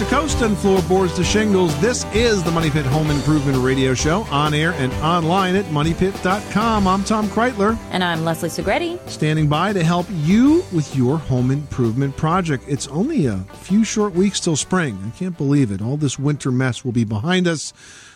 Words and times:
and 0.00 0.58
floorboards 0.58 1.14
to 1.14 1.22
shingles, 1.22 1.78
this 1.80 2.04
is 2.12 2.42
the 2.42 2.50
Money 2.50 2.68
Pit 2.68 2.84
Home 2.86 3.10
Improvement 3.10 3.58
Radio 3.58 3.94
Show 3.94 4.22
on 4.24 4.52
air 4.52 4.72
and 4.72 4.92
online 4.94 5.54
at 5.54 5.64
MoneyPit.com. 5.66 6.88
I'm 6.88 7.04
Tom 7.04 7.28
Kraeutler. 7.28 7.78
And 7.92 8.02
I'm 8.02 8.24
Leslie 8.24 8.48
Segrete. 8.48 9.08
Standing 9.08 9.48
by 9.48 9.72
to 9.72 9.84
help 9.84 10.06
you 10.10 10.64
with 10.72 10.96
your 10.96 11.16
home 11.16 11.52
improvement 11.52 12.16
project. 12.16 12.64
It's 12.66 12.88
only 12.88 13.26
a 13.26 13.38
few 13.52 13.84
short 13.84 14.14
weeks 14.14 14.40
till 14.40 14.56
spring. 14.56 14.98
I 15.06 15.10
can't 15.16 15.38
believe 15.38 15.70
it. 15.70 15.80
All 15.80 15.96
this 15.96 16.18
winter 16.18 16.50
mess 16.50 16.84
will 16.84 16.92
be 16.92 17.04
behind 17.04 17.46
us. 17.46 17.72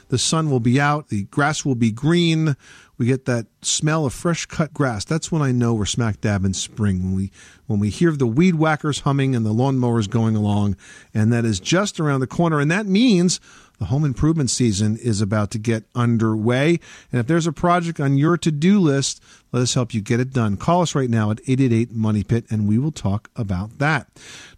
The 0.08 0.18
sun 0.18 0.50
will 0.50 0.60
be 0.60 0.80
out. 0.80 1.08
The 1.08 1.24
grass 1.24 1.64
will 1.64 1.76
be 1.76 1.92
green. 1.92 2.56
We 2.98 3.06
get 3.06 3.26
that 3.26 3.46
smell 3.62 4.04
of 4.04 4.12
fresh 4.12 4.44
cut 4.46 4.74
grass. 4.74 5.04
That's 5.04 5.30
when 5.30 5.40
I 5.40 5.52
know 5.52 5.72
we're 5.72 5.86
smack 5.86 6.20
dab 6.20 6.44
in 6.44 6.52
spring. 6.52 7.04
When 7.04 7.14
we 7.14 7.30
when 7.66 7.78
we 7.78 7.90
hear 7.90 8.10
the 8.12 8.26
weed 8.26 8.56
whackers 8.56 9.00
humming 9.00 9.36
and 9.36 9.46
the 9.46 9.54
lawnmowers 9.54 10.10
going 10.10 10.34
along, 10.34 10.76
and 11.14 11.32
that 11.32 11.44
is 11.44 11.60
just 11.60 12.00
around 12.00 12.20
the 12.20 12.26
corner. 12.26 12.58
And 12.58 12.70
that 12.70 12.86
means 12.86 13.40
the 13.78 13.86
home 13.86 14.04
improvement 14.04 14.50
season 14.50 14.96
is 14.96 15.20
about 15.20 15.52
to 15.52 15.58
get 15.58 15.84
underway. 15.94 16.80
And 17.12 17.20
if 17.20 17.28
there's 17.28 17.46
a 17.46 17.52
project 17.52 18.00
on 18.00 18.18
your 18.18 18.36
to 18.38 18.50
do 18.50 18.80
list, 18.80 19.22
let 19.52 19.62
us 19.62 19.74
help 19.74 19.94
you 19.94 20.00
get 20.00 20.20
it 20.20 20.32
done. 20.32 20.56
Call 20.56 20.82
us 20.82 20.94
right 20.94 21.10
now 21.10 21.30
at 21.30 21.40
888 21.40 21.92
Money 21.92 22.24
Pit 22.24 22.44
and 22.50 22.68
we 22.68 22.78
will 22.78 22.92
talk 22.92 23.30
about 23.36 23.78
that. 23.78 24.08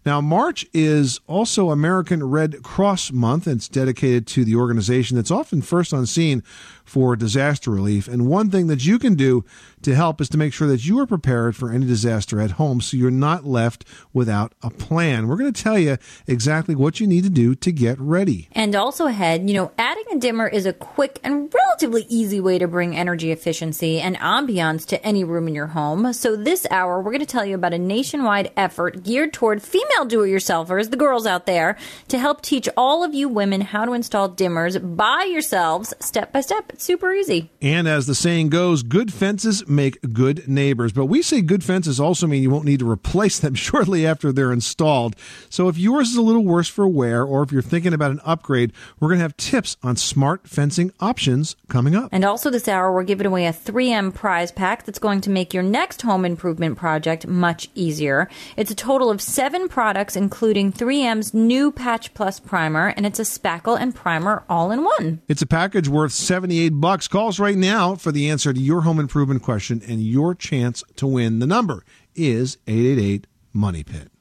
Now, 0.05 0.19
March 0.19 0.65
is 0.73 1.19
also 1.27 1.69
American 1.69 2.23
Red 2.27 2.63
Cross 2.63 3.11
Month. 3.11 3.47
It's 3.47 3.67
dedicated 3.67 4.25
to 4.27 4.43
the 4.43 4.55
organization 4.55 5.15
that's 5.15 5.29
often 5.29 5.61
first 5.61 5.93
on 5.93 6.07
scene 6.07 6.41
for 6.83 7.15
disaster 7.15 7.71
relief. 7.71 8.07
And 8.07 8.27
one 8.27 8.49
thing 8.49 8.67
that 8.67 8.85
you 8.85 8.99
can 8.99 9.15
do 9.15 9.45
to 9.83 9.95
help 9.95 10.19
is 10.19 10.27
to 10.29 10.37
make 10.37 10.53
sure 10.53 10.67
that 10.67 10.85
you 10.85 10.99
are 10.99 11.05
prepared 11.05 11.55
for 11.55 11.71
any 11.71 11.85
disaster 11.85 12.41
at 12.41 12.51
home 12.51 12.81
so 12.81 12.97
you're 12.97 13.11
not 13.11 13.45
left 13.45 13.85
without 14.11 14.53
a 14.61 14.69
plan. 14.69 15.27
We're 15.27 15.37
going 15.37 15.53
to 15.53 15.63
tell 15.63 15.79
you 15.79 15.97
exactly 16.27 16.75
what 16.75 16.99
you 16.99 17.07
need 17.07 17.23
to 17.23 17.29
do 17.29 17.55
to 17.55 17.71
get 17.71 17.99
ready. 17.99 18.49
And 18.51 18.75
also 18.75 19.05
ahead, 19.05 19.49
you 19.49 19.55
know, 19.55 19.71
adding 19.77 20.03
a 20.11 20.17
dimmer 20.17 20.47
is 20.47 20.65
a 20.65 20.73
quick 20.73 21.19
and 21.23 21.53
relatively 21.53 22.05
easy 22.09 22.39
way 22.41 22.59
to 22.59 22.67
bring 22.67 22.95
energy 22.97 23.31
efficiency 23.31 24.01
and 24.01 24.17
ambiance 24.17 24.80
to 24.87 25.05
any 25.05 25.23
room 25.23 25.47
in 25.47 25.55
your 25.55 25.67
home. 25.67 26.13
So 26.13 26.35
this 26.35 26.65
hour, 26.71 27.01
we're 27.01 27.11
going 27.11 27.19
to 27.19 27.25
tell 27.25 27.45
you 27.45 27.55
about 27.55 27.73
a 27.73 27.77
nationwide 27.77 28.51
effort 28.57 29.03
geared 29.03 29.33
toward 29.33 29.61
female 29.61 30.05
do-it-yourselfers, 30.05 30.89
the 30.89 30.97
girls 30.97 31.25
out 31.25 31.45
there, 31.45 31.77
to 32.07 32.17
help 32.17 32.41
teach 32.41 32.69
all 32.77 33.03
of 33.03 33.13
you 33.13 33.27
women 33.27 33.61
how 33.61 33.85
to 33.85 33.93
install 33.93 34.29
dimmers 34.29 34.79
by 34.95 35.23
yourselves 35.23 35.93
step 35.99 36.31
by 36.31 36.41
step. 36.41 36.65
It's 36.69 36.83
super 36.83 37.13
easy. 37.13 37.49
And 37.61 37.87
as 37.87 38.07
the 38.07 38.15
saying 38.15 38.49
goes, 38.49 38.83
good 38.83 39.11
fences 39.13 39.67
make 39.67 39.99
good 40.13 40.47
neighbors. 40.47 40.93
But 40.93 41.05
we 41.05 41.21
say 41.21 41.41
good 41.41 41.63
fences 41.63 41.99
also 41.99 42.27
mean 42.27 42.43
you 42.43 42.49
won't 42.49 42.65
need 42.65 42.79
to 42.79 42.89
replace 42.89 43.39
them 43.39 43.53
shortly 43.55 44.05
after 44.05 44.31
they're 44.31 44.53
installed. 44.53 45.15
So 45.49 45.67
if 45.67 45.77
yours 45.77 46.09
is 46.09 46.15
a 46.15 46.21
little 46.21 46.45
worse 46.45 46.67
for 46.69 46.87
wear 46.87 47.23
or 47.23 47.43
if 47.43 47.51
you're 47.51 47.61
thinking 47.61 47.93
about 47.93 48.11
an 48.11 48.21
upgrade, 48.23 48.73
we're 48.99 49.09
going 49.09 49.19
to 49.19 49.23
have 49.23 49.37
tips 49.37 49.77
on 49.83 49.95
smart 49.95 50.47
fencing 50.47 50.91
options 50.99 51.55
coming 51.67 51.95
up. 51.95 52.09
And 52.11 52.23
also 52.23 52.49
this 52.49 52.67
hour, 52.67 52.93
we're 52.93 53.03
giving 53.03 53.27
away 53.27 53.45
a 53.45 53.53
3M 53.53 54.13
prize 54.13 54.51
pack 54.51 54.70
that's 54.79 54.99
going 54.99 55.21
to 55.21 55.29
make 55.29 55.53
your 55.53 55.63
next 55.63 56.01
home 56.01 56.25
improvement 56.25 56.77
project 56.77 57.27
much 57.27 57.69
easier. 57.75 58.29
It's 58.57 58.71
a 58.71 58.75
total 58.75 59.11
of 59.11 59.21
seven 59.21 59.67
products, 59.67 60.15
including 60.15 60.71
3M's 60.71 61.33
new 61.33 61.71
Patch 61.71 62.13
Plus 62.13 62.39
primer, 62.39 62.87
and 62.87 63.05
it's 63.05 63.19
a 63.19 63.23
spackle 63.23 63.79
and 63.79 63.93
primer 63.93 64.43
all 64.49 64.71
in 64.71 64.83
one. 64.83 65.21
It's 65.27 65.41
a 65.41 65.47
package 65.47 65.87
worth 65.87 66.13
78 66.13 66.69
bucks. 66.69 67.07
Call 67.07 67.27
us 67.27 67.39
right 67.39 67.57
now 67.57 67.95
for 67.95 68.11
the 68.11 68.29
answer 68.29 68.53
to 68.53 68.59
your 68.59 68.81
home 68.81 68.99
improvement 68.99 69.43
question 69.43 69.81
and 69.87 70.01
your 70.01 70.33
chance 70.33 70.83
to 70.95 71.05
win. 71.05 71.39
The 71.39 71.47
number 71.47 71.83
is 72.15 72.57
888 72.67 73.27
Money 73.53 73.83
Pit. 73.83 74.11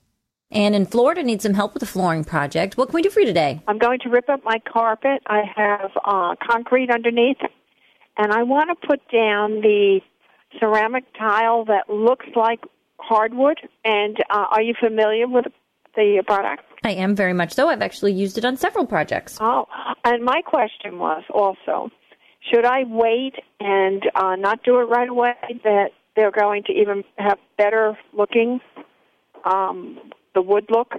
And 0.52 0.74
in 0.74 0.84
Florida, 0.84 1.22
needs 1.22 1.44
some 1.44 1.54
help 1.54 1.74
with 1.74 1.82
a 1.82 1.86
flooring 1.86 2.24
project. 2.24 2.76
What 2.76 2.88
can 2.88 2.96
we 2.96 3.02
do 3.02 3.10
for 3.10 3.20
you 3.20 3.26
today? 3.26 3.62
I'm 3.68 3.78
going 3.78 4.00
to 4.00 4.08
rip 4.08 4.28
up 4.28 4.44
my 4.44 4.58
carpet. 4.70 5.22
I 5.26 5.42
have 5.54 5.90
uh, 6.04 6.34
concrete 6.44 6.90
underneath, 6.90 7.38
and 8.16 8.32
I 8.32 8.42
want 8.42 8.68
to 8.70 8.86
put 8.86 9.00
down 9.12 9.60
the 9.60 10.00
ceramic 10.58 11.04
tile 11.18 11.64
that 11.66 11.88
looks 11.88 12.26
like 12.34 12.60
hardwood. 12.98 13.58
And 13.84 14.16
uh, 14.30 14.46
are 14.50 14.62
you 14.62 14.74
familiar 14.78 15.28
with 15.28 15.46
the 15.96 16.22
product? 16.26 16.64
I 16.82 16.92
am 16.92 17.14
very 17.14 17.32
much 17.34 17.52
so. 17.52 17.68
I've 17.68 17.82
actually 17.82 18.12
used 18.12 18.38
it 18.38 18.44
on 18.44 18.56
several 18.56 18.86
projects. 18.86 19.38
Oh, 19.40 19.66
and 20.04 20.24
my 20.24 20.40
question 20.42 20.98
was 20.98 21.22
also 21.32 21.90
should 22.50 22.64
I 22.64 22.84
wait 22.86 23.34
and 23.60 24.02
uh, 24.14 24.36
not 24.36 24.62
do 24.62 24.78
it 24.80 24.84
right 24.84 25.08
away? 25.08 25.34
That 25.62 25.90
they're 26.16 26.30
going 26.30 26.62
to 26.64 26.72
even 26.72 27.04
have 27.16 27.38
better 27.58 27.98
looking, 28.12 28.60
um, 29.44 29.98
the 30.34 30.42
wood 30.42 30.66
look. 30.70 30.92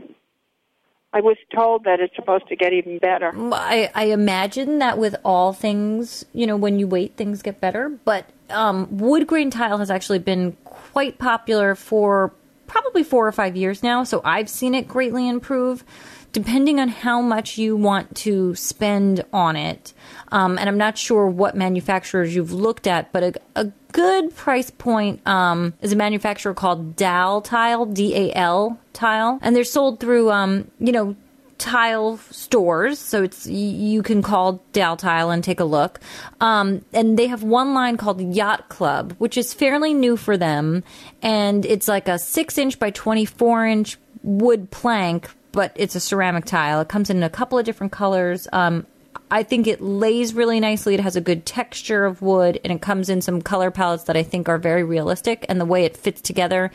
I 1.13 1.19
was 1.19 1.37
told 1.53 1.83
that 1.83 1.99
it's 1.99 2.15
supposed 2.15 2.47
to 2.47 2.55
get 2.55 2.71
even 2.71 2.97
better. 2.97 3.33
I, 3.53 3.91
I 3.93 4.05
imagine 4.05 4.79
that 4.79 4.97
with 4.97 5.15
all 5.25 5.51
things, 5.51 6.25
you 6.33 6.47
know, 6.47 6.55
when 6.55 6.79
you 6.79 6.87
wait, 6.87 7.17
things 7.17 7.41
get 7.41 7.59
better. 7.59 7.89
But 8.05 8.27
um, 8.49 8.87
wood 8.97 9.27
grain 9.27 9.49
tile 9.51 9.77
has 9.79 9.91
actually 9.91 10.19
been 10.19 10.53
quite 10.63 11.17
popular 11.17 11.75
for 11.75 12.33
probably 12.67 13.03
four 13.03 13.27
or 13.27 13.31
five 13.33 13.57
years 13.57 13.83
now. 13.83 14.05
So 14.05 14.21
I've 14.23 14.49
seen 14.49 14.73
it 14.73 14.87
greatly 14.87 15.27
improve 15.27 15.83
depending 16.31 16.79
on 16.79 16.89
how 16.89 17.21
much 17.21 17.57
you 17.57 17.75
want 17.75 18.15
to 18.15 18.55
spend 18.55 19.23
on 19.33 19.55
it. 19.55 19.93
Um, 20.31 20.57
and 20.57 20.69
I'm 20.69 20.77
not 20.77 20.97
sure 20.97 21.27
what 21.27 21.55
manufacturers 21.55 22.33
you've 22.35 22.53
looked 22.53 22.87
at, 22.87 23.11
but 23.11 23.23
a, 23.23 23.33
a 23.55 23.71
good 23.91 24.35
price 24.35 24.71
point 24.71 25.25
um, 25.27 25.73
is 25.81 25.91
a 25.91 25.95
manufacturer 25.95 26.53
called 26.53 26.95
Dal 26.95 27.41
Tile, 27.41 27.85
D 27.85 28.15
A 28.15 28.33
L 28.33 28.79
Tile, 28.93 29.39
and 29.41 29.55
they're 29.55 29.63
sold 29.63 29.99
through, 29.99 30.31
um, 30.31 30.71
you 30.79 30.91
know, 30.91 31.15
tile 31.57 32.17
stores. 32.31 32.97
So 32.97 33.23
it's 33.23 33.45
you 33.45 34.01
can 34.01 34.21
call 34.21 34.63
Dal 34.71 34.95
Tile 34.97 35.29
and 35.29 35.43
take 35.43 35.59
a 35.59 35.65
look. 35.65 35.99
Um, 36.39 36.83
and 36.93 37.19
they 37.19 37.27
have 37.27 37.43
one 37.43 37.73
line 37.73 37.97
called 37.97 38.21
Yacht 38.21 38.69
Club, 38.69 39.15
which 39.17 39.37
is 39.37 39.53
fairly 39.53 39.93
new 39.93 40.15
for 40.15 40.37
them, 40.37 40.83
and 41.21 41.65
it's 41.65 41.87
like 41.87 42.07
a 42.07 42.17
six 42.17 42.57
inch 42.57 42.79
by 42.79 42.89
twenty 42.89 43.25
four 43.25 43.67
inch 43.67 43.97
wood 44.23 44.71
plank 44.71 45.29
but 45.51 45.71
it's 45.75 45.95
a 45.95 45.99
ceramic 45.99 46.45
tile. 46.45 46.81
It 46.81 46.89
comes 46.89 47.09
in 47.09 47.23
a 47.23 47.29
couple 47.29 47.57
of 47.57 47.65
different 47.65 47.91
colors. 47.91 48.47
Um, 48.51 48.85
I 49.29 49.43
think 49.43 49.67
it 49.67 49.81
lays 49.81 50.33
really 50.33 50.59
nicely. 50.59 50.93
It 50.93 50.99
has 50.99 51.15
a 51.15 51.21
good 51.21 51.45
texture 51.45 52.05
of 52.05 52.21
wood, 52.21 52.59
and 52.63 52.71
it 52.71 52.81
comes 52.81 53.09
in 53.09 53.21
some 53.21 53.41
color 53.41 53.71
palettes 53.71 54.03
that 54.03 54.17
I 54.17 54.23
think 54.23 54.49
are 54.49 54.57
very 54.57 54.83
realistic. 54.83 55.45
And 55.49 55.59
the 55.59 55.65
way 55.65 55.85
it 55.85 55.97
fits 55.97 56.21
together, 56.21 56.71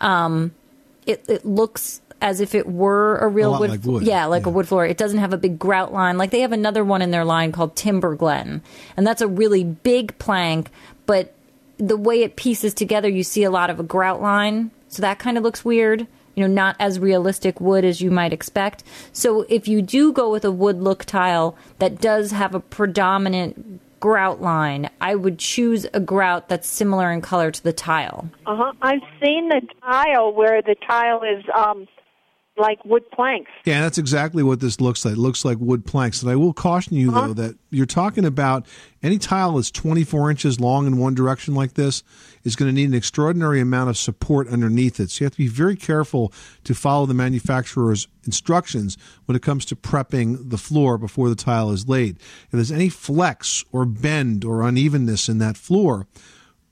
um, 0.00 0.54
it, 1.06 1.24
it 1.28 1.44
looks 1.44 2.00
as 2.20 2.40
if 2.40 2.54
it 2.54 2.66
were 2.66 3.18
a 3.18 3.28
real 3.28 3.54
a 3.54 3.60
wood, 3.60 3.70
like 3.70 3.84
wood, 3.84 4.02
yeah, 4.04 4.26
like 4.26 4.44
yeah. 4.44 4.48
a 4.48 4.52
wood 4.52 4.66
floor. 4.66 4.86
It 4.86 4.96
doesn't 4.96 5.18
have 5.18 5.32
a 5.32 5.38
big 5.38 5.58
grout 5.58 5.92
line. 5.92 6.16
Like 6.16 6.30
they 6.30 6.40
have 6.40 6.52
another 6.52 6.84
one 6.84 7.02
in 7.02 7.10
their 7.10 7.24
line 7.24 7.52
called 7.52 7.76
Timber 7.76 8.14
Glen, 8.14 8.62
and 8.96 9.06
that's 9.06 9.20
a 9.20 9.28
really 9.28 9.64
big 9.64 10.18
plank. 10.18 10.70
But 11.04 11.34
the 11.78 11.96
way 11.96 12.22
it 12.22 12.36
pieces 12.36 12.72
together, 12.72 13.08
you 13.08 13.22
see 13.22 13.44
a 13.44 13.50
lot 13.50 13.68
of 13.70 13.78
a 13.78 13.82
grout 13.84 14.22
line, 14.22 14.70
so 14.88 15.02
that 15.02 15.18
kind 15.18 15.36
of 15.36 15.44
looks 15.44 15.64
weird 15.64 16.06
you 16.36 16.46
know, 16.46 16.54
not 16.54 16.76
as 16.78 17.00
realistic 17.00 17.60
wood 17.60 17.84
as 17.84 18.00
you 18.00 18.10
might 18.12 18.32
expect. 18.32 18.84
So 19.12 19.44
if 19.48 19.66
you 19.66 19.82
do 19.82 20.12
go 20.12 20.30
with 20.30 20.44
a 20.44 20.52
wood 20.52 20.80
look 20.80 21.04
tile 21.04 21.56
that 21.80 22.00
does 22.00 22.30
have 22.30 22.54
a 22.54 22.60
predominant 22.60 23.80
grout 23.98 24.40
line, 24.42 24.90
I 25.00 25.14
would 25.14 25.38
choose 25.38 25.86
a 25.94 26.00
grout 26.00 26.48
that's 26.48 26.68
similar 26.68 27.10
in 27.10 27.22
color 27.22 27.50
to 27.50 27.62
the 27.64 27.72
tile. 27.72 28.28
Uh 28.46 28.56
huh. 28.56 28.72
I've 28.82 29.00
seen 29.22 29.48
the 29.48 29.62
tile 29.82 30.32
where 30.34 30.60
the 30.62 30.76
tile 30.86 31.22
is 31.22 31.42
um, 31.56 31.86
like 32.58 32.82
wood 32.84 33.10
planks. 33.10 33.50
Yeah, 33.64 33.80
that's 33.80 33.98
exactly 33.98 34.42
what 34.42 34.60
this 34.60 34.80
looks 34.80 35.04
like. 35.04 35.12
It 35.14 35.18
looks 35.18 35.44
like 35.44 35.58
wood 35.58 35.84
planks. 35.86 36.22
And 36.22 36.30
I 36.30 36.36
will 36.36 36.52
caution 36.52 36.96
you, 36.96 37.10
Uh-huh. 37.10 37.28
though, 37.28 37.34
that 37.34 37.56
you're 37.70 37.86
talking 37.86 38.24
about 38.24 38.66
any 39.02 39.18
tile 39.18 39.52
that's 39.56 39.70
24 39.70 40.30
inches 40.30 40.60
long 40.60 40.86
in 40.86 40.98
one 40.98 41.14
direction 41.14 41.54
like 41.54 41.74
this 41.74 42.02
is 42.46 42.54
going 42.54 42.68
to 42.68 42.74
need 42.74 42.88
an 42.88 42.94
extraordinary 42.94 43.60
amount 43.60 43.90
of 43.90 43.98
support 43.98 44.46
underneath 44.46 45.00
it. 45.00 45.10
So 45.10 45.22
you 45.22 45.26
have 45.26 45.32
to 45.32 45.38
be 45.38 45.48
very 45.48 45.74
careful 45.74 46.32
to 46.62 46.74
follow 46.76 47.04
the 47.04 47.12
manufacturer's 47.12 48.06
instructions 48.24 48.96
when 49.24 49.34
it 49.34 49.42
comes 49.42 49.64
to 49.66 49.76
prepping 49.76 50.48
the 50.48 50.56
floor 50.56 50.96
before 50.96 51.28
the 51.28 51.34
tile 51.34 51.72
is 51.72 51.88
laid. 51.88 52.18
If 52.18 52.52
there's 52.52 52.70
any 52.70 52.88
flex 52.88 53.64
or 53.72 53.84
bend 53.84 54.44
or 54.44 54.62
unevenness 54.62 55.28
in 55.28 55.38
that 55.38 55.56
floor, 55.56 56.06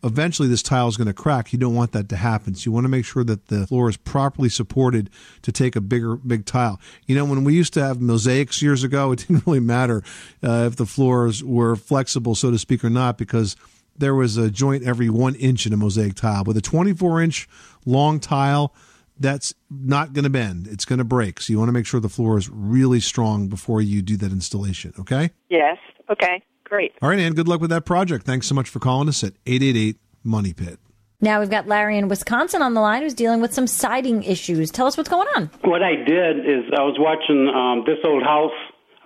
eventually 0.05 0.47
this 0.47 0.63
tile 0.63 0.87
is 0.87 0.97
going 0.97 1.09
to 1.09 1.13
crack. 1.13 1.53
You 1.53 1.59
don't 1.59 1.75
want 1.75 1.91
that 1.91 2.09
to 2.11 2.17
happen. 2.17 2.55
So 2.55 2.69
you 2.69 2.73
want 2.73 2.85
to 2.85 2.89
make 2.89 3.05
sure 3.05 3.25
that 3.25 3.49
the 3.49 3.67
floor 3.67 3.89
is 3.89 3.97
properly 3.97 4.51
supported 4.51 5.11
to 5.43 5.51
take 5.51 5.75
a 5.75 5.81
bigger, 5.81 6.15
big 6.15 6.47
tile. 6.47 6.81
You 7.07 7.17
know, 7.17 7.25
when 7.25 7.43
we 7.43 7.53
used 7.53 7.75
to 7.75 7.83
have 7.83 8.01
mosaics 8.01 8.63
years 8.63 8.85
ago, 8.85 9.11
it 9.11 9.27
didn't 9.27 9.45
really 9.47 9.59
matter 9.59 10.05
uh, 10.41 10.69
if 10.69 10.77
the 10.77 10.87
floors 10.87 11.43
were 11.43 11.75
flexible, 11.75 12.37
so 12.37 12.53
to 12.53 12.59
speak, 12.59 12.85
or 12.85 12.91
not, 12.91 13.19
because 13.19 13.57
there 13.97 14.15
was 14.15 14.37
a 14.37 14.51
joint 14.51 14.85
every 14.85 15.09
one 15.09 15.35
inch 15.37 15.67
in 15.67 15.73
a 15.73 15.77
mosaic 15.77 16.15
tile. 16.15 16.45
With 16.45 16.57
a 16.57 16.61
24 16.61 17.23
inch 17.23 17.49
long 17.85 18.21
tile, 18.21 18.75
that's 19.19 19.55
not 19.71 20.13
going 20.13 20.25
to 20.25 20.31
bend. 20.31 20.67
It's 20.67 20.85
going 20.85 20.99
to 20.99 21.05
break. 21.05 21.41
So 21.41 21.53
you 21.53 21.59
want 21.59 21.69
to 21.69 21.73
make 21.73 21.87
sure 21.87 22.01
the 22.01 22.09
floor 22.09 22.37
is 22.39 22.49
really 22.49 23.01
strong 23.01 23.49
before 23.49 23.81
you 23.81 24.03
do 24.03 24.17
that 24.19 24.33
installation. 24.33 24.93
Okay. 24.99 25.31
Yes. 25.49 25.79
Okay. 26.11 26.43
Great. 26.65 26.93
All 27.03 27.09
right, 27.09 27.19
Ann. 27.19 27.35
Good 27.35 27.47
luck 27.49 27.61
with 27.61 27.71
that 27.71 27.85
project. 27.85 28.27
Thanks 28.27 28.47
so 28.47 28.55
much 28.55 28.69
for 28.69 28.81
calling 28.81 29.09
us 29.09 29.23
at 29.23 29.35
888 29.47 29.99
Money 30.25 30.53
Pit. 30.53 30.79
Now 31.21 31.41
we've 31.41 31.51
got 31.51 31.67
Larry 31.67 31.97
in 31.97 32.09
Wisconsin 32.09 32.61
on 32.61 32.75
the 32.75 32.81
line 32.81 33.03
who's 33.03 33.15
dealing 33.15 33.41
with 33.41 33.55
some 33.55 33.67
siding 33.67 34.23
issues. 34.25 34.71
Tell 34.71 34.87
us 34.87 34.97
what's 34.97 35.09
going 35.09 35.29
on. 35.37 35.51
What 35.63 35.83
I 35.83 35.95
did 35.95 36.41
is 36.41 36.65
I 36.77 36.83
was 36.83 36.97
watching 36.99 37.49
um, 37.49 37.85
this 37.87 37.99
old 38.05 38.23
house 38.23 38.53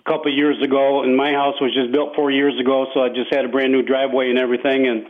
a 0.08 0.10
couple 0.10 0.32
of 0.32 0.36
years 0.36 0.56
ago, 0.62 1.02
and 1.02 1.16
my 1.16 1.32
house 1.32 1.60
was 1.60 1.74
just 1.74 1.92
built 1.92 2.16
four 2.16 2.30
years 2.30 2.58
ago, 2.58 2.86
so 2.94 3.00
I 3.00 3.08
just 3.08 3.32
had 3.32 3.44
a 3.44 3.48
brand 3.48 3.72
new 3.72 3.82
driveway 3.82 4.30
and 4.30 4.38
everything, 4.38 4.88
and 4.88 5.06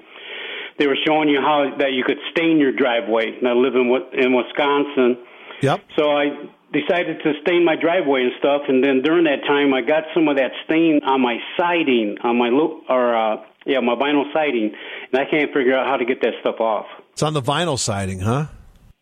they 0.78 0.86
were 0.86 0.98
showing 1.06 1.28
you 1.28 1.40
how 1.40 1.76
that 1.78 1.92
you 1.92 2.02
could 2.04 2.18
stain 2.32 2.58
your 2.58 2.72
driveway. 2.72 3.38
And 3.38 3.46
I 3.46 3.52
live 3.52 3.74
in 3.74 3.86
in 4.18 4.34
Wisconsin. 4.34 5.18
Yep. 5.62 5.80
So 5.96 6.10
I 6.10 6.50
decided 6.72 7.22
to 7.22 7.32
stain 7.42 7.64
my 7.64 7.76
driveway 7.76 8.22
and 8.22 8.32
stuff, 8.38 8.62
and 8.68 8.82
then 8.82 9.02
during 9.02 9.24
that 9.24 9.46
time, 9.46 9.72
I 9.72 9.82
got 9.82 10.04
some 10.14 10.28
of 10.28 10.36
that 10.36 10.50
stain 10.64 11.00
on 11.06 11.20
my 11.20 11.38
siding, 11.56 12.18
on 12.22 12.36
my 12.36 12.48
look, 12.48 12.82
or 12.88 13.14
uh, 13.14 13.36
yeah, 13.66 13.80
my 13.80 13.94
vinyl 13.94 14.32
siding, 14.32 14.74
and 15.12 15.20
I 15.20 15.30
can't 15.30 15.52
figure 15.52 15.76
out 15.76 15.86
how 15.86 15.96
to 15.96 16.04
get 16.04 16.20
that 16.22 16.34
stuff 16.40 16.60
off. 16.60 16.86
It's 17.12 17.22
on 17.22 17.34
the 17.34 17.42
vinyl 17.42 17.78
siding, 17.78 18.20
huh? 18.20 18.46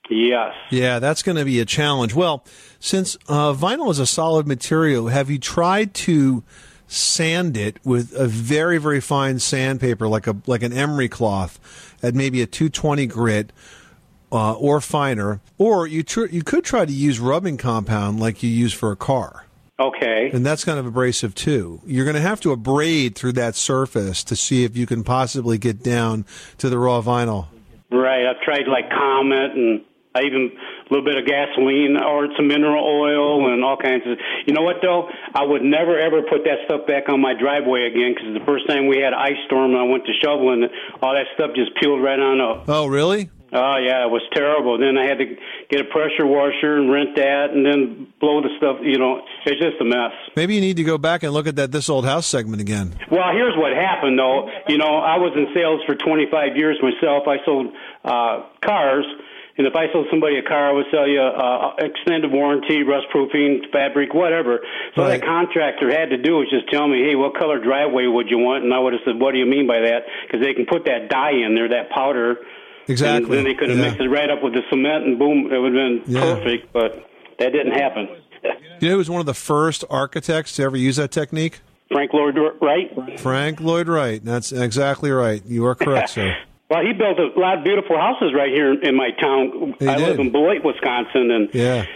Yes. 0.09 0.55
Yeah, 0.71 0.99
that's 0.99 1.23
going 1.23 1.37
to 1.37 1.45
be 1.45 1.61
a 1.61 1.65
challenge. 1.65 2.15
Well, 2.15 2.45
since 2.87 3.17
uh, 3.27 3.53
vinyl 3.53 3.91
is 3.91 3.99
a 3.99 4.07
solid 4.07 4.47
material, 4.47 5.09
have 5.09 5.29
you 5.29 5.41
tried 5.41 5.93
to 5.93 6.45
sand 6.87 7.57
it 7.57 7.85
with 7.85 8.13
a 8.15 8.29
very, 8.29 8.79
very 8.79 9.01
fine 9.01 9.41
sandpaper, 9.41 10.07
like 10.07 10.29
a 10.29 10.37
like 10.47 10.63
an 10.63 10.73
emery 10.73 11.09
cloth, 11.09 11.59
at 12.01 12.15
maybe 12.15 12.41
a 12.43 12.47
220 12.47 13.07
grit? 13.07 13.53
Uh, 14.33 14.55
or 14.55 14.81
finer, 14.81 15.41
or 15.57 15.87
you 15.87 16.03
tr- 16.03 16.27
you 16.27 16.43
could 16.43 16.65
try 16.65 16.85
to 16.85 16.93
use 16.93 17.21
rubbing 17.21 17.57
compound 17.57 18.19
like 18.19 18.43
you 18.43 18.51
use 18.51 18.73
for 18.73 18.91
a 18.91 18.97
car. 18.97 19.47
Okay. 19.79 20.31
And 20.33 20.45
that's 20.45 20.65
kind 20.65 20.81
of 20.81 20.85
abrasive 20.85 21.33
too. 21.37 21.81
You're 21.87 22.05
going 22.05 22.17
to 22.17 22.21
have 22.21 22.41
to 22.41 22.51
abrade 22.51 23.15
through 23.15 23.35
that 23.35 23.55
surface 23.55 24.25
to 24.25 24.35
see 24.35 24.65
if 24.65 24.77
you 24.77 24.85
can 24.85 25.05
possibly 25.05 25.59
get 25.59 25.81
down 25.81 26.27
to 26.59 26.69
the 26.69 26.77
raw 26.77 27.01
vinyl. 27.03 27.47
Right. 27.93 28.27
I've 28.27 28.41
tried 28.43 28.67
like 28.67 28.91
Comet 28.91 29.53
and 29.53 29.85
I 30.17 30.23
even 30.23 30.51
a 30.87 30.95
little 30.95 31.05
bit 31.05 31.19
of 31.19 31.27
gasoline 31.27 31.97
or 31.97 32.29
some 32.37 32.47
mineral 32.47 32.85
oil 32.85 33.53
and 33.53 33.65
all 33.65 33.77
kinds 33.77 34.07
of. 34.07 34.19
You 34.47 34.55
know 34.55 34.63
what 34.63 34.77
though? 34.83 35.09
I 35.35 35.43
would 35.43 35.63
never 35.63 35.99
ever 35.99 36.23
put 36.23 36.45
that 36.45 36.63
stuff 36.67 36.87
back 36.87 37.09
on 37.09 37.21
my 37.21 37.35
driveway 37.35 37.91
again 37.91 38.15
because 38.15 38.33
the 38.33 38.45
first 38.47 38.69
time 38.69 38.87
we 38.87 38.99
had 38.99 39.13
an 39.13 39.19
ice 39.19 39.41
storm 39.47 39.73
and 39.73 39.81
I 39.81 39.85
went 39.85 40.07
to 40.07 40.13
shoveling, 40.23 40.69
all 41.03 41.15
that 41.15 41.27
stuff 41.35 41.51
just 41.55 41.75
peeled 41.81 42.03
right 42.03 42.19
on 42.19 42.41
up. 42.41 42.69
Oh, 42.69 42.87
really? 42.87 43.31
Oh 43.53 43.79
yeah, 43.79 44.05
it 44.05 44.11
was 44.11 44.23
terrible. 44.35 44.77
Then 44.77 44.99
I 44.99 45.07
had 45.07 45.19
to 45.19 45.37
get 45.71 45.81
a 45.81 45.85
pressure 45.85 46.27
washer 46.27 46.77
and 46.77 46.91
rent 46.91 47.15
that, 47.15 47.51
and 47.55 47.65
then 47.65 48.13
blow 48.21 48.43
the 48.43 48.51
stuff. 48.59 48.79
You 48.83 48.99
know, 48.99 49.23
it's 49.47 49.61
just 49.61 49.81
a 49.81 49.85
mess. 49.85 50.11
Maybe 50.35 50.57
you 50.57 50.61
need 50.61 50.77
to 50.79 50.85
go 50.85 50.99
back 50.99 51.23
and 51.23 51.33
look 51.33 51.47
at 51.47 51.57
that 51.57 51.71
this 51.71 51.89
old 51.89 52.05
house 52.05 52.27
segment 52.27 52.61
again. 52.61 52.99
Well, 53.11 53.31
here's 53.33 53.57
what 53.57 53.73
happened 53.73 54.19
though. 54.19 54.51
You 54.69 54.79
know, 54.79 54.99
I 54.99 55.19
was 55.19 55.33
in 55.37 55.47
sales 55.55 55.81
for 55.87 55.95
25 55.95 56.57
years 56.57 56.79
myself. 56.83 57.29
I 57.29 57.37
sold 57.45 57.73
uh, 58.05 58.43
cars. 58.61 59.07
And 59.59 59.67
if 59.67 59.75
I 59.75 59.91
sold 59.93 60.07
somebody 60.11 60.37
a 60.37 60.43
car, 60.43 60.69
I 60.69 60.73
would 60.73 60.85
sell 60.91 61.09
you 61.09 61.21
uh, 61.21 61.73
extended 61.79 62.31
warranty, 62.31 62.83
rust 62.83 63.07
proofing, 63.11 63.63
fabric, 63.73 64.13
whatever. 64.13 64.61
So 64.95 65.03
Right. 65.03 65.19
that 65.21 65.27
contractor 65.27 65.91
had 65.91 66.11
to 66.11 66.19
do 66.19 66.37
was 66.37 66.49
just 66.51 66.69
tell 66.71 66.87
me, 66.87 67.03
hey, 67.03 67.15
what 67.17 67.35
color 67.39 67.59
driveway 67.59 68.07
would 68.07 68.29
you 68.29 68.37
want? 68.39 68.65
And 68.65 68.75
I 68.75 68.79
would 68.79 68.93
have 68.93 69.01
said, 69.07 69.19
what 69.19 69.33
do 69.33 69.39
you 69.39 69.47
mean 69.47 69.67
by 69.67 69.81
that? 69.81 70.05
Because 70.27 70.45
they 70.45 70.53
can 70.53 70.67
put 70.67 70.85
that 70.85 71.09
dye 71.09 71.33
in 71.33 71.55
there, 71.55 71.69
that 71.71 71.89
powder. 71.91 72.37
Exactly. 72.89 73.39
And 73.39 73.39
then 73.39 73.45
they 73.45 73.55
could 73.59 73.71
have 73.71 73.79
Yeah. 73.79 73.85
mixed 73.89 74.01
it 74.01 74.09
right 74.09 74.31
up 74.31 74.43
with 74.43 74.53
the 74.53 74.63
cement, 74.69 75.07
and 75.07 75.19
boom, 75.19 75.51
it 75.51 75.59
would 75.59 75.73
have 75.75 75.81
been 75.83 76.03
Yeah. 76.07 76.21
perfect. 76.21 76.73
But 76.73 77.09
that 77.39 77.53
didn't 77.53 77.73
happen. 77.73 78.09
You 78.79 78.89
know 78.89 78.93
who 78.93 78.99
was 78.99 79.09
one 79.11 79.21
of 79.21 79.27
the 79.27 79.35
first 79.35 79.85
architects 79.89 80.55
to 80.57 80.63
ever 80.65 80.77
use 80.77 80.97
that 80.97 81.11
technique? 81.11 81.61
Frank 81.91 82.13
Lloyd 82.13 82.37
Wright. 82.61 82.91
Frank 83.19 83.61
Lloyd 83.61 83.89
Wright. 83.89 84.23
That's 84.23 84.53
exactly 84.53 85.11
right. 85.11 85.43
You 85.47 85.65
are 85.67 85.75
correct, 85.75 86.11
sir. 86.11 86.37
Well, 86.69 86.85
he 86.85 86.93
built 86.93 87.19
a 87.19 87.39
lot 87.39 87.59
of 87.59 87.65
beautiful 87.65 87.97
houses 87.97 88.33
right 88.35 88.51
here 88.53 88.73
in 88.73 88.97
my 88.97 89.11
town. 89.13 89.75
He 89.79 89.87
I 89.87 89.97
live 89.97 90.19
in 90.19 90.33
Beloit, 90.33 90.65
Wisconsin, 90.65 91.31
and 91.31 91.49
Yeah. 91.55 91.87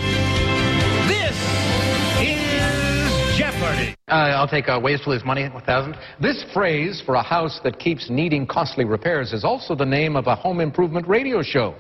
Uh, 4.11 4.35
I'll 4.37 4.49
take 4.49 4.69
uh, 4.69 4.81
ways 4.83 5.01
to 5.03 5.11
lose 5.11 5.25
money, 5.25 5.49
1000 5.49 5.97
This 6.21 6.45
phrase 6.53 7.01
for 7.07 7.15
a 7.15 7.23
house 7.23 7.61
that 7.62 7.79
keeps 7.79 8.11
needing 8.11 8.45
costly 8.45 8.85
repairs 8.85 9.33
is 9.33 9.45
also 9.45 9.76
the 9.76 9.87
name 9.87 10.17
of 10.17 10.26
a 10.26 10.35
home 10.35 10.61
improvement 10.61 11.07
radio 11.07 11.43
show. 11.43 11.76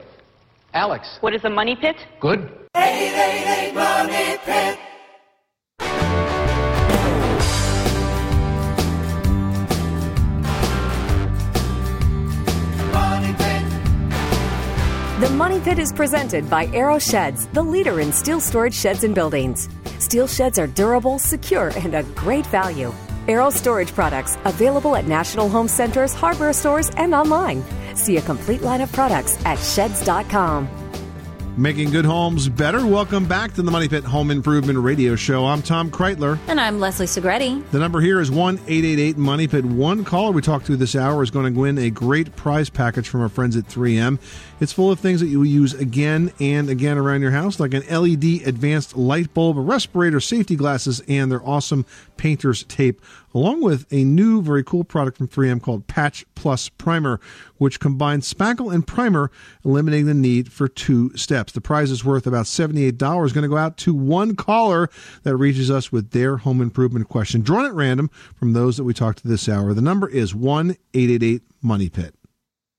Alex, 0.72 1.18
What 1.20 1.34
is 1.34 1.44
a 1.44 1.50
money 1.50 1.74
pit? 1.74 1.96
good? 2.20 2.48
hey 2.74 3.72
Money 3.74 4.36
pit. 4.44 4.78
The 15.20 15.28
Money 15.30 15.60
Pit 15.60 15.78
is 15.78 15.92
presented 15.92 16.48
by 16.48 16.64
Arrow 16.68 16.98
Sheds, 16.98 17.46
the 17.48 17.62
leader 17.62 18.00
in 18.00 18.10
steel 18.10 18.40
storage 18.40 18.72
sheds 18.72 19.04
and 19.04 19.14
buildings. 19.14 19.68
Steel 20.00 20.26
sheds 20.26 20.58
are 20.58 20.66
durable, 20.66 21.18
secure, 21.18 21.68
and 21.76 21.94
a 21.94 22.02
great 22.14 22.46
value. 22.46 22.92
Arrow 23.28 23.50
Storage 23.50 23.94
products 23.94 24.38
available 24.44 24.96
at 24.96 25.06
National 25.06 25.48
Home 25.48 25.68
Centers, 25.68 26.14
hardware 26.14 26.54
stores, 26.54 26.90
and 26.96 27.14
online. 27.14 27.62
See 27.94 28.16
a 28.16 28.22
complete 28.22 28.62
line 28.62 28.80
of 28.80 28.90
products 28.92 29.38
at 29.44 29.58
sheds.com. 29.58 30.79
Making 31.56 31.90
good 31.90 32.04
homes 32.06 32.48
better. 32.48 32.86
Welcome 32.86 33.26
back 33.26 33.52
to 33.54 33.62
the 33.62 33.70
Money 33.70 33.86
Pit 33.88 34.04
Home 34.04 34.30
Improvement 34.30 34.78
Radio 34.78 35.14
Show. 35.14 35.44
I'm 35.44 35.60
Tom 35.60 35.90
Kraeutler. 35.90 36.38
And 36.46 36.58
I'm 36.58 36.80
Leslie 36.80 37.04
Segrete. 37.04 37.68
The 37.70 37.78
number 37.78 38.00
here 38.00 38.18
is 38.20 38.30
1 38.30 38.54
888 38.54 39.18
Money 39.18 39.46
Pit. 39.46 39.64
One 39.66 40.02
caller 40.04 40.30
we 40.30 40.40
talked 40.40 40.66
to 40.66 40.76
this 40.76 40.96
hour 40.96 41.22
is 41.22 41.30
going 41.30 41.52
to 41.52 41.60
win 41.60 41.76
a 41.76 41.90
great 41.90 42.34
prize 42.34 42.70
package 42.70 43.08
from 43.08 43.20
our 43.20 43.28
friends 43.28 43.56
at 43.56 43.64
3M. 43.64 44.18
It's 44.60 44.72
full 44.72 44.90
of 44.90 45.00
things 45.00 45.20
that 45.20 45.26
you 45.26 45.40
will 45.40 45.46
use 45.46 45.74
again 45.74 46.32
and 46.40 46.70
again 46.70 46.96
around 46.96 47.20
your 47.20 47.32
house, 47.32 47.60
like 47.60 47.74
an 47.74 47.82
LED 47.88 48.46
advanced 48.46 48.96
light 48.96 49.34
bulb, 49.34 49.58
a 49.58 49.60
respirator, 49.60 50.20
safety 50.20 50.56
glasses, 50.56 51.02
and 51.08 51.30
their 51.30 51.46
awesome 51.46 51.84
painter's 52.16 52.64
tape, 52.64 53.02
along 53.34 53.62
with 53.62 53.86
a 53.92 54.04
new, 54.04 54.42
very 54.42 54.64
cool 54.64 54.84
product 54.84 55.16
from 55.16 55.28
3M 55.28 55.62
called 55.62 55.86
Patch 55.86 56.24
Plus 56.34 56.68
Primer, 56.68 57.20
which 57.58 57.80
combines 57.80 58.32
spackle 58.32 58.72
and 58.72 58.86
primer, 58.86 59.30
eliminating 59.64 60.06
the 60.06 60.14
need 60.14 60.52
for 60.52 60.68
two 60.68 61.16
steps. 61.16 61.52
The 61.52 61.60
prize 61.60 61.90
is 61.90 62.04
worth 62.04 62.26
about 62.26 62.46
$78, 62.46 62.98
going 62.98 63.42
to 63.42 63.48
go 63.48 63.56
out 63.56 63.76
to 63.78 63.94
one 63.94 64.36
caller 64.36 64.88
that 65.22 65.36
reaches 65.36 65.70
us 65.70 65.92
with 65.92 66.10
their 66.10 66.38
home 66.38 66.60
improvement 66.60 67.08
question, 67.08 67.42
drawn 67.42 67.64
at 67.64 67.74
random 67.74 68.10
from 68.34 68.52
those 68.52 68.76
that 68.76 68.84
we 68.84 68.94
talked 68.94 69.18
to 69.22 69.28
this 69.28 69.48
hour. 69.48 69.74
The 69.74 69.82
number 69.82 70.08
is 70.08 70.34
1 70.34 70.76
888 70.94 71.42
Money 71.62 71.88
Pit. 71.88 72.14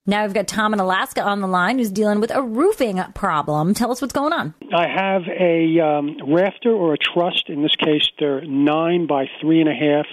Now 0.08 0.24
we've 0.24 0.34
got 0.34 0.48
Tom 0.48 0.74
in 0.74 0.80
Alaska 0.80 1.22
on 1.22 1.42
the 1.42 1.48
line 1.48 1.78
who's 1.78 1.92
dealing 1.92 2.20
with 2.20 2.32
a 2.32 2.42
roofing 2.42 3.00
problem. 3.14 3.76
Tell 3.76 3.92
us 3.92 4.02
what's 4.02 4.14
going 4.14 4.34
on. 4.34 4.56
I 4.74 4.88
have 4.88 5.22
a 5.28 5.80
um, 5.80 6.18
rafter 6.28 6.72
or 6.72 6.94
a 6.94 6.98
truss. 6.98 7.44
In 7.48 7.62
this 7.62 7.76
case, 7.76 8.10
they're 8.18 8.42
nine 8.42 9.06
by 9.06 9.30
three 9.40 9.62
and 9.62 9.70
a 9.70 9.76
half 9.76 10.08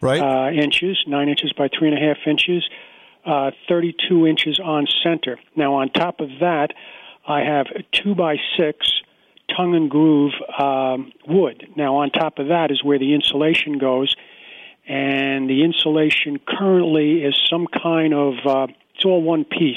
Right? 0.00 0.20
uh, 0.20 0.50
inches, 0.50 1.02
nine 1.06 1.28
inches 1.28 1.52
by 1.52 1.68
three 1.68 1.88
and 1.88 1.96
a 1.96 2.00
half 2.00 2.18
inches, 2.26 2.68
uh, 3.24 3.50
32 3.68 4.26
inches 4.26 4.60
on 4.62 4.86
center. 5.02 5.38
Now, 5.56 5.74
on 5.74 5.90
top 5.90 6.20
of 6.20 6.28
that, 6.40 6.72
I 7.26 7.40
have 7.40 7.66
two 7.92 8.14
by 8.14 8.36
six 8.56 8.92
tongue 9.56 9.74
and 9.74 9.90
groove 9.90 10.32
um, 10.58 11.12
wood. 11.26 11.68
Now, 11.76 11.96
on 11.96 12.10
top 12.10 12.38
of 12.38 12.48
that 12.48 12.70
is 12.70 12.82
where 12.82 12.98
the 12.98 13.14
insulation 13.14 13.78
goes, 13.78 14.14
and 14.86 15.50
the 15.50 15.64
insulation 15.64 16.38
currently 16.46 17.24
is 17.24 17.34
some 17.50 17.66
kind 17.66 18.14
of 18.14 18.34
uh, 18.44 18.66
it's 18.94 19.04
all 19.04 19.22
one 19.22 19.44
piece. 19.44 19.76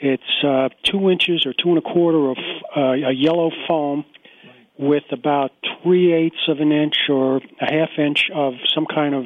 It's 0.00 0.44
uh, 0.44 0.68
two 0.84 1.10
inches 1.10 1.44
or 1.44 1.52
two 1.52 1.70
and 1.70 1.78
a 1.78 1.82
quarter 1.82 2.30
of 2.30 2.38
uh, 2.76 3.08
a 3.08 3.12
yellow 3.12 3.50
foam 3.66 4.04
with 4.78 5.04
about 5.10 5.50
three 5.82 6.12
eighths 6.12 6.48
of 6.48 6.60
an 6.60 6.72
inch 6.72 6.96
or 7.08 7.38
a 7.60 7.72
half 7.72 7.90
inch 7.98 8.30
of 8.34 8.54
some 8.74 8.86
kind 8.86 9.14
of 9.14 9.24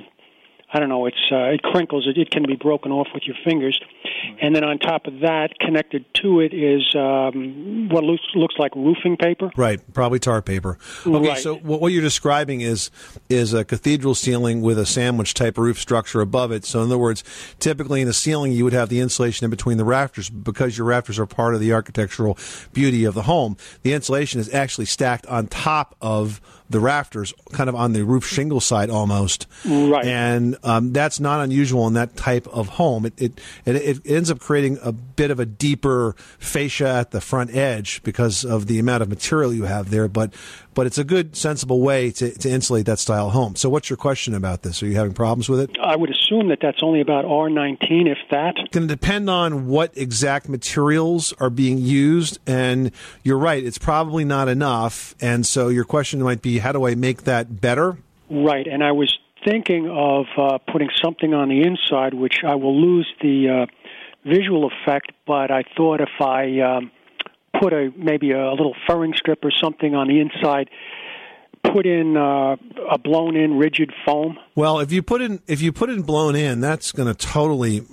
I 0.72 0.80
don't 0.80 0.88
know. 0.88 1.06
It's 1.06 1.16
uh, 1.30 1.36
it 1.50 1.62
crinkles. 1.62 2.06
It, 2.08 2.16
it 2.18 2.30
can 2.30 2.44
be 2.46 2.56
broken 2.56 2.92
off 2.92 3.08
with 3.12 3.24
your 3.26 3.36
fingers, 3.44 3.78
and 4.40 4.56
then 4.56 4.64
on 4.64 4.78
top 4.78 5.06
of 5.06 5.20
that, 5.20 5.58
connected 5.60 6.04
to 6.22 6.40
it 6.40 6.54
is 6.54 6.94
um, 6.94 7.88
what 7.90 8.04
looks 8.04 8.22
looks 8.34 8.54
like 8.58 8.74
roofing 8.74 9.16
paper. 9.16 9.50
Right, 9.56 9.80
probably 9.92 10.18
tar 10.18 10.40
paper. 10.40 10.78
Okay, 11.06 11.28
Right. 11.28 11.38
so 11.38 11.56
what 11.56 11.80
what 11.80 11.92
you're 11.92 12.02
describing 12.02 12.62
is 12.62 12.90
is 13.28 13.52
a 13.52 13.64
cathedral 13.64 14.14
ceiling 14.14 14.62
with 14.62 14.78
a 14.78 14.86
sandwich 14.86 15.34
type 15.34 15.58
roof 15.58 15.78
structure 15.78 16.20
above 16.20 16.52
it. 16.52 16.64
So 16.64 16.80
in 16.80 16.86
other 16.86 16.98
words, 16.98 17.22
typically 17.58 18.00
in 18.00 18.08
a 18.08 18.12
ceiling 18.14 18.52
you 18.52 18.64
would 18.64 18.72
have 18.72 18.88
the 18.88 19.00
insulation 19.00 19.44
in 19.44 19.50
between 19.50 19.76
the 19.76 19.84
rafters 19.84 20.30
because 20.30 20.78
your 20.78 20.86
rafters 20.86 21.18
are 21.18 21.26
part 21.26 21.54
of 21.54 21.60
the 21.60 21.72
architectural 21.72 22.38
beauty 22.72 23.04
of 23.04 23.14
the 23.14 23.22
home. 23.22 23.56
The 23.82 23.92
insulation 23.92 24.40
is 24.40 24.52
actually 24.54 24.86
stacked 24.86 25.26
on 25.26 25.48
top 25.48 25.96
of 26.00 26.40
the 26.72 26.80
rafters, 26.80 27.32
kind 27.52 27.68
of 27.68 27.74
on 27.74 27.92
the 27.92 28.04
roof 28.04 28.26
shingle 28.26 28.60
side 28.60 28.90
almost. 28.90 29.46
Right. 29.64 30.04
And 30.04 30.56
um, 30.64 30.92
that's 30.92 31.20
not 31.20 31.40
unusual 31.40 31.86
in 31.86 31.94
that 31.94 32.16
type 32.16 32.46
of 32.48 32.68
home. 32.68 33.06
It, 33.06 33.14
it 33.16 33.40
it 33.64 33.76
it 33.76 34.00
ends 34.06 34.30
up 34.30 34.40
creating 34.40 34.78
a 34.82 34.92
bit 34.92 35.30
of 35.30 35.38
a 35.38 35.46
deeper 35.46 36.16
fascia 36.38 36.88
at 36.88 37.10
the 37.10 37.20
front 37.20 37.54
edge 37.54 38.02
because 38.02 38.44
of 38.44 38.66
the 38.66 38.78
amount 38.78 39.02
of 39.02 39.08
material 39.08 39.54
you 39.54 39.64
have 39.64 39.90
there. 39.90 40.08
But 40.08 40.34
but 40.74 40.86
it's 40.86 40.98
a 40.98 41.04
good, 41.04 41.36
sensible 41.36 41.80
way 41.80 42.10
to, 42.12 42.30
to 42.38 42.50
insulate 42.50 42.86
that 42.86 42.98
style 42.98 43.30
home. 43.30 43.56
So, 43.56 43.68
what's 43.68 43.90
your 43.90 43.96
question 43.96 44.34
about 44.34 44.62
this? 44.62 44.82
Are 44.82 44.86
you 44.86 44.96
having 44.96 45.12
problems 45.12 45.48
with 45.48 45.60
it? 45.60 45.70
I 45.82 45.96
would 45.96 46.10
assume 46.10 46.48
that 46.48 46.58
that's 46.60 46.82
only 46.82 47.00
about 47.00 47.24
R19, 47.24 48.10
if 48.10 48.18
that. 48.30 48.54
It's 48.56 48.70
going 48.70 48.88
to 48.88 48.94
depend 48.94 49.28
on 49.28 49.66
what 49.66 49.96
exact 49.96 50.48
materials 50.48 51.32
are 51.38 51.50
being 51.50 51.78
used. 51.78 52.38
And 52.46 52.92
you're 53.22 53.38
right, 53.38 53.62
it's 53.62 53.78
probably 53.78 54.24
not 54.24 54.48
enough. 54.48 55.14
And 55.20 55.46
so, 55.46 55.68
your 55.68 55.84
question 55.84 56.22
might 56.22 56.42
be 56.42 56.58
how 56.58 56.72
do 56.72 56.86
I 56.86 56.94
make 56.94 57.24
that 57.24 57.60
better? 57.60 57.98
Right, 58.30 58.66
and 58.66 58.82
I 58.82 58.92
was 58.92 59.16
thinking 59.44 59.90
of 59.90 60.26
uh, 60.38 60.58
putting 60.70 60.88
something 61.02 61.34
on 61.34 61.48
the 61.48 61.62
inside, 61.62 62.14
which 62.14 62.36
I 62.46 62.54
will 62.54 62.80
lose 62.80 63.06
the 63.20 63.66
uh, 63.66 63.66
visual 64.24 64.70
effect. 64.70 65.12
But 65.26 65.50
I 65.50 65.64
thought 65.76 66.00
if 66.00 66.20
I 66.20 66.60
um, 66.60 66.90
put 67.60 67.72
a 67.72 67.92
maybe 67.96 68.32
a 68.32 68.50
little 68.50 68.74
furring 68.86 69.14
strip 69.16 69.44
or 69.44 69.50
something 69.50 69.94
on 69.94 70.08
the 70.08 70.20
inside, 70.20 70.70
put 71.62 71.86
in 71.86 72.16
uh, 72.16 72.56
a 72.90 72.98
blown-in 72.98 73.58
rigid 73.58 73.92
foam. 74.04 74.38
Well, 74.54 74.80
if 74.80 74.92
you 74.92 75.02
put 75.02 75.22
in 75.22 75.40
if 75.46 75.62
you 75.62 75.72
put 75.72 75.90
in 75.90 76.02
blown 76.02 76.36
in, 76.36 76.60
that's 76.60 76.92
going 76.92 77.12
to 77.12 77.14
totally 77.14 77.84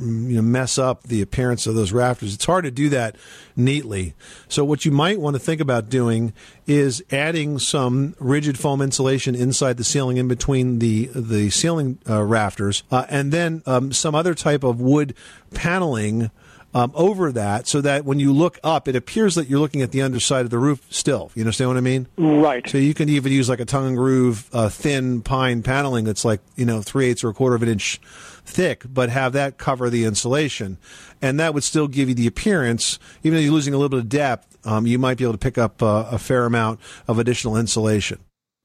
you 0.00 0.36
know, 0.36 0.42
mess 0.42 0.78
up 0.78 1.04
the 1.04 1.22
appearance 1.22 1.66
of 1.66 1.74
those 1.74 1.92
rafters. 1.92 2.34
It's 2.34 2.44
hard 2.44 2.64
to 2.64 2.70
do 2.70 2.88
that 2.90 3.16
neatly. 3.56 4.14
So 4.48 4.64
what 4.64 4.84
you 4.84 4.92
might 4.92 5.20
want 5.20 5.34
to 5.34 5.40
think 5.40 5.60
about 5.60 5.88
doing 5.88 6.32
is 6.66 7.02
adding 7.10 7.58
some 7.58 8.14
rigid 8.18 8.58
foam 8.58 8.80
insulation 8.80 9.34
inside 9.34 9.76
the 9.76 9.84
ceiling, 9.84 10.16
in 10.16 10.28
between 10.28 10.78
the 10.78 11.06
the 11.14 11.50
ceiling 11.50 11.98
uh, 12.08 12.22
rafters, 12.22 12.82
uh, 12.90 13.06
and 13.08 13.32
then 13.32 13.62
um, 13.66 13.92
some 13.92 14.14
other 14.14 14.34
type 14.34 14.64
of 14.64 14.80
wood 14.80 15.14
paneling. 15.54 16.30
Um, 16.74 16.92
over 16.94 17.32
that, 17.32 17.66
so 17.66 17.80
that 17.80 18.04
when 18.04 18.20
you 18.20 18.30
look 18.30 18.58
up, 18.62 18.88
it 18.88 18.94
appears 18.94 19.36
that 19.36 19.48
you're 19.48 19.58
looking 19.58 19.80
at 19.80 19.90
the 19.90 20.02
underside 20.02 20.44
of 20.44 20.50
the 20.50 20.58
roof 20.58 20.86
still. 20.90 21.30
You 21.34 21.40
understand 21.40 21.70
what 21.70 21.78
I 21.78 21.80
mean? 21.80 22.08
Right. 22.18 22.68
So 22.68 22.76
you 22.76 22.92
can 22.92 23.08
even 23.08 23.32
use 23.32 23.48
like 23.48 23.58
a 23.58 23.64
tongue 23.64 23.86
and 23.86 23.96
groove, 23.96 24.50
uh, 24.52 24.68
thin 24.68 25.22
pine 25.22 25.62
paneling 25.62 26.04
that's 26.04 26.26
like 26.26 26.40
you 26.56 26.66
know 26.66 26.82
three 26.82 27.06
eighths 27.06 27.24
or 27.24 27.30
a 27.30 27.34
quarter 27.34 27.56
of 27.56 27.62
an 27.62 27.70
inch 27.70 27.98
thick, 28.44 28.84
but 28.86 29.08
have 29.08 29.32
that 29.32 29.56
cover 29.56 29.88
the 29.88 30.04
insulation, 30.04 30.76
and 31.22 31.40
that 31.40 31.54
would 31.54 31.64
still 31.64 31.88
give 31.88 32.10
you 32.10 32.14
the 32.14 32.26
appearance. 32.26 32.98
Even 33.22 33.36
though 33.36 33.42
you're 33.42 33.52
losing 33.52 33.72
a 33.72 33.78
little 33.78 33.88
bit 33.88 34.00
of 34.00 34.08
depth, 34.10 34.58
um, 34.66 34.86
you 34.86 34.98
might 34.98 35.16
be 35.16 35.24
able 35.24 35.32
to 35.32 35.38
pick 35.38 35.56
up 35.56 35.82
uh, 35.82 36.06
a 36.10 36.18
fair 36.18 36.44
amount 36.44 36.80
of 37.06 37.18
additional 37.18 37.56
insulation. 37.56 38.18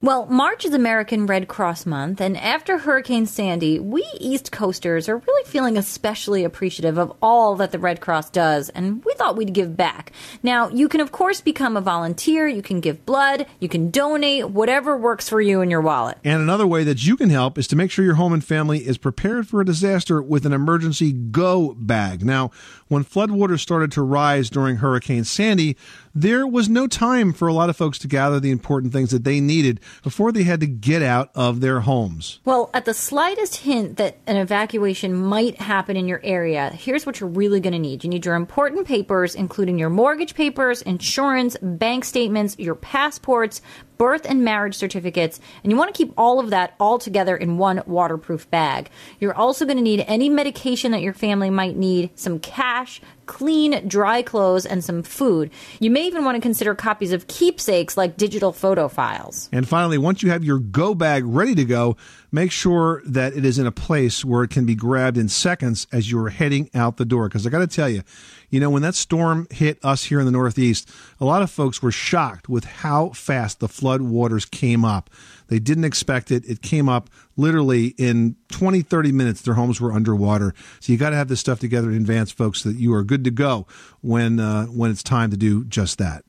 Well, 0.04 0.26
March 0.26 0.66
is 0.66 0.74
American 0.74 1.28
Red 1.28 1.48
Cross 1.48 1.86
Month, 1.86 2.20
and 2.20 2.36
after 2.36 2.78
Hurricane 2.78 3.26
Sandy, 3.26 3.80
we 3.80 4.06
East 4.20 4.52
Coasters 4.52 5.08
are 5.08 5.16
really 5.16 5.50
feeling 5.50 5.78
especially 5.78 6.44
appreciative 6.44 6.98
of 6.98 7.14
all 7.22 7.56
that 7.56 7.72
the 7.72 7.80
Red 7.80 8.02
Cross 8.02 8.32
does, 8.32 8.68
and 8.68 9.02
we 9.06 9.14
thought 9.14 9.38
we'd 9.38 9.54
give 9.54 9.78
back. 9.78 10.12
Now, 10.44 10.68
you 10.68 10.90
can, 10.90 11.00
of 11.00 11.14
course, 11.14 11.40
become 11.40 11.78
a 11.78 11.82
volunteer, 11.82 12.50
you 12.50 12.62
can 12.62 12.82
give 12.82 13.06
blood, 13.06 13.46
you 13.62 13.70
can 13.70 13.92
donate, 13.92 14.50
whatever 14.50 14.98
works 14.98 15.30
for 15.30 15.40
you 15.40 15.62
and 15.62 15.72
your 15.72 15.80
wallet. 15.80 16.18
And 16.26 16.42
another 16.42 16.68
way 16.68 16.84
that 16.84 17.08
you 17.08 17.16
can 17.16 17.30
help 17.30 17.58
is 17.58 17.68
to 17.68 17.78
make 17.78 17.90
sure 17.90 18.04
your 18.04 18.16
home 18.16 18.34
and 18.34 18.44
family 18.44 18.86
is 18.86 18.98
prepared 18.98 19.48
for 19.48 19.62
a 19.62 19.66
disaster 19.66 20.22
with 20.22 20.46
an 20.46 20.52
emergency 20.52 21.14
go 21.14 21.76
bag. 21.76 22.26
Now, 22.26 22.52
when 22.90 23.06
floodwaters 23.06 23.62
started 23.62 23.94
to 23.94 24.02
rise 24.02 24.50
during 24.50 24.76
Hurricane 24.76 25.24
Sandy, 25.24 25.78
there 26.16 26.46
was 26.46 26.70
no 26.70 26.88
time 26.88 27.34
for 27.34 27.48
a 27.48 27.54
lot 27.54 27.70
of 27.70 27.78
folks 27.78 27.98
to 28.00 28.08
gather 28.08 28.40
the 28.40 28.52
important 28.52 28.94
things 28.94 29.12
that 29.12 29.24
they 29.24 29.40
needed 29.40 29.80
before 30.04 30.32
they 30.32 30.44
had 30.44 30.60
to 30.60 30.68
get 30.68 31.02
out 31.02 31.32
of 31.34 31.60
their 31.60 31.82
homes. 31.82 32.40
Well, 32.46 32.70
at 32.74 32.86
the 32.86 32.94
slightest 32.94 33.58
hint 33.58 33.98
that 33.98 34.18
an 34.28 34.38
evacuation 34.38 35.16
might 35.16 35.60
happen 35.60 35.98
in 35.98 36.08
your 36.08 36.22
area, 36.24 36.70
here's 36.70 37.06
what 37.06 37.20
you're 37.20 37.30
really 37.30 37.60
going 37.60 37.74
to 37.74 37.80
need. 37.80 38.04
You 38.04 38.10
need 38.10 38.26
your 38.26 38.36
important 38.36 38.88
papers, 38.88 39.36
including 39.36 39.80
your 39.80 39.90
mortgage 39.90 40.36
papers, 40.36 40.82
insurance, 40.84 41.58
bank 41.62 42.06
statements, 42.06 42.56
your 42.60 42.76
passports, 42.76 43.62
birth 43.98 44.26
and 44.28 44.44
marriage 44.44 44.76
certificates, 44.76 45.40
and 45.64 45.72
you 45.72 45.78
want 45.78 45.94
to 45.94 45.98
keep 45.98 46.14
all 46.18 46.40
of 46.40 46.50
that 46.50 46.76
all 46.80 47.00
together 47.00 47.36
in 47.36 47.58
one 47.58 47.82
waterproof 47.86 48.50
bag. 48.50 48.90
You're 49.20 49.36
also 49.36 49.66
going 49.66 49.78
to 49.78 49.84
need 49.84 50.04
any 50.08 50.30
medication 50.30 50.92
that 50.92 51.02
your 51.02 51.14
family 51.14 51.50
might 51.50 51.76
need, 51.76 52.12
some 52.18 52.40
cash, 52.40 53.02
clean, 53.26 53.88
dry 53.88 54.22
clothes, 54.22 54.66
and 54.66 54.84
some 54.84 55.04
food. 55.04 55.52
You 55.80 55.92
may 55.92 56.08
even 56.08 56.26
want 56.26 56.36
to 56.36 56.42
consider 56.42 56.76
copies 56.76 57.14
of 57.14 57.28
keepsakes 57.28 57.96
like 57.96 58.18
digital 58.18 58.52
photo 58.52 58.88
files. 58.88 59.50
And 59.52 59.68
finally, 59.68 59.98
once 59.98 60.24
you 60.24 60.30
have 60.32 60.44
your 60.44 60.60
go 60.60 60.94
bag 60.94 61.24
ready 61.26 61.56
to 61.56 61.66
go, 61.66 61.98
make 62.34 62.52
sure 62.52 63.04
that 63.06 63.38
it 63.38 63.46
is 63.46 63.60
in 63.60 63.68
a 63.68 63.72
place 63.72 64.26
where 64.26 64.44
it 64.44 64.50
can 64.50 64.66
be 64.66 64.74
grabbed 64.74 65.18
in 65.18 65.30
seconds 65.30 65.86
as 65.92 66.10
you're 66.10 66.30
heading 66.30 66.68
out 66.74 66.98
the 66.98 67.06
door. 67.06 67.30
Because 67.30 67.46
I 67.46 67.52
got 67.52 67.60
to 67.60 67.68
tell 67.68 67.88
you, 67.88 68.02
you 68.50 68.60
know, 68.60 68.72
when 68.72 68.82
that 68.82 68.96
storm 68.96 69.48
hit 69.52 69.78
us 69.84 70.06
here 70.06 70.20
in 70.20 70.26
the 70.26 70.32
Northeast, 70.32 70.90
a 71.20 71.26
lot 71.26 71.44
of 71.44 71.52
folks 71.52 71.82
were 71.82 71.92
shocked 71.92 72.50
with 72.50 72.66
how 72.66 73.10
fast 73.10 73.60
the 73.60 73.68
flood 73.68 74.02
waters 74.02 74.46
came 74.46 74.84
up. 74.84 75.12
They 75.48 75.60
didn't 75.60 75.86
expect 75.86 76.32
it. 76.32 76.44
It 76.50 76.64
came 76.64 76.90
up 76.90 77.12
literally 77.38 77.88
in 78.00 78.36
20, 78.52 78.82
30 78.82 79.12
minutes. 79.12 79.44
Their 79.44 79.54
homes 79.54 79.80
were 79.80 79.94
underwater. 79.94 80.56
So 80.80 80.92
you 80.92 80.98
got 80.98 81.12
to 81.12 81.16
have 81.16 81.28
this 81.28 81.40
stuff 81.40 81.60
together 81.60 81.92
in 81.92 81.98
advance, 81.98 82.32
folks, 82.32 82.64
so 82.64 82.70
that 82.70 82.80
you 82.80 82.94
are 82.96 83.04
good 83.04 83.24
to 83.26 83.32
go 83.32 83.68
when 84.02 84.40
uh, 84.40 84.66
when 84.66 84.90
it's 84.90 85.04
time 85.04 85.30
to 85.30 85.38
do 85.38 85.64
just 85.66 86.00
that. 86.00 86.26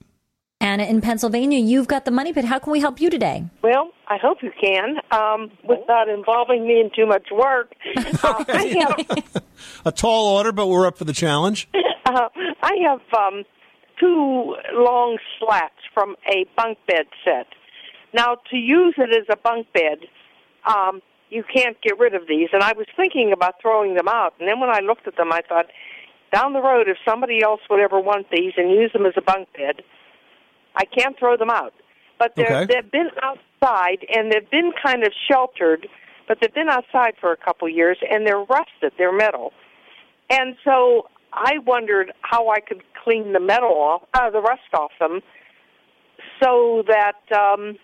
Anna 0.65 0.85
in 0.85 1.03
Pennsylvania, 1.03 1.59
you've 1.59 1.89
got 1.89 2.07
the 2.07 2.11
money 2.11 2.33
pit. 2.33 2.47
How 2.47 2.59
can 2.59 2.73
we 2.73 2.81
help 2.81 2.99
you 2.99 3.11
today? 3.11 3.45
Well, 3.63 3.91
I 4.09 4.17
hope 4.17 4.39
you 4.43 4.51
can, 4.59 4.97
um, 5.11 5.51
without 5.63 6.09
involving 6.09 6.67
me 6.67 6.81
in 6.81 6.91
too 6.97 7.05
much 7.07 7.29
work. 7.31 7.75
Uh, 8.25 8.43
I 8.49 8.65
have, 8.79 9.43
A 9.85 9.93
tall 9.93 10.37
order, 10.37 10.51
but 10.51 10.69
we're 10.69 10.87
up 10.87 10.97
for 10.97 11.05
the 11.05 11.13
challenge. 11.13 11.69
uh, 12.07 12.29
I 12.63 12.73
have 12.89 13.01
um, 13.15 13.45
two 14.01 14.57
long 14.73 15.19
slats 15.39 15.75
from 15.93 16.17
a 16.27 16.47
bunk 16.57 16.79
bed 16.89 17.05
set. 17.23 17.47
Now, 18.15 18.37
to 18.51 18.57
use 18.57 18.95
it 18.97 19.11
as 19.11 19.27
a 19.31 19.37
bunk 19.37 19.67
bed, 19.75 19.99
um, 20.65 21.03
you 21.29 21.45
can't 21.55 21.77
get 21.83 21.99
rid 21.99 22.15
of 22.15 22.23
these. 22.27 22.49
And 22.55 22.63
I 22.63 22.73
was 22.73 22.87
thinking 22.97 23.33
about 23.33 23.57
throwing 23.61 23.95
them 23.95 24.09
out. 24.09 24.33
And 24.41 24.49
then 24.49 24.59
when 24.59 24.71
I 24.71 24.81
looked 24.81 25.07
at 25.07 25.17
them, 25.19 25.31
I 25.31 25.43
thought, 25.47 25.67
down 26.33 26.55
the 26.55 26.63
road, 26.63 26.89
if 26.89 26.97
somebody 27.07 27.43
else 27.43 27.61
would 27.69 27.81
ever 27.81 28.01
want 28.01 28.29
these 28.33 28.55
and 28.57 28.71
use 28.71 28.93
them 28.95 29.05
as 29.05 29.13
a 29.19 29.23
bunk 29.23 29.49
bed, 29.53 29.83
I 30.77 30.85
can't 30.85 31.19
throw 31.19 31.37
them 31.37 31.51
out. 31.51 31.75
But 32.19 32.35
they're, 32.37 32.63
Okay. 32.63 32.75
they've 32.75 32.91
been 32.91 33.11
outside 33.23 34.07
and 34.15 34.31
they've 34.33 34.49
been 34.51 34.73
kind 34.85 35.03
of 35.05 35.13
sheltered, 35.29 35.89
but 36.29 36.39
they've 36.41 36.55
been 36.55 36.69
outside 36.69 37.15
for 37.21 37.33
a 37.33 37.37
couple 37.37 37.69
years 37.69 37.99
and 38.11 38.27
they're 38.27 38.39
rusted. 38.45 38.93
They're 38.99 39.13
metal. 39.13 39.53
And 40.31 40.57
so 40.65 41.09
I 41.33 41.59
wondered 41.67 42.13
how 42.23 42.49
I 42.51 42.61
could 42.61 42.83
clean 43.03 43.33
the 43.33 43.41
metal 43.41 43.71
off, 43.73 44.03
uh, 44.15 44.31
the 44.31 44.41
rust 44.41 44.63
off 44.73 44.93
them, 44.99 45.21
so 46.43 46.83
that, 46.87 47.21
um, 47.37 47.77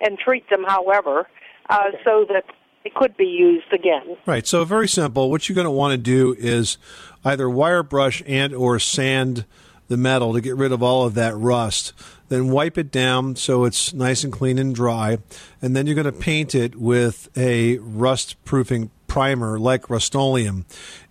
and 0.00 0.18
treat 0.18 0.48
them, 0.50 0.64
however, 0.66 1.28
uh, 1.68 1.90
so 2.04 2.24
that 2.28 2.44
it 2.84 2.94
could 2.94 3.16
be 3.16 3.24
used 3.26 3.72
again. 3.72 4.16
Right. 4.26 4.46
So 4.46 4.64
very 4.64 4.88
simple. 4.88 5.30
What 5.30 5.48
you're 5.48 5.54
going 5.54 5.66
to 5.66 5.70
want 5.70 5.92
to 5.92 5.98
do 5.98 6.34
is 6.38 6.78
either 7.24 7.48
wire 7.48 7.82
brush 7.82 8.22
and 8.26 8.54
or 8.54 8.78
sand 8.78 9.46
the 9.88 9.96
metal 9.96 10.32
to 10.34 10.40
get 10.40 10.56
rid 10.56 10.72
of 10.72 10.82
all 10.82 11.04
of 11.06 11.14
that 11.14 11.34
rust. 11.36 11.92
Then 12.34 12.48
wipe 12.48 12.76
it 12.76 12.90
down 12.90 13.36
so 13.36 13.62
it's 13.62 13.94
nice 13.94 14.24
and 14.24 14.32
clean 14.32 14.58
and 14.58 14.74
dry, 14.74 15.18
and 15.62 15.76
then 15.76 15.86
you're 15.86 15.94
going 15.94 16.04
to 16.04 16.10
paint 16.10 16.52
it 16.52 16.74
with 16.74 17.28
a 17.36 17.78
rust-proofing 17.78 18.90
primer 19.06 19.56
like 19.56 19.88
Rust-Oleum. 19.88 20.66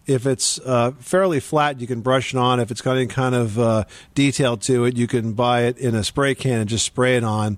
If 0.06 0.28
it's 0.28 0.60
uh, 0.60 0.92
fairly 1.00 1.40
flat, 1.40 1.80
you 1.80 1.88
can 1.88 2.02
brush 2.02 2.34
it 2.34 2.38
on. 2.38 2.60
If 2.60 2.72
it's 2.72 2.82
got 2.82 2.98
any 2.98 3.08
kind 3.08 3.36
of 3.36 3.58
uh, 3.58 3.86
detail 4.14 4.58
to 4.58 4.84
it, 4.84 4.98
you 4.98 5.08
can 5.08 5.32
buy 5.32 5.62
it 5.62 5.78
in 5.78 5.96
a 5.96 6.04
spray 6.04 6.36
can 6.36 6.60
and 6.60 6.68
just 6.68 6.86
spray 6.86 7.16
it 7.16 7.24
on. 7.24 7.58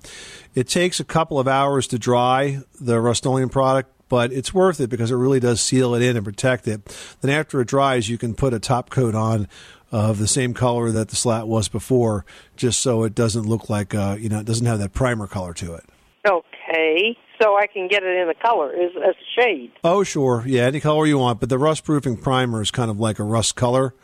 It 0.53 0.67
takes 0.67 1.00
a 1.00 1.03
couple 1.03 1.39
of 1.39 1.48
hours 1.48 1.88
to 1.88 1.98
dry 1.98 2.60
the 2.79 3.01
Rust-Oleum 3.01 3.50
product 3.50 3.89
but 4.07 4.31
it's 4.31 4.53
worth 4.53 4.79
it 4.79 4.89
because 4.89 5.10
it 5.10 5.15
really 5.15 5.39
does 5.39 5.60
seal 5.60 5.95
it 5.95 6.01
in 6.03 6.15
and 6.15 6.24
protect 6.24 6.67
it. 6.67 6.95
Then 7.22 7.31
after 7.31 7.60
it 7.62 7.67
dries, 7.67 8.07
you 8.07 8.19
can 8.19 8.36
put 8.36 8.53
a 8.53 8.60
top 8.60 8.91
coat 8.91 9.15
on 9.15 9.48
of 9.96 10.18
the 10.18 10.28
same 10.28 10.54
color 10.54 10.92
that 10.92 11.08
the 11.08 11.16
slat 11.16 11.48
was 11.48 11.70
before, 11.70 12.25
just 12.58 12.82
so 12.82 13.04
it 13.04 13.16
doesn't 13.16 13.46
look 13.46 13.70
like 13.70 13.96
uh, 13.96 14.18
you 14.20 14.28
know 14.28 14.40
it 14.40 14.46
doesn't 14.46 14.66
have 14.66 14.80
that 14.80 14.92
primer 14.92 15.25
color 15.25 15.54
to 15.54 15.74
it. 15.74 15.86
Okay, 16.28 17.18
so 17.42 17.56
I 17.56 17.66
can 17.68 17.88
get 17.88 18.04
it 18.04 18.18
in 18.18 18.28
the 18.28 18.34
color 18.34 18.74
as, 18.74 18.92
as 18.98 19.16
a 19.16 19.42
shade. 19.42 19.72
Oh, 19.86 20.04
sure, 20.04 20.44
yeah, 20.46 20.64
any 20.64 20.82
color 20.82 21.06
you 21.06 21.18
want, 21.18 21.40
but 21.40 21.48
the 21.48 21.58
rust 21.58 21.86
proofing 21.86 22.18
primer 22.18 22.62
is 22.62 22.72
kind 22.72 22.92
of 22.92 23.00
like 23.00 23.20
a 23.20 23.24
rust 23.24 23.56
color, 23.56 23.96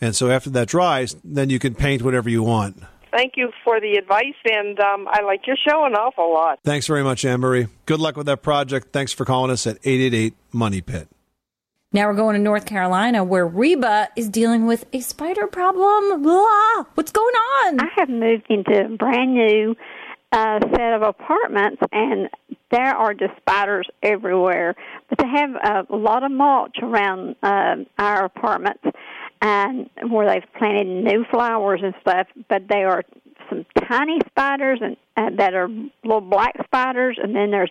and 0.00 0.16
so 0.16 0.28
after 0.28 0.50
that 0.50 0.66
dries, 0.66 1.14
then 1.22 1.50
you 1.50 1.60
can 1.60 1.76
paint 1.76 2.02
whatever 2.02 2.28
you 2.28 2.42
want. 2.42 2.82
Thank 3.12 3.34
you 3.36 3.52
for 3.62 3.78
the 3.78 3.92
advice, 3.98 4.34
and 4.44 4.80
um, 4.80 5.06
I 5.08 5.22
like 5.22 5.46
your 5.46 5.56
show 5.56 5.84
an 5.84 5.94
awful 5.94 6.32
lot. 6.32 6.58
Thanks 6.64 6.88
very 6.88 7.04
much, 7.04 7.24
Anne 7.24 7.38
Marie. 7.38 7.68
Good 7.86 8.00
luck 8.00 8.16
with 8.16 8.26
that 8.26 8.42
project. 8.42 8.88
Thanks 8.92 9.12
for 9.12 9.24
calling 9.24 9.52
us 9.52 9.68
at 9.68 9.76
888 9.84 10.34
Money 10.50 10.80
Pit. 10.80 11.08
Now 11.94 12.08
we're 12.08 12.14
going 12.14 12.36
to 12.36 12.40
North 12.40 12.64
Carolina 12.64 13.22
where 13.22 13.46
Reba 13.46 14.08
is 14.16 14.30
dealing 14.30 14.64
with 14.64 14.86
a 14.94 15.00
spider 15.00 15.46
problem. 15.46 16.22
Blah. 16.22 16.84
What's 16.94 17.12
going 17.12 17.34
on? 17.34 17.80
I 17.80 17.88
have 17.96 18.08
moved 18.08 18.46
into 18.48 18.86
a 18.86 18.96
brand 18.96 19.34
new 19.34 19.76
uh, 20.32 20.60
set 20.74 20.94
of 20.94 21.02
apartments, 21.02 21.82
and 21.92 22.30
there 22.70 22.96
are 22.96 23.12
just 23.12 23.36
spiders 23.36 23.86
everywhere. 24.02 24.74
But 25.10 25.18
they 25.18 25.28
have 25.28 25.84
a 25.90 25.94
lot 25.94 26.24
of 26.24 26.30
mulch 26.30 26.78
around 26.82 27.36
uh, 27.42 27.76
our 27.98 28.24
apartments, 28.24 28.84
and 29.42 29.90
where 30.08 30.26
they've 30.26 30.50
planted 30.58 30.86
new 30.86 31.26
flowers 31.30 31.80
and 31.82 31.92
stuff. 32.00 32.26
But 32.48 32.68
they 32.70 32.84
are 32.84 33.02
some 33.50 33.66
tiny 33.86 34.18
spiders, 34.28 34.80
and 34.80 34.96
uh, 35.18 35.36
that 35.36 35.52
are 35.52 35.68
little 36.04 36.22
black 36.22 36.54
spiders, 36.64 37.18
and 37.22 37.36
then 37.36 37.50
there's 37.50 37.70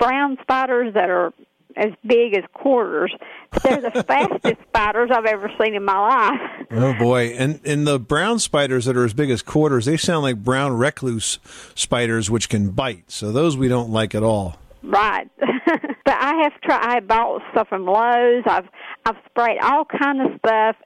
brown 0.00 0.38
spiders 0.42 0.92
that 0.94 1.08
are 1.08 1.32
as 1.76 1.92
big 2.06 2.36
as 2.36 2.44
quarters. 2.52 3.12
They're 3.62 3.80
the 3.80 4.04
fastest 4.06 4.56
spiders 4.68 5.10
I've 5.12 5.26
ever 5.26 5.50
seen 5.60 5.74
in 5.74 5.84
my 5.84 5.98
life. 5.98 6.66
Oh 6.70 6.94
boy! 6.94 7.34
And 7.36 7.60
and 7.64 7.86
the 7.86 7.98
brown 7.98 8.38
spiders 8.38 8.84
that 8.84 8.96
are 8.96 9.04
as 9.04 9.14
big 9.14 9.30
as 9.30 9.42
quarters, 9.42 9.86
they 9.86 9.96
sound 9.96 10.22
like 10.22 10.42
brown 10.42 10.72
recluse 10.72 11.38
spiders, 11.74 12.30
which 12.30 12.48
can 12.48 12.70
bite. 12.70 13.10
So 13.10 13.32
those 13.32 13.56
we 13.56 13.68
don't 13.68 13.90
like 13.90 14.14
at 14.14 14.22
all. 14.22 14.58
Right. 14.82 15.28
but 15.40 16.14
I 16.14 16.42
have 16.42 16.60
tried. 16.62 16.96
I 16.96 17.00
bought 17.00 17.42
stuff 17.52 17.68
from 17.68 17.86
Lowe's. 17.86 18.44
I've 18.46 18.68
I've 19.06 19.16
sprayed 19.30 19.58
all 19.62 19.84
kind 19.84 20.20
of 20.20 20.38
stuff, 20.38 20.76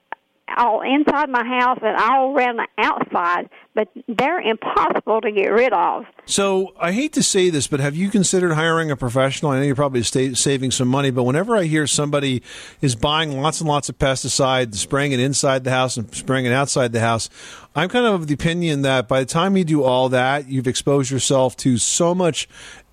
all 0.57 0.83
inside 0.83 1.29
my 1.31 1.45
house 1.45 1.79
and 1.83 1.97
all 1.97 2.35
around 2.35 2.57
the 2.57 2.67
outside, 2.79 3.49
but 3.75 3.89
they're 4.09 4.41
impossible 4.41 5.21
to 5.21 5.33
get 5.33 5.49
rid 5.49 5.73
of. 5.73 6.05
So 6.27 6.75
I 6.79 6.93
hate 6.93 7.13
to 7.15 7.23
say 7.23 7.51
this, 7.51 7.67
but 7.67 7.81
have 7.81 7.97
you 7.97 8.11
considered 8.11 8.55
hiring 8.55 8.91
a 8.91 8.97
professional? 8.97 9.53
I 9.53 9.59
know 9.59 9.63
you're 9.63 9.75
probably 9.75 10.03
saving 10.03 10.71
some 10.71 10.89
money, 10.89 11.11
but 11.11 11.25
whenever 11.25 11.57
I 11.57 11.65
hear 11.65 11.87
somebody 11.87 12.43
is 12.81 12.95
buying 12.95 13.41
lots 13.41 13.61
and 13.61 13.69
lots 13.69 13.89
of 13.89 13.99
pesticide, 13.99 14.75
spraying 14.75 15.13
it 15.13 15.21
inside 15.21 15.65
the 15.65 15.71
house 15.71 15.97
and 15.97 16.13
spraying 16.15 16.47
it 16.47 16.53
outside 16.53 16.93
the 16.93 17.01
house, 17.01 17.29
I'm 17.75 17.89
kind 17.89 18.07
of 18.07 18.15
of 18.15 18.27
the 18.29 18.35
opinion 18.35 18.83
that 18.83 19.09
by 19.09 19.21
the 19.21 19.27
time 19.27 19.57
you 19.57 19.65
do 19.65 19.83
all 19.83 20.09
that, 20.11 20.49
you've 20.49 20.69
exposed 20.69 21.11
yourself 21.11 21.57
to 21.59 21.79
so 21.79 22.15
much 22.15 22.49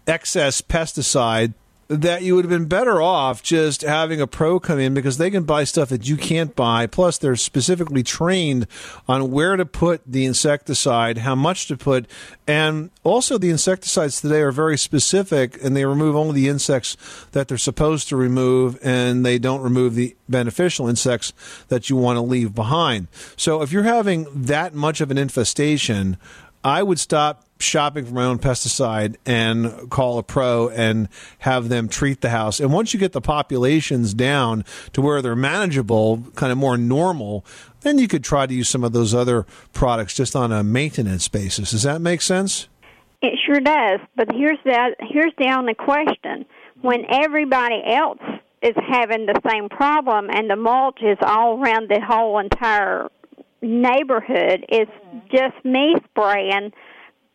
excess 0.08 0.62
pesticide 0.62 1.53
that 1.92 2.24
you 2.24 2.36
would 2.36 2.46
have 2.46 2.50
been 2.50 2.70
better 2.70 3.02
off 3.02 3.44
just 3.44 3.82
having 3.82 4.22
a 4.22 4.28
pro 4.28 4.62
come 4.62 4.80
in 4.80 4.94
because 4.94 5.18
they 5.18 5.30
can 5.30 5.44
buy 5.44 5.66
stuff 5.66 5.90
that 5.90 6.08
you 6.08 6.16
can't 6.16 6.56
buy. 6.56 6.88
Plus, 6.88 7.18
they're 7.18 7.36
specifically 7.36 8.01
trained 8.01 8.66
on 9.10 9.30
where 9.30 9.58
to 9.58 9.66
put 9.66 10.01
the 10.08 10.24
insecticide, 10.24 11.18
how 11.18 11.36
much 11.36 11.68
to 11.68 11.75
put, 11.75 12.08
and 12.48 12.92
also 13.04 13.38
the 13.38 13.50
insecticides 13.50 14.22
today 14.22 14.40
are 14.40 14.54
very 14.54 14.77
specific 14.77 15.62
and 15.62 15.75
they 15.75 15.84
remove 15.84 16.16
only 16.16 16.34
the 16.34 16.48
insects 16.48 16.96
that 17.34 17.50
they're 17.50 17.58
supposed 17.58 18.08
to 18.08 18.16
remove 18.16 18.80
and 18.82 19.25
they 19.25 19.38
don't 19.38 19.62
remove 19.62 19.96
the 19.96 20.16
beneficial 20.30 20.88
insects 20.88 21.34
that 21.68 21.90
you 21.90 21.98
want 21.98 22.16
to 22.16 22.22
leave 22.22 22.56
behind. 22.56 23.10
So, 23.36 23.62
if 23.62 23.74
you're 23.74 23.84
having 23.84 24.27
that 24.34 24.74
much 24.74 25.01
of 25.01 25.12
an 25.12 25.18
infestation, 25.18 26.16
I 26.64 26.84
would 26.84 27.00
stop 27.00 27.44
shopping 27.62 28.06
for 28.06 28.14
my 28.14 28.24
own 28.24 28.40
pesticide 28.40 29.16
and 29.26 29.90
call 29.90 30.18
a 30.18 30.24
pro 30.24 30.70
and 30.70 31.10
have 31.40 31.70
them 31.70 31.88
treat 31.88 32.22
the 32.22 32.30
house. 32.30 32.60
And 32.60 32.74
once 32.74 32.94
you 32.94 33.00
get 33.00 33.14
the 33.14 33.22
populations 33.22 34.14
down 34.14 34.66
to 34.94 35.02
where 35.02 35.22
they're 35.22 35.36
manageable, 35.36 36.24
kind 36.36 36.52
of 36.52 36.58
more 36.58 36.78
normal, 36.78 37.46
then 37.82 37.98
you 37.98 38.08
could 38.08 38.24
try 38.24 38.46
to 38.46 38.54
use 38.54 38.70
some 38.70 38.84
of 38.84 38.94
those 38.94 39.14
other 39.14 39.46
products 39.74 40.14
just 40.14 40.36
on 40.36 40.52
a 40.52 40.64
maintenance 40.64 41.28
basis. 41.28 41.72
Does 41.72 41.84
that 41.84 42.02
make 42.02 42.22
sense? 42.22 42.68
It 43.22 43.38
sure 43.46 43.60
does. 43.60 44.00
But 44.16 44.32
here's 44.34 44.58
the 44.66 44.96
here's 45.00 45.34
the 45.38 45.54
only 45.56 45.76
question: 45.76 46.46
when 46.82 47.06
everybody 47.10 47.82
else 47.86 48.22
is 48.62 48.76
having 48.90 49.26
the 49.26 49.40
same 49.48 49.70
problem 49.70 50.30
and 50.32 50.50
the 50.50 50.56
mulch 50.56 51.00
is 51.02 51.18
all 51.22 51.60
around 51.60 51.90
the 51.90 52.00
whole 52.00 52.40
entire 52.40 53.10
neighborhood, 53.62 54.66
it's 54.70 54.92
just 55.32 55.54
me 55.64 55.96
spraying 56.10 56.72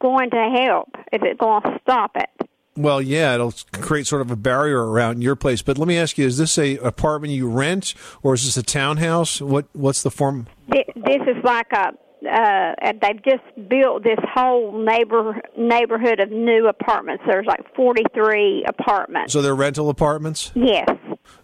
going 0.00 0.30
to 0.30 0.64
help? 0.66 0.88
Is 1.12 1.20
it 1.22 1.38
going 1.38 1.62
to 1.62 1.78
stop 1.82 2.12
it? 2.16 2.48
Well, 2.76 3.00
yeah, 3.00 3.35
it'll 3.35 3.54
create 3.72 4.06
sort 4.06 4.20
of 4.20 4.30
a 4.30 4.37
barrier 4.37 4.85
around 4.85 5.22
your 5.22 5.35
place. 5.35 5.62
But 5.62 5.78
let 5.78 5.88
me 5.88 5.96
ask 5.96 6.18
you: 6.18 6.26
Is 6.26 6.37
this 6.37 6.59
a 6.59 6.76
apartment 6.78 7.32
you 7.32 7.48
rent, 7.48 7.94
or 8.22 8.35
is 8.35 8.44
this 8.44 8.56
a 8.56 8.62
townhouse? 8.62 9.40
What 9.40 9.66
What's 9.72 10.02
the 10.02 10.11
form? 10.11 10.46
This 10.68 11.22
is 11.26 11.42
like 11.42 11.72
a. 11.72 11.92
Uh, 12.26 12.74
they've 13.00 13.22
just 13.24 13.68
built 13.68 14.02
this 14.02 14.18
whole 14.35 14.72
neighbor 14.85 15.40
neighborhood 15.56 16.18
of 16.18 16.30
new 16.30 16.66
apartments. 16.66 17.22
There's 17.26 17.46
like 17.46 17.61
43 17.76 18.64
apartments. 18.66 19.32
So 19.32 19.42
they're 19.42 19.54
rental 19.54 19.90
apartments. 19.90 20.50
Yes. 20.54 20.88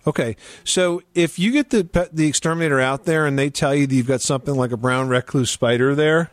Okay, 0.06 0.36
so 0.64 1.02
if 1.14 1.38
you 1.38 1.52
get 1.52 1.70
the 1.70 2.10
the 2.12 2.26
exterminator 2.26 2.80
out 2.80 3.04
there 3.04 3.26
and 3.26 3.38
they 3.38 3.48
tell 3.48 3.74
you 3.74 3.86
that 3.86 3.94
you've 3.94 4.06
got 4.06 4.20
something 4.20 4.54
like 4.54 4.72
a 4.72 4.76
brown 4.76 5.08
recluse 5.08 5.50
spider 5.50 5.94
there, 5.94 6.30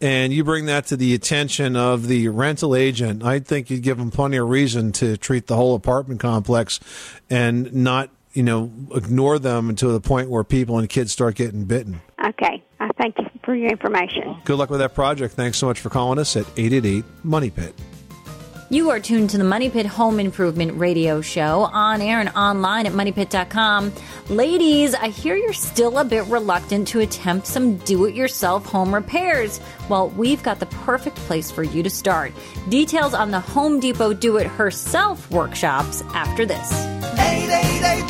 and 0.00 0.32
you 0.32 0.44
bring 0.44 0.66
that 0.66 0.86
to 0.86 0.96
the 0.96 1.14
attention 1.14 1.76
of 1.76 2.08
the 2.08 2.28
rental 2.28 2.74
agent, 2.74 3.22
I 3.22 3.38
think 3.40 3.70
you'd 3.70 3.82
give 3.82 3.98
them 3.98 4.10
plenty 4.10 4.38
of 4.38 4.48
reason 4.48 4.92
to 4.92 5.16
treat 5.16 5.46
the 5.46 5.56
whole 5.56 5.74
apartment 5.74 6.20
complex 6.20 6.80
and 7.28 7.72
not, 7.72 8.10
you 8.32 8.42
know, 8.42 8.72
ignore 8.94 9.38
them 9.38 9.68
until 9.68 9.92
the 9.92 10.00
point 10.00 10.30
where 10.30 10.44
people 10.44 10.78
and 10.78 10.88
kids 10.88 11.12
start 11.12 11.34
getting 11.34 11.64
bitten. 11.64 12.00
Okay. 12.24 12.62
I 12.80 12.88
thank 12.98 13.18
you 13.18 13.26
for 13.44 13.54
your 13.54 13.68
information. 13.68 14.36
Good 14.44 14.56
luck 14.56 14.70
with 14.70 14.80
that 14.80 14.94
project. 14.94 15.34
Thanks 15.34 15.58
so 15.58 15.66
much 15.66 15.80
for 15.80 15.90
calling 15.90 16.18
us 16.18 16.34
at 16.36 16.46
888 16.56 17.04
Money 17.22 17.50
Pit. 17.50 17.74
You 18.72 18.90
are 18.90 19.00
tuned 19.00 19.30
to 19.30 19.38
the 19.38 19.42
Money 19.42 19.68
Pit 19.68 19.84
Home 19.86 20.20
Improvement 20.20 20.78
Radio 20.78 21.20
Show 21.20 21.62
on 21.72 22.00
air 22.00 22.20
and 22.20 22.28
online 22.36 22.86
at 22.86 22.92
moneypit.com. 22.92 23.92
Ladies, 24.28 24.94
I 24.94 25.08
hear 25.08 25.34
you're 25.34 25.52
still 25.52 25.98
a 25.98 26.04
bit 26.04 26.24
reluctant 26.26 26.86
to 26.88 27.00
attempt 27.00 27.48
some 27.48 27.78
do 27.78 28.04
it 28.04 28.14
yourself 28.14 28.64
home 28.66 28.94
repairs. 28.94 29.60
Well, 29.88 30.10
we've 30.10 30.40
got 30.44 30.60
the 30.60 30.66
perfect 30.66 31.16
place 31.16 31.50
for 31.50 31.64
you 31.64 31.82
to 31.82 31.90
start. 31.90 32.32
Details 32.68 33.12
on 33.12 33.32
the 33.32 33.40
Home 33.40 33.80
Depot 33.80 34.12
Do 34.12 34.36
It 34.36 34.46
Herself 34.46 35.28
workshops 35.32 36.04
after 36.14 36.46
this. 36.46 36.70
888 37.18 38.06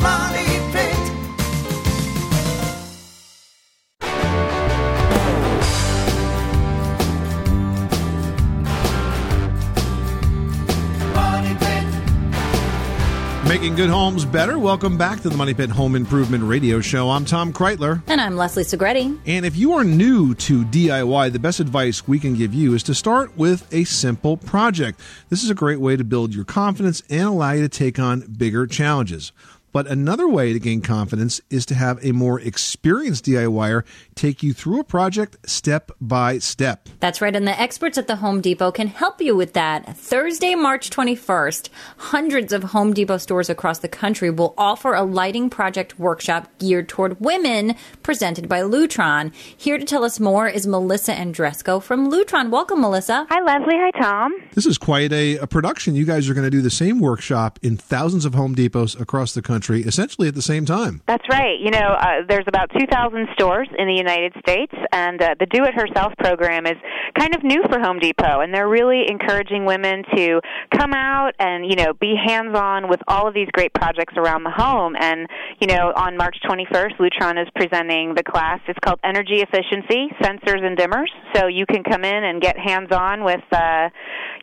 Making 13.61 13.75
good 13.75 13.89
homes 13.91 14.25
better. 14.25 14.57
Welcome 14.57 14.97
back 14.97 15.21
to 15.21 15.29
the 15.29 15.37
Money 15.37 15.53
Pit 15.53 15.69
Home 15.69 15.95
Improvement 15.95 16.43
Radio 16.43 16.81
Show. 16.81 17.11
I'm 17.11 17.25
Tom 17.25 17.53
Kraeutler. 17.53 18.01
And 18.07 18.19
I'm 18.19 18.35
Leslie 18.35 18.63
Segrete. 18.63 19.19
And 19.27 19.45
if 19.45 19.55
you 19.55 19.73
are 19.73 19.83
new 19.83 20.33
to 20.33 20.65
DIY, 20.65 21.31
the 21.31 21.37
best 21.37 21.59
advice 21.59 22.07
we 22.07 22.17
can 22.17 22.33
give 22.33 22.55
you 22.55 22.73
is 22.73 22.81
to 22.81 22.95
start 22.95 23.37
with 23.37 23.71
a 23.71 23.83
simple 23.83 24.35
project. 24.35 24.99
This 25.29 25.43
is 25.43 25.51
a 25.51 25.53
great 25.53 25.79
way 25.79 25.95
to 25.95 26.03
build 26.03 26.33
your 26.33 26.43
confidence 26.43 27.03
and 27.07 27.21
allow 27.21 27.51
you 27.51 27.61
to 27.61 27.69
take 27.69 27.99
on 27.99 28.21
bigger 28.21 28.65
challenges. 28.65 29.31
But 29.71 29.87
another 29.87 30.27
way 30.27 30.51
to 30.51 30.59
gain 30.59 30.81
confidence 30.81 31.39
is 31.49 31.65
to 31.67 31.75
have 31.75 32.03
a 32.03 32.11
more 32.11 32.39
experienced 32.39 33.25
DIYer 33.25 33.83
take 34.15 34.43
you 34.43 34.53
through 34.53 34.81
a 34.81 34.83
project 34.83 35.37
step 35.49 35.91
by 36.01 36.39
step. 36.39 36.89
That's 36.99 37.21
right, 37.21 37.35
and 37.35 37.47
the 37.47 37.59
experts 37.59 37.97
at 37.97 38.07
the 38.07 38.17
Home 38.17 38.41
Depot 38.41 38.71
can 38.71 38.87
help 38.87 39.21
you 39.21 39.35
with 39.35 39.53
that. 39.53 39.97
Thursday, 39.97 40.55
March 40.55 40.89
21st, 40.89 41.69
hundreds 41.97 42.51
of 42.51 42.63
Home 42.63 42.93
Depot 42.93 43.17
stores 43.17 43.49
across 43.49 43.79
the 43.79 43.87
country 43.87 44.29
will 44.29 44.53
offer 44.57 44.93
a 44.93 45.03
lighting 45.03 45.49
project 45.49 45.97
workshop 45.97 46.49
geared 46.59 46.89
toward 46.89 47.21
women 47.21 47.75
presented 48.03 48.49
by 48.49 48.61
Lutron. 48.61 49.33
Here 49.55 49.77
to 49.77 49.85
tell 49.85 50.03
us 50.03 50.19
more 50.19 50.47
is 50.49 50.67
Melissa 50.67 51.13
Andresco 51.13 51.81
from 51.81 52.11
Lutron. 52.11 52.49
Welcome, 52.49 52.81
Melissa. 52.81 53.25
Hi, 53.29 53.41
Leslie. 53.41 53.77
Hi, 53.77 53.91
Tom. 53.91 54.33
This 54.53 54.65
is 54.65 54.77
quite 54.77 55.13
a, 55.13 55.37
a 55.37 55.47
production. 55.47 55.95
You 55.95 56.05
guys 56.05 56.29
are 56.29 56.33
going 56.33 56.45
to 56.45 56.51
do 56.51 56.61
the 56.61 56.69
same 56.69 56.99
workshop 56.99 57.57
in 57.61 57.77
thousands 57.77 58.25
of 58.25 58.33
Home 58.33 58.53
Depots 58.53 58.99
across 58.99 59.33
the 59.33 59.41
country. 59.41 59.60
Country 59.61 59.81
essentially 59.83 60.27
at 60.27 60.33
the 60.33 60.41
same 60.41 60.65
time. 60.65 61.01
That's 61.07 61.27
right. 61.29 61.59
You 61.59 61.69
know, 61.69 61.93
uh, 61.99 62.25
there's 62.27 62.45
about 62.47 62.71
2,000 62.77 63.27
stores 63.33 63.67
in 63.77 63.87
the 63.87 63.93
United 63.93 64.33
States, 64.39 64.73
and 64.91 65.21
uh, 65.21 65.35
the 65.39 65.45
Do 65.45 65.63
It 65.65 65.75
Herself 65.75 66.13
program 66.17 66.65
is 66.65 66.77
kind 67.17 67.35
of 67.35 67.43
new 67.43 67.61
for 67.69 67.79
Home 67.79 67.99
Depot, 67.99 68.41
and 68.41 68.53
they're 68.53 68.69
really 68.69 69.03
encouraging 69.07 69.65
women 69.65 70.03
to 70.15 70.41
come 70.75 70.93
out 70.93 71.33
and, 71.39 71.69
you 71.69 71.75
know, 71.75 71.93
be 71.93 72.15
hands 72.17 72.57
on 72.57 72.89
with 72.89 72.99
all 73.07 73.27
of 73.27 73.33
these 73.35 73.47
great 73.53 73.73
projects 73.73 74.15
around 74.17 74.43
the 74.43 74.49
home. 74.49 74.95
And, 74.99 75.27
you 75.59 75.67
know, 75.67 75.93
on 75.95 76.17
March 76.17 76.37
21st, 76.43 76.97
Lutron 76.97 77.39
is 77.41 77.47
presenting 77.55 78.15
the 78.15 78.23
class. 78.23 78.59
It's 78.67 78.79
called 78.83 78.99
Energy 79.03 79.45
Efficiency 79.45 80.09
Sensors 80.21 80.65
and 80.65 80.77
Dimmers. 80.77 81.11
So 81.35 81.47
you 81.47 81.65
can 81.65 81.83
come 81.83 82.03
in 82.03 82.23
and 82.23 82.41
get 82.41 82.57
hands 82.57 82.89
on 82.91 83.23
with, 83.23 83.43
uh, 83.51 83.89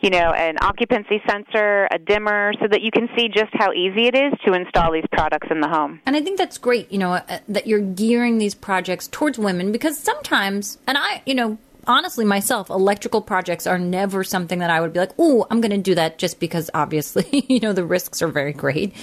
you 0.00 0.10
know, 0.10 0.32
an 0.32 0.56
occupancy 0.60 1.20
sensor, 1.28 1.88
a 1.90 1.98
dimmer, 1.98 2.52
so 2.60 2.68
that 2.70 2.82
you 2.82 2.90
can 2.92 3.08
see 3.16 3.28
just 3.28 3.50
how 3.54 3.72
easy 3.72 4.06
it 4.06 4.14
is 4.14 4.32
to 4.46 4.52
install 4.52 4.92
these 4.92 5.07
products 5.10 5.48
in 5.50 5.60
the 5.60 5.68
home. 5.68 6.00
And 6.06 6.16
I 6.16 6.20
think 6.20 6.38
that's 6.38 6.58
great, 6.58 6.90
you 6.92 6.98
know, 6.98 7.14
uh, 7.14 7.38
that 7.48 7.66
you're 7.66 7.80
gearing 7.80 8.38
these 8.38 8.54
projects 8.54 9.08
towards 9.08 9.38
women 9.38 9.72
because 9.72 9.98
sometimes, 9.98 10.78
and 10.86 10.98
I, 10.98 11.22
you 11.26 11.34
know, 11.34 11.58
honestly 11.88 12.24
myself, 12.24 12.70
electrical 12.70 13.22
projects 13.22 13.66
are 13.66 13.78
never 13.78 14.22
something 14.22 14.58
that 14.60 14.70
I 14.70 14.80
would 14.80 14.92
be 14.92 15.00
like, 15.00 15.12
"Oh, 15.18 15.46
I'm 15.50 15.60
going 15.60 15.72
to 15.72 15.78
do 15.78 15.94
that," 15.94 16.18
just 16.18 16.38
because 16.38 16.70
obviously, 16.74 17.44
you 17.48 17.60
know, 17.60 17.72
the 17.72 17.84
risks 17.84 18.22
are 18.22 18.28
very 18.28 18.52
great. 18.52 18.94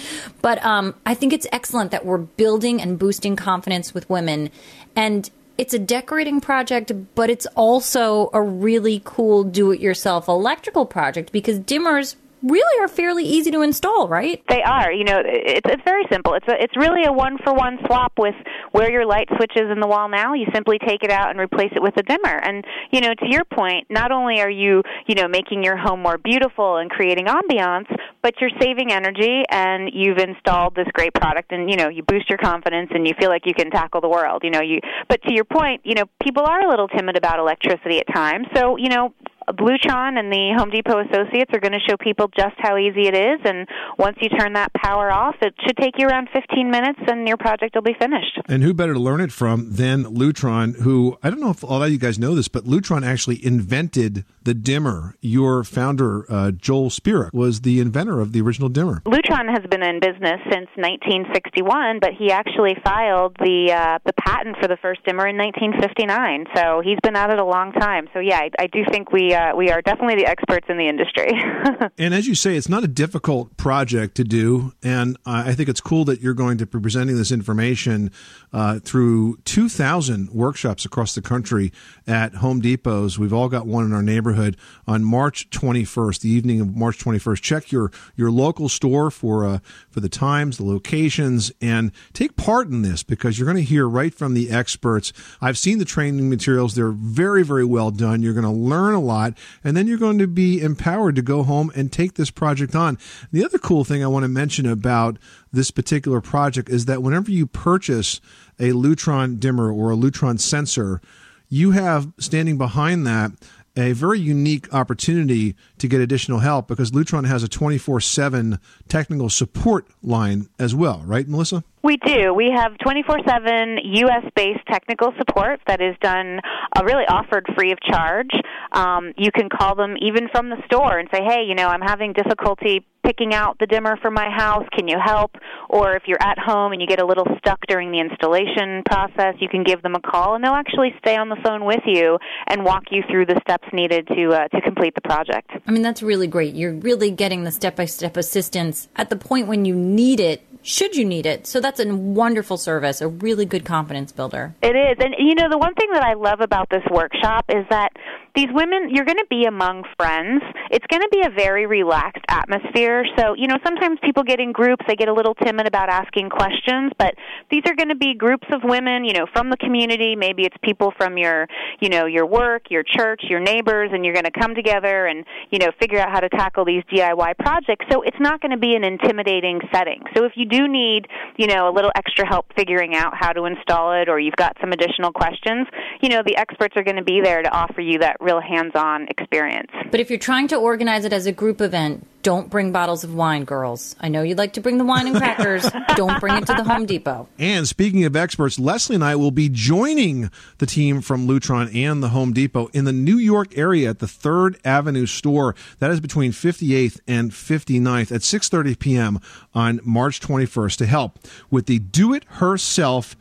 But 0.42 0.64
um, 0.64 0.96
I 1.06 1.16
think 1.16 1.34
it's 1.34 1.48
excellent 1.52 1.92
that 1.92 2.06
we're 2.06 2.20
building 2.20 2.82
and 2.82 2.98
boosting 2.98 3.36
confidence 3.36 3.94
with 3.94 4.10
women, 4.10 4.52
and 4.96 5.30
it's 5.58 5.74
a 5.74 5.80
decorating 5.80 6.42
project, 6.42 6.92
but 7.16 7.30
it's 7.30 7.46
also 7.56 8.30
a 8.34 8.42
really 8.42 9.02
cool 9.06 9.44
do-it-yourself 9.44 10.28
electrical 10.28 10.86
project 10.86 11.32
because 11.32 11.60
dimmers 11.60 12.16
really 12.46 12.84
are 12.84 12.88
fairly 12.88 13.24
easy 13.24 13.52
to 13.52 13.62
install, 13.62 14.08
right? 14.08 14.42
They 14.48 14.62
are. 14.62 14.92
You 14.92 15.04
know, 15.04 15.22
it's 15.24 15.68
it's 15.68 15.84
very 15.84 16.04
simple. 16.12 16.34
It's 16.36 16.48
a 16.48 16.62
it's 16.62 16.78
really 16.78 17.04
a 17.06 17.12
one 17.12 17.38
for 17.44 17.54
one 17.54 17.78
swap 17.86 18.14
with 18.18 18.36
where 18.72 18.92
your 18.92 19.06
light 19.06 19.28
switch 19.36 19.54
is 19.56 19.70
in 19.72 19.80
the 19.80 19.88
wall 19.88 20.08
now. 20.10 20.34
You 20.34 20.46
simply 20.54 20.78
take 20.80 21.04
it 21.04 21.12
out 21.12 21.32
and 21.32 21.40
replace 21.40 21.72
it 21.76 21.82
with 21.82 21.98
a 21.98 22.04
dimmer. 22.04 22.38
And 22.38 22.64
you 22.92 23.02
know, 23.02 23.14
to 23.14 23.26
your 23.28 23.46
point, 23.46 23.88
not 23.90 24.12
only 24.12 24.42
are 24.42 24.50
you 24.50 24.84
you 25.08 25.16
know 25.16 25.28
making 25.28 25.64
your 25.64 25.78
home 25.78 26.02
more 26.02 26.18
beautiful 26.18 26.78
and 26.78 26.90
creating 26.90 27.26
ambiance, 27.26 27.88
but 28.22 28.36
you're 28.40 28.52
saving 28.62 28.92
energy 28.92 29.44
and 29.50 29.90
you've 29.94 30.18
installed 30.18 30.76
this 30.76 30.88
great 30.94 31.14
product. 31.14 31.52
And 31.52 31.70
you 31.70 31.78
know, 31.78 31.90
you 31.90 32.04
boost 32.04 32.30
your 32.30 32.38
confidence 32.38 32.92
and 32.94 33.08
you 33.08 33.14
feel 33.20 33.30
like 33.30 33.46
you 33.46 33.54
can 33.54 33.72
tackle 33.72 34.02
the 34.02 34.10
world. 34.10 34.44
You 34.44 34.52
know, 34.52 34.62
you. 34.62 34.80
But 35.10 35.22
to 35.24 35.34
your 35.34 35.46
point, 35.46 35.82
you 35.84 35.96
know, 35.96 36.06
people 36.22 36.44
are 36.44 36.62
a 36.62 36.70
little 36.70 36.88
timid 36.88 37.18
about 37.18 37.40
electricity 37.40 38.00
at 38.00 38.14
times. 38.14 38.48
So 38.54 38.78
you 38.78 38.90
know, 38.90 39.14
Lutron 39.48 40.18
and 40.18 40.32
the 40.32 40.54
Home 40.58 40.70
Depot 40.70 41.00
associates 41.06 41.52
are 41.54 41.60
going 41.60 41.74
to 41.74 41.80
show 41.88 41.96
people 41.98 42.30
just 42.38 42.56
how 42.58 42.78
easy 42.78 43.08
it 43.08 43.16
is. 43.16 43.40
And 43.46 43.68
once 43.98 44.18
you 44.22 44.30
turn 44.30 44.54
that 44.54 44.74
power 44.74 45.12
off, 45.12 45.36
it 45.42 45.54
should 45.66 45.78
take 45.78 45.96
you 45.98 46.08
around 46.08 46.30
15 46.34 46.70
minutes 46.70 47.00
and 47.08 47.28
your 47.28 47.38
project 47.38 47.76
will 47.76 47.82
be 47.82 47.96
finished. 48.00 48.40
And 48.48 48.64
who 48.64 48.74
better 48.74 48.94
to 48.94 49.00
learn 49.00 49.22
it 49.22 49.32
from 49.32 49.74
than 49.74 50.04
Lutron, 50.06 50.82
who 50.82 51.18
I 51.22 51.30
don't 51.30 51.40
know 51.40 51.52
if 51.52 51.64
all 51.64 51.84
of 51.84 51.92
you 51.92 51.98
guys 51.98 52.18
know 52.18 52.36
this, 52.36 52.48
but 52.48 52.66
Lutron 52.66 53.06
actually 53.06 53.44
invented 53.46 54.26
the 54.44 54.54
dimmer. 54.54 55.16
Your 55.22 55.64
founder, 55.64 56.32
uh, 56.32 56.52
Joel 56.52 56.90
Spira, 56.90 57.30
was 57.34 57.62
the 57.62 57.80
inventor 57.80 58.22
of 58.22 58.32
the 58.32 58.42
original 58.42 58.70
dimmer. 58.70 59.02
Lutron 59.06 59.50
has 59.50 59.64
been 59.70 59.84
in 59.84 60.00
business 60.00 60.40
since 60.52 60.70
1961, 60.76 62.00
but 62.00 62.12
he 62.18 62.32
actually 62.32 62.76
filed 62.84 63.36
the 63.40 63.72
uh, 63.74 64.00
the 64.06 64.14
patent 64.14 64.58
for 64.62 64.68
the 64.68 64.78
first 64.78 65.04
dimmer 65.06 65.28
in 65.28 65.38
1959. 65.38 66.46
So 66.56 66.82
he's 66.84 67.00
been 67.04 67.16
at 67.16 67.30
it 67.30 67.40
a 67.40 67.46
long 67.46 67.72
time. 67.74 68.08
So 68.14 68.20
yeah, 68.20 68.40
I, 68.40 68.50
I 68.60 68.68
do 68.68 68.84
think 68.90 69.12
we 69.12 69.35
uh, 69.36 69.56
we 69.56 69.70
are 69.70 69.82
definitely 69.82 70.16
the 70.16 70.26
experts 70.26 70.66
in 70.70 70.78
the 70.78 70.88
industry. 70.88 71.30
and 71.98 72.14
as 72.14 72.28
you 72.28 72.36
say, 72.36 72.56
it's 72.56 72.70
not 72.70 72.84
a 72.84 72.88
difficult 72.88 73.56
project 73.58 74.16
to 74.16 74.24
do, 74.24 74.74
and 74.82 75.18
I 75.26 75.54
think 75.54 75.70
it's 75.70 75.82
cool 75.82 76.06
that 76.06 76.22
you're 76.22 76.34
going 76.34 76.58
to 76.58 76.66
be 76.66 76.80
presenting 76.80 77.18
this 77.18 77.32
information 77.32 78.12
uh, 78.54 78.80
through 78.80 79.38
2,000 79.46 80.30
workshops 80.32 80.86
across 80.86 81.14
the 81.16 81.22
country 81.22 81.72
at 82.08 82.36
Home 82.36 82.62
Depots. 82.62 83.18
We've 83.18 83.34
all 83.34 83.50
got 83.50 83.68
one 83.68 83.86
in 83.86 83.94
our 83.94 84.02
neighborhood 84.02 84.58
on 84.88 85.04
March 85.04 85.50
21st, 85.50 86.22
the 86.22 86.30
evening 86.30 86.62
of 86.62 86.76
March 86.76 86.98
21st. 87.00 87.42
Check 87.42 87.72
your 87.72 87.92
your 88.16 88.32
local 88.32 88.70
store 88.70 89.12
for 89.12 89.46
uh, 89.46 89.60
for 89.90 90.00
the 90.00 90.10
times, 90.10 90.58
the 90.58 90.66
locations, 90.66 91.52
and 91.62 91.92
take 92.14 92.36
part 92.36 92.68
in 92.68 92.82
this 92.82 93.04
because 93.04 93.38
you're 93.38 93.46
going 93.46 93.58
to 93.58 93.64
hear 93.64 93.88
right 93.88 94.14
from 94.14 94.34
the 94.34 94.50
experts. 94.50 95.12
I've 95.42 95.58
seen 95.58 95.80
the 95.80 95.86
training 95.86 96.30
materials; 96.30 96.76
they're 96.76 96.92
very 96.92 97.44
very 97.44 97.66
well 97.66 97.92
done. 97.92 98.22
You're 98.22 98.34
going 98.34 98.44
to 98.44 98.50
learn 98.50 98.94
a 98.94 99.02
lot, 99.02 99.25
and 99.64 99.76
then 99.76 99.88
you're 99.88 99.98
going 99.98 100.20
to 100.20 100.28
be 100.28 100.62
empowered 100.62 101.16
to 101.16 101.22
go 101.22 101.44
home 101.44 101.72
and 101.76 101.92
take 101.92 102.14
this 102.14 102.30
project 102.30 102.76
on. 102.76 102.98
The 103.32 103.44
other 103.44 103.58
cool 103.58 103.84
thing 103.84 104.04
I 104.04 104.08
want 104.08 104.24
to 104.24 104.30
mention 104.30 104.66
about 104.66 105.18
this 105.52 105.72
particular 105.72 106.22
project 106.22 106.70
is 106.70 106.86
that 106.86 107.02
whenever 107.02 107.32
you 107.32 107.48
purchase 107.48 108.22
a 108.60 108.72
Lutron 108.72 109.40
dimmer 109.40 109.72
or 109.72 109.92
a 109.92 109.96
Lutron 109.96 110.40
sensor, 110.40 111.02
you 111.50 111.72
have 111.72 112.12
standing 112.20 112.58
behind 112.58 113.06
that 113.08 113.32
a 113.78 113.92
very 113.92 114.20
unique 114.20 114.74
opportunity 114.74 115.56
to 115.86 115.90
get 115.90 116.02
additional 116.02 116.40
help 116.40 116.68
because 116.68 116.92
Lutron 116.92 117.28
has 117.28 117.44
a 117.44 117.48
24 117.48 118.02
7 118.02 118.60
technical 118.88 119.30
support 119.30 119.88
line 120.02 120.50
as 120.60 120.76
well, 120.76 121.04
right, 121.06 121.28
Melissa? 121.28 121.64
We 121.86 121.98
do. 121.98 122.34
We 122.34 122.50
have 122.50 122.76
24 122.80 123.20
7 123.28 123.78
US 123.78 124.24
based 124.36 124.66
technical 124.68 125.14
support 125.20 125.60
that 125.68 125.82
is 125.82 125.96
done, 126.02 126.40
uh, 126.76 126.84
really 126.84 127.04
offered 127.08 127.46
free 127.56 127.72
of 127.72 127.78
charge. 127.80 128.32
Um, 128.72 129.14
you 129.18 129.32
can 129.32 129.50
call 129.50 129.76
them 129.76 129.96
even 130.02 130.28
from 130.32 130.50
the 130.50 130.58
store 130.66 130.98
and 130.98 131.08
say, 131.14 131.22
hey, 131.24 131.44
you 131.48 131.54
know, 131.54 131.68
I'm 131.68 131.82
having 131.82 132.14
difficulty 132.14 132.84
picking 133.06 133.36
out 133.36 133.60
the 133.60 133.68
dimmer 133.68 133.98
for 134.02 134.10
my 134.10 134.32
house. 134.36 134.66
Can 134.76 134.88
you 134.88 134.98
help? 135.00 135.36
Or 135.70 135.96
if 135.96 136.04
you're 136.08 136.22
at 136.22 136.40
home 136.40 136.72
and 136.72 136.82
you 136.82 136.88
get 136.88 137.00
a 137.00 137.06
little 137.06 137.28
stuck 137.38 137.60
during 137.68 137.92
the 137.92 138.00
installation 138.00 138.82
process, 138.90 139.36
you 139.40 139.48
can 139.48 139.64
give 139.64 139.84
them 139.84 139.94
a 139.94 140.02
call 140.02 140.34
and 140.34 140.44
they'll 140.44 140.54
actually 140.54 140.96
stay 140.98 141.16
on 141.16 141.30
the 141.30 141.38
phone 141.46 141.66
with 141.66 141.84
you 141.86 142.18
and 142.48 142.66
walk 142.66 142.86
you 142.90 143.04
through 143.12 143.28
the 143.28 143.40
steps 143.42 143.68
needed 143.72 144.08
to 144.08 144.30
uh, 144.30 144.48
to 144.48 144.62
complete 144.62 144.96
the 144.96 145.02
project. 145.02 145.52
Mean, 145.76 145.84
that's 145.84 146.02
really 146.02 146.28
great. 146.28 146.56
You're 146.56 146.72
really 146.72 147.12
getting 147.12 147.44
the 147.44 147.52
step 147.52 147.76
by 147.76 147.84
step 147.84 148.16
assistance 148.16 148.88
at 148.96 149.10
the 149.10 149.18
point 149.18 149.50
when 149.50 149.66
you 149.66 149.76
need 149.76 150.22
it 150.22 150.42
should 150.62 150.96
you 150.96 151.04
need 151.04 151.26
it. 151.26 151.46
So 151.46 151.60
that's 151.60 151.82
a 151.82 151.94
wonderful 151.94 152.56
service, 152.58 153.02
a 153.02 153.10
really 153.10 153.46
good 153.46 153.66
confidence 153.66 154.14
builder. 154.14 154.56
It 154.64 154.74
is. 154.74 154.96
And 155.04 155.16
you 155.20 155.36
know, 155.36 155.50
the 155.50 155.58
one 155.58 155.74
thing 155.74 155.90
that 155.92 156.02
I 156.02 156.14
love 156.14 156.40
about 156.40 156.70
this 156.70 156.82
workshop 156.90 157.44
is 157.50 157.66
that 157.70 157.92
these 158.36 158.50
women, 158.52 158.90
you're 158.92 159.06
going 159.06 159.18
to 159.18 159.28
be 159.30 159.46
among 159.46 159.84
friends. 159.98 160.44
It's 160.70 160.86
going 160.88 161.02
to 161.02 161.10
be 161.12 161.22
a 161.26 161.30
very 161.30 161.66
relaxed 161.66 162.26
atmosphere. 162.28 163.06
So, 163.18 163.34
you 163.34 163.48
know, 163.48 163.56
sometimes 163.64 163.98
people 164.04 164.24
get 164.24 164.40
in 164.40 164.52
groups, 164.52 164.84
they 164.88 164.96
get 164.96 165.08
a 165.08 165.14
little 165.14 165.34
timid 165.36 165.68
about 165.68 165.90
asking 165.90 166.30
questions, 166.30 166.92
but 167.00 167.16
these 167.50 167.62
are 167.66 167.76
going 167.76 167.90
to 167.90 167.96
be 167.96 168.14
groups 168.14 168.48
of 168.52 168.62
women, 168.64 169.06
you 169.06 169.14
know, 169.14 169.26
from 169.32 169.50
the 169.50 169.58
community. 169.58 170.16
Maybe 170.16 170.44
it's 170.44 170.56
people 170.64 170.92
from 170.98 171.18
your, 171.18 171.48
you 171.80 171.90
know, 171.90 172.06
your 172.06 172.26
work, 172.26 172.64
your 172.70 172.84
church, 172.84 173.22
your 173.30 173.40
neighbors, 173.40 173.92
and 173.94 174.04
you're 174.04 174.14
going 174.14 174.26
to 174.26 174.38
come 174.38 174.54
together 174.54 175.06
and, 175.06 175.26
you 175.50 175.60
know, 175.60 175.72
figure 175.80 176.00
out 176.00 176.12
how 176.12 176.20
to 176.20 176.30
tackle 176.30 176.66
these 176.66 176.84
DIY 176.92 177.38
projects. 177.40 177.86
So 177.90 178.02
it's 178.02 178.20
not 178.20 178.42
going 178.42 178.52
to 178.52 178.58
be 178.58 178.76
an 178.76 178.84
intimidating 178.84 179.62
setting. 179.74 180.02
So 180.16 180.26
if 180.26 180.34
you 180.36 180.46
do 180.46 180.68
need, 180.68 181.08
you 181.38 181.48
know, 181.48 181.70
a 181.70 181.74
little 181.74 181.92
extra 181.96 182.28
help 182.28 182.48
figuring 182.58 182.96
out 182.96 183.14
how 183.18 183.32
to 183.32 183.46
install 183.46 183.94
it 183.94 184.10
or 184.10 184.20
you've 184.20 184.36
got 184.36 184.58
some 184.60 184.74
additional 184.74 185.14
questions, 185.14 185.68
you 186.02 186.10
know, 186.10 186.22
the 186.26 186.36
experts 186.36 186.74
are 186.76 186.84
going 186.84 186.98
to 186.98 187.04
be 187.04 187.22
there 187.24 187.42
to 187.42 187.50
offer 187.50 187.80
you 187.80 188.00
that 188.00 188.18
real 188.26 188.42
hands-on 188.42 189.08
experience. 189.08 189.72
But 189.92 190.00
if 190.00 190.10
you're 190.10 190.20
trying 190.20 190.50
to 190.50 190.58
organize 190.58 191.06
it 191.06 191.14
as 191.14 191.26
a 191.26 191.32
group 191.32 191.62
event, 191.62 192.06
don't 192.26 192.50
bring 192.50 192.72
bottles 192.72 193.04
of 193.04 193.14
wine, 193.14 193.46
girls. 193.46 193.96
I 194.00 194.08
know 194.08 194.24
you'd 194.24 194.40
like 194.40 194.54
to 194.54 194.62
bring 194.62 194.80
the 194.80 194.84
wine 194.84 195.06
and 195.06 195.16
crackers. 195.16 195.70
don't 195.96 196.20
bring 196.20 196.36
it 196.36 196.48
to 196.48 196.56
the 196.56 196.64
Home 196.64 196.88
Depot. 196.88 197.28
And 197.38 197.68
speaking 197.68 198.04
of 198.04 198.16
experts, 198.16 198.58
Leslie 198.58 198.96
and 198.96 199.04
I 199.04 199.16
will 199.16 199.30
be 199.30 199.48
joining 199.48 200.32
the 200.58 200.66
team 200.66 201.02
from 201.02 201.28
Lutron 201.28 201.74
and 201.76 202.02
the 202.02 202.10
Home 202.10 202.34
Depot 202.34 202.72
in 202.74 202.86
the 202.86 202.92
New 202.92 203.18
York 203.18 203.56
area 203.56 203.92
at 203.92 204.00
the 204.00 204.08
3rd 204.08 204.60
Avenue 204.66 205.06
store. 205.06 205.56
That 205.78 205.92
is 205.92 206.00
between 206.00 206.32
58th 206.32 207.00
and 207.08 207.30
59th 207.30 208.12
at 208.12 208.22
6:30 208.22 208.80
p.m. 208.80 209.20
on 209.54 209.80
March 209.84 210.20
21st 210.20 210.78
to 210.78 210.88
help 210.88 211.20
with 211.52 211.68
the 211.68 211.78
Do 211.78 212.12
It 212.12 212.24
Herself 212.26 213.16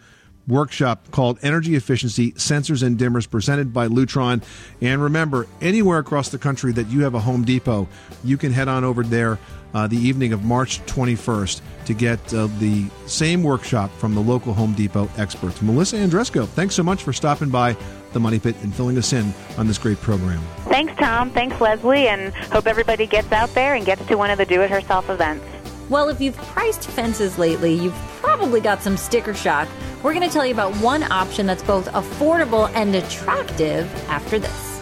workshop 0.47 1.11
called 1.11 1.39
Energy 1.43 1.75
Efficiency 1.75 2.33
Sensors 2.33 2.83
and 2.83 2.99
Dimmers 2.99 3.29
presented 3.29 3.73
by 3.73 3.89
Lutron. 3.89 4.43
And 4.81 5.03
remember, 5.03 5.47
anywhere 5.61 5.99
across 5.99 6.29
the 6.29 6.39
country 6.39 6.73
that 6.73 6.89
you 6.89 7.03
have 7.03 7.15
a 7.15 7.21
Home 7.21 7.45
Depot, 7.45 7.89
you 8.23 8.37
can 8.37 8.53
head 8.53 8.69
on 8.69 8.85
over 8.85 9.03
there 9.03 9.39
uh, 9.75 9.87
the 9.87 9.97
evening 9.97 10.33
of 10.33 10.45
March 10.45 10.85
21st 10.87 11.61
to 11.87 11.95
get 11.95 12.33
uh, 12.33 12.47
the 12.59 12.87
same 13.07 13.43
workshop 13.43 13.91
from 13.99 14.15
the 14.15 14.21
local 14.21 14.55
Home 14.55 14.73
Depot 14.73 15.11
experts. 15.17 15.61
Melissa 15.61 15.97
Andresco, 15.97 16.47
thanks 16.47 16.75
so 16.75 16.83
much 16.83 17.03
for 17.03 17.13
stopping 17.13 17.51
by 17.51 17.77
the 18.13 18.21
Money 18.21 18.39
Pit 18.39 18.55
and 18.63 18.73
filling 18.73 18.97
us 18.97 19.13
in 19.13 19.35
on 19.59 19.67
this 19.67 19.77
great 19.77 20.01
program. 20.01 20.41
Thanks, 20.67 20.95
Tom. 20.97 21.31
Thanks, 21.31 21.61
Leslie. 21.61 22.07
And 22.07 22.33
hope 22.33 22.67
everybody 22.67 23.07
gets 23.07 23.31
out 23.33 23.53
there 23.55 23.75
and 23.75 23.85
gets 23.85 24.07
to 24.07 24.17
one 24.17 24.31
of 24.31 24.39
the 24.39 24.47
do 24.47 24.63
it 24.63 24.71
herself 24.71 25.11
events. 25.11 25.45
Well, 25.91 26.09
if 26.09 26.21
you've 26.21 26.37
priced 26.37 26.89
fences 26.89 27.39
lately, 27.39 27.75
you've 27.75 27.95
probably 28.21 28.61
got 28.61 28.83
some 28.83 28.97
sticker 28.97 29.35
shock. 29.35 29.69
We're 30.03 30.15
going 30.15 30.27
to 30.27 30.33
tell 30.33 30.47
you 30.47 30.53
about 30.53 30.75
one 30.77 31.03
option 31.13 31.47
that's 31.47 31.63
both 31.63 31.89
affordable 31.93 32.71
and 32.75 32.95
attractive 32.95 33.93
after 34.09 34.39
this. 34.39 34.81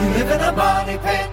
You 0.00 0.08
live 0.10 0.30
in 0.30 0.40
a 0.40 0.98
pit. 1.02 1.30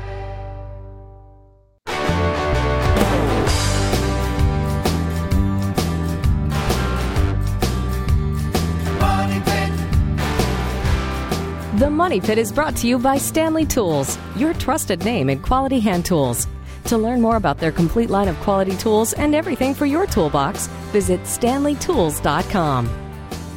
The 11.79 11.89
Money 11.89 12.21
Pit 12.21 12.37
is 12.37 12.51
brought 12.51 12.75
to 12.77 12.87
you 12.87 12.97
by 12.97 13.17
Stanley 13.17 13.65
Tools, 13.65 14.17
your 14.35 14.53
trusted 14.53 15.03
name 15.03 15.29
in 15.29 15.39
quality 15.41 15.79
hand 15.79 16.05
tools. 16.05 16.47
To 16.85 16.97
learn 16.97 17.21
more 17.21 17.35
about 17.37 17.57
their 17.59 17.71
complete 17.71 18.09
line 18.09 18.27
of 18.27 18.35
quality 18.37 18.75
tools 18.77 19.13
and 19.13 19.33
everything 19.35 19.73
for 19.73 19.85
your 19.85 20.05
toolbox, 20.05 20.67
visit 20.91 21.21
stanleytools.com. 21.21 23.02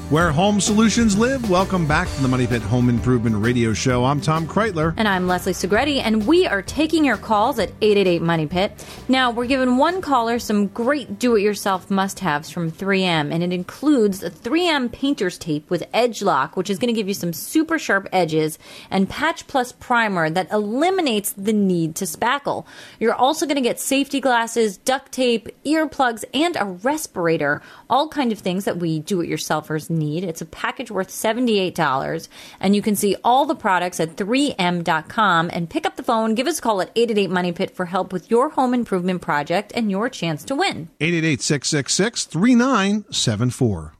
Where 0.08 0.30
home 0.30 0.60
solutions 0.60 1.18
live, 1.18 1.50
welcome 1.50 1.84
back 1.84 2.06
to 2.06 2.22
the 2.22 2.28
Money 2.28 2.46
Pit 2.46 2.62
Home 2.62 2.88
Improvement 2.88 3.34
Radio 3.38 3.72
Show. 3.72 4.04
I'm 4.04 4.20
Tom 4.20 4.46
Kraeutler. 4.46 4.94
And 4.96 5.08
I'm 5.08 5.26
Leslie 5.26 5.52
Segrete, 5.52 6.00
and 6.00 6.28
we 6.28 6.46
are 6.46 6.62
taking 6.62 7.04
your 7.04 7.16
calls 7.16 7.58
at 7.58 7.70
888 7.80 8.22
Money 8.22 8.46
Pit. 8.46 8.86
Now, 9.08 9.32
we're 9.32 9.46
giving 9.46 9.78
one 9.78 10.00
caller 10.00 10.38
some 10.38 10.68
great 10.68 11.18
do 11.18 11.34
it 11.34 11.40
yourself 11.40 11.90
must 11.90 12.20
haves 12.20 12.50
from 12.50 12.70
3M, 12.70 13.34
and 13.34 13.42
it 13.42 13.52
includes 13.52 14.22
a 14.22 14.30
3M 14.30 14.92
painter's 14.92 15.38
tape 15.38 15.68
with 15.70 15.82
edge 15.92 16.22
lock, 16.22 16.56
which 16.56 16.70
is 16.70 16.78
going 16.78 16.94
to 16.94 16.96
give 16.96 17.08
you 17.08 17.14
some 17.14 17.32
super 17.32 17.76
sharp 17.76 18.08
edges, 18.12 18.60
and 18.92 19.10
Patch 19.10 19.48
Plus 19.48 19.72
primer 19.72 20.30
that 20.30 20.52
eliminates 20.52 21.32
the 21.32 21.52
need 21.52 21.96
to 21.96 22.04
spackle. 22.04 22.64
You're 23.00 23.12
also 23.12 23.44
going 23.44 23.56
to 23.56 23.60
get 23.60 23.80
safety 23.80 24.20
glasses, 24.20 24.76
duct 24.76 25.10
tape, 25.10 25.48
earplugs, 25.64 26.24
and 26.32 26.54
a 26.54 26.64
respirator, 26.64 27.60
all 27.90 28.06
kind 28.06 28.30
of 28.30 28.38
things 28.38 28.66
that 28.66 28.76
we 28.76 29.00
do 29.00 29.20
it 29.20 29.28
yourselfers 29.28 29.95
need. 29.96 30.22
It's 30.22 30.40
a 30.40 30.46
package 30.46 30.90
worth 30.90 31.08
$78, 31.08 32.28
and 32.60 32.76
you 32.76 32.82
can 32.82 32.94
see 32.94 33.16
all 33.24 33.46
the 33.46 33.54
products 33.54 33.98
at 33.98 34.16
3m.com 34.16 35.50
and 35.52 35.68
pick 35.70 35.86
up 35.86 35.96
the 35.96 36.02
phone, 36.02 36.34
give 36.34 36.46
us 36.46 36.58
a 36.58 36.62
call 36.62 36.80
at 36.80 36.90
888 36.94 37.30
Money 37.30 37.52
Pit 37.52 37.70
for 37.72 37.86
help 37.86 38.12
with 38.12 38.30
your 38.30 38.50
home 38.50 38.74
improvement 38.74 39.22
project 39.22 39.72
and 39.74 39.90
your 39.90 40.08
chance 40.08 40.44
to 40.44 40.54
win. 40.54 40.88
888 41.00 41.42
666 41.42 42.24
3974. 42.26 43.94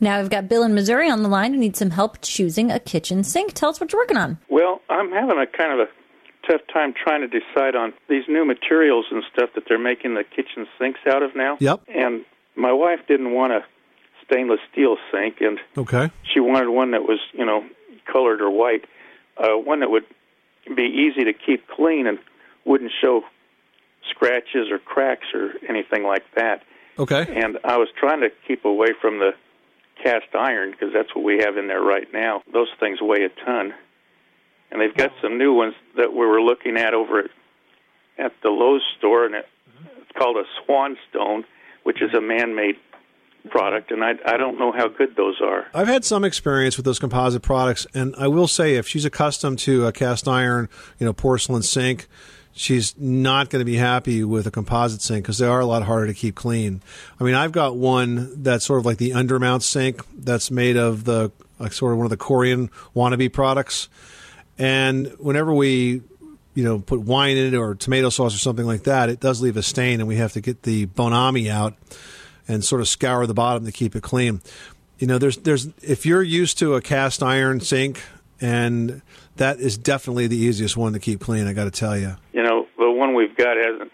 Now 0.00 0.20
we've 0.20 0.30
got 0.30 0.48
Bill 0.48 0.64
in 0.64 0.74
Missouri 0.74 1.08
on 1.08 1.22
the 1.22 1.28
line 1.28 1.54
who 1.54 1.60
needs 1.60 1.78
some 1.78 1.90
help 1.90 2.20
choosing 2.22 2.72
a 2.72 2.80
kitchen 2.80 3.22
sink. 3.22 3.52
Tell 3.52 3.70
us 3.70 3.80
what 3.80 3.92
you're 3.92 4.02
working 4.02 4.16
on. 4.16 4.38
Well, 4.48 4.80
I'm 4.88 5.12
having 5.12 5.38
a 5.38 5.46
kind 5.46 5.72
of 5.72 5.86
a 5.86 5.90
tough 6.50 6.60
time 6.72 6.92
trying 6.92 7.20
to 7.20 7.28
decide 7.28 7.76
on 7.76 7.92
these 8.08 8.24
new 8.28 8.44
materials 8.44 9.06
and 9.12 9.22
stuff 9.32 9.50
that 9.54 9.64
they're 9.68 9.78
making 9.78 10.14
the 10.14 10.24
kitchen 10.24 10.66
sinks 10.76 10.98
out 11.06 11.22
of 11.22 11.36
now. 11.36 11.56
Yep. 11.60 11.82
And 11.88 12.24
my 12.56 12.72
wife 12.72 12.98
didn't 13.06 13.32
want 13.32 13.52
a 13.52 13.64
stainless 14.24 14.60
steel 14.70 14.96
sink, 15.10 15.40
and 15.40 15.58
Okay. 15.76 16.10
she 16.32 16.40
wanted 16.40 16.68
one 16.68 16.92
that 16.92 17.02
was, 17.02 17.18
you 17.32 17.44
know, 17.44 17.64
colored 18.10 18.40
or 18.40 18.50
white, 18.50 18.84
uh, 19.36 19.56
one 19.56 19.80
that 19.80 19.90
would 19.90 20.04
be 20.74 20.84
easy 20.84 21.24
to 21.24 21.32
keep 21.32 21.66
clean 21.68 22.06
and 22.06 22.18
wouldn't 22.64 22.92
show 23.00 23.24
scratches 24.10 24.70
or 24.70 24.78
cracks 24.78 25.26
or 25.34 25.52
anything 25.68 26.04
like 26.04 26.24
that. 26.34 26.62
Okay. 26.98 27.26
And 27.28 27.58
I 27.64 27.76
was 27.78 27.88
trying 27.98 28.20
to 28.20 28.30
keep 28.46 28.64
away 28.64 28.88
from 29.00 29.18
the 29.18 29.34
cast 30.02 30.34
iron 30.34 30.72
because 30.72 30.92
that's 30.92 31.14
what 31.14 31.24
we 31.24 31.38
have 31.38 31.56
in 31.56 31.68
there 31.68 31.80
right 31.82 32.12
now. 32.12 32.42
Those 32.52 32.68
things 32.80 33.00
weigh 33.00 33.24
a 33.24 33.28
ton. 33.44 33.72
And 34.70 34.80
they've 34.80 34.94
got 34.94 35.12
some 35.20 35.38
new 35.38 35.52
ones 35.52 35.74
that 35.96 36.12
we 36.12 36.26
were 36.26 36.40
looking 36.40 36.76
at 36.76 36.94
over 36.94 37.20
at, 37.20 37.30
at 38.18 38.32
the 38.42 38.50
Lowe's 38.50 38.82
store, 38.98 39.26
and 39.26 39.34
it, 39.34 39.46
it's 39.98 40.12
called 40.16 40.36
a 40.36 40.44
Swanstone, 40.62 41.44
which 41.82 42.00
is 42.00 42.14
a 42.14 42.20
man-made 42.20 42.76
product, 43.50 43.90
and 43.90 44.04
I, 44.04 44.14
I 44.24 44.36
don't 44.36 44.58
know 44.58 44.72
how 44.72 44.88
good 44.88 45.16
those 45.16 45.40
are. 45.40 45.66
I've 45.74 45.88
had 45.88 46.04
some 46.04 46.24
experience 46.24 46.76
with 46.76 46.84
those 46.84 46.98
composite 46.98 47.42
products, 47.42 47.86
and 47.94 48.14
I 48.16 48.28
will 48.28 48.48
say, 48.48 48.76
if 48.76 48.86
she's 48.86 49.04
accustomed 49.04 49.58
to 49.60 49.86
a 49.86 49.92
cast 49.92 50.28
iron, 50.28 50.68
you 50.98 51.06
know, 51.06 51.12
porcelain 51.12 51.62
sink, 51.62 52.06
she's 52.52 52.96
not 52.98 53.50
going 53.50 53.60
to 53.60 53.64
be 53.64 53.76
happy 53.76 54.24
with 54.24 54.46
a 54.46 54.50
composite 54.50 55.02
sink 55.02 55.24
because 55.24 55.38
they 55.38 55.46
are 55.46 55.60
a 55.60 55.66
lot 55.66 55.82
harder 55.82 56.06
to 56.06 56.14
keep 56.14 56.34
clean. 56.34 56.82
I 57.18 57.24
mean, 57.24 57.34
I've 57.34 57.52
got 57.52 57.76
one 57.76 58.42
that's 58.42 58.64
sort 58.64 58.78
of 58.78 58.86
like 58.86 58.98
the 58.98 59.10
undermount 59.10 59.62
sink 59.62 60.02
that's 60.16 60.50
made 60.50 60.76
of 60.76 61.04
the 61.04 61.32
like 61.58 61.72
sort 61.72 61.92
of 61.92 61.98
one 61.98 62.06
of 62.06 62.10
the 62.10 62.16
Corian 62.16 62.70
wannabe 62.94 63.32
products, 63.32 63.88
and 64.58 65.08
whenever 65.18 65.52
we 65.52 66.02
you 66.54 66.64
know 66.64 66.78
put 66.78 67.00
wine 67.00 67.36
in 67.36 67.54
it 67.54 67.56
or 67.56 67.74
tomato 67.74 68.10
sauce 68.10 68.34
or 68.34 68.38
something 68.38 68.66
like 68.66 68.84
that, 68.84 69.08
it 69.08 69.20
does 69.20 69.40
leave 69.40 69.56
a 69.56 69.62
stain, 69.62 70.00
and 70.00 70.08
we 70.08 70.16
have 70.16 70.32
to 70.32 70.40
get 70.40 70.62
the 70.62 70.86
Bon 70.86 71.12
Ami 71.12 71.50
out 71.50 71.74
and 72.48 72.64
sort 72.64 72.80
of 72.80 72.88
scour 72.88 73.26
the 73.26 73.34
bottom 73.34 73.64
to 73.64 73.72
keep 73.72 73.94
it 73.96 74.02
clean. 74.02 74.40
You 74.98 75.06
know, 75.06 75.18
there's 75.18 75.38
there's 75.38 75.68
if 75.82 76.06
you're 76.06 76.22
used 76.22 76.58
to 76.58 76.74
a 76.74 76.80
cast 76.80 77.22
iron 77.22 77.60
sink, 77.60 78.02
and 78.40 79.02
that 79.36 79.60
is 79.60 79.78
definitely 79.78 80.26
the 80.26 80.36
easiest 80.36 80.76
one 80.76 80.92
to 80.92 80.98
keep 80.98 81.20
clean. 81.20 81.46
I 81.46 81.52
got 81.52 81.64
to 81.64 81.70
tell 81.70 81.96
you. 81.96 82.16
You 82.32 82.42
know, 82.42 82.66
the 82.78 82.90
one 82.90 83.14
we've 83.14 83.36
got 83.36 83.56
hasn't 83.56 83.92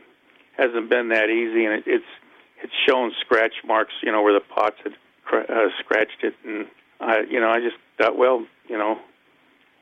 hasn't 0.56 0.90
been 0.90 1.08
that 1.10 1.30
easy, 1.30 1.64
and 1.64 1.74
it, 1.74 1.84
it's 1.86 2.04
it's 2.62 2.72
shown 2.86 3.12
scratch 3.20 3.54
marks. 3.66 3.92
You 4.02 4.12
know, 4.12 4.22
where 4.22 4.34
the 4.34 4.44
pots 4.54 4.76
had 4.82 4.92
cr- 5.24 5.50
uh, 5.50 5.68
scratched 5.78 6.22
it, 6.22 6.34
and 6.44 6.66
I, 7.00 7.20
you 7.30 7.40
know, 7.40 7.48
I 7.50 7.60
just 7.60 7.76
thought, 7.96 8.18
well, 8.18 8.44
you 8.68 8.76
know, 8.76 8.98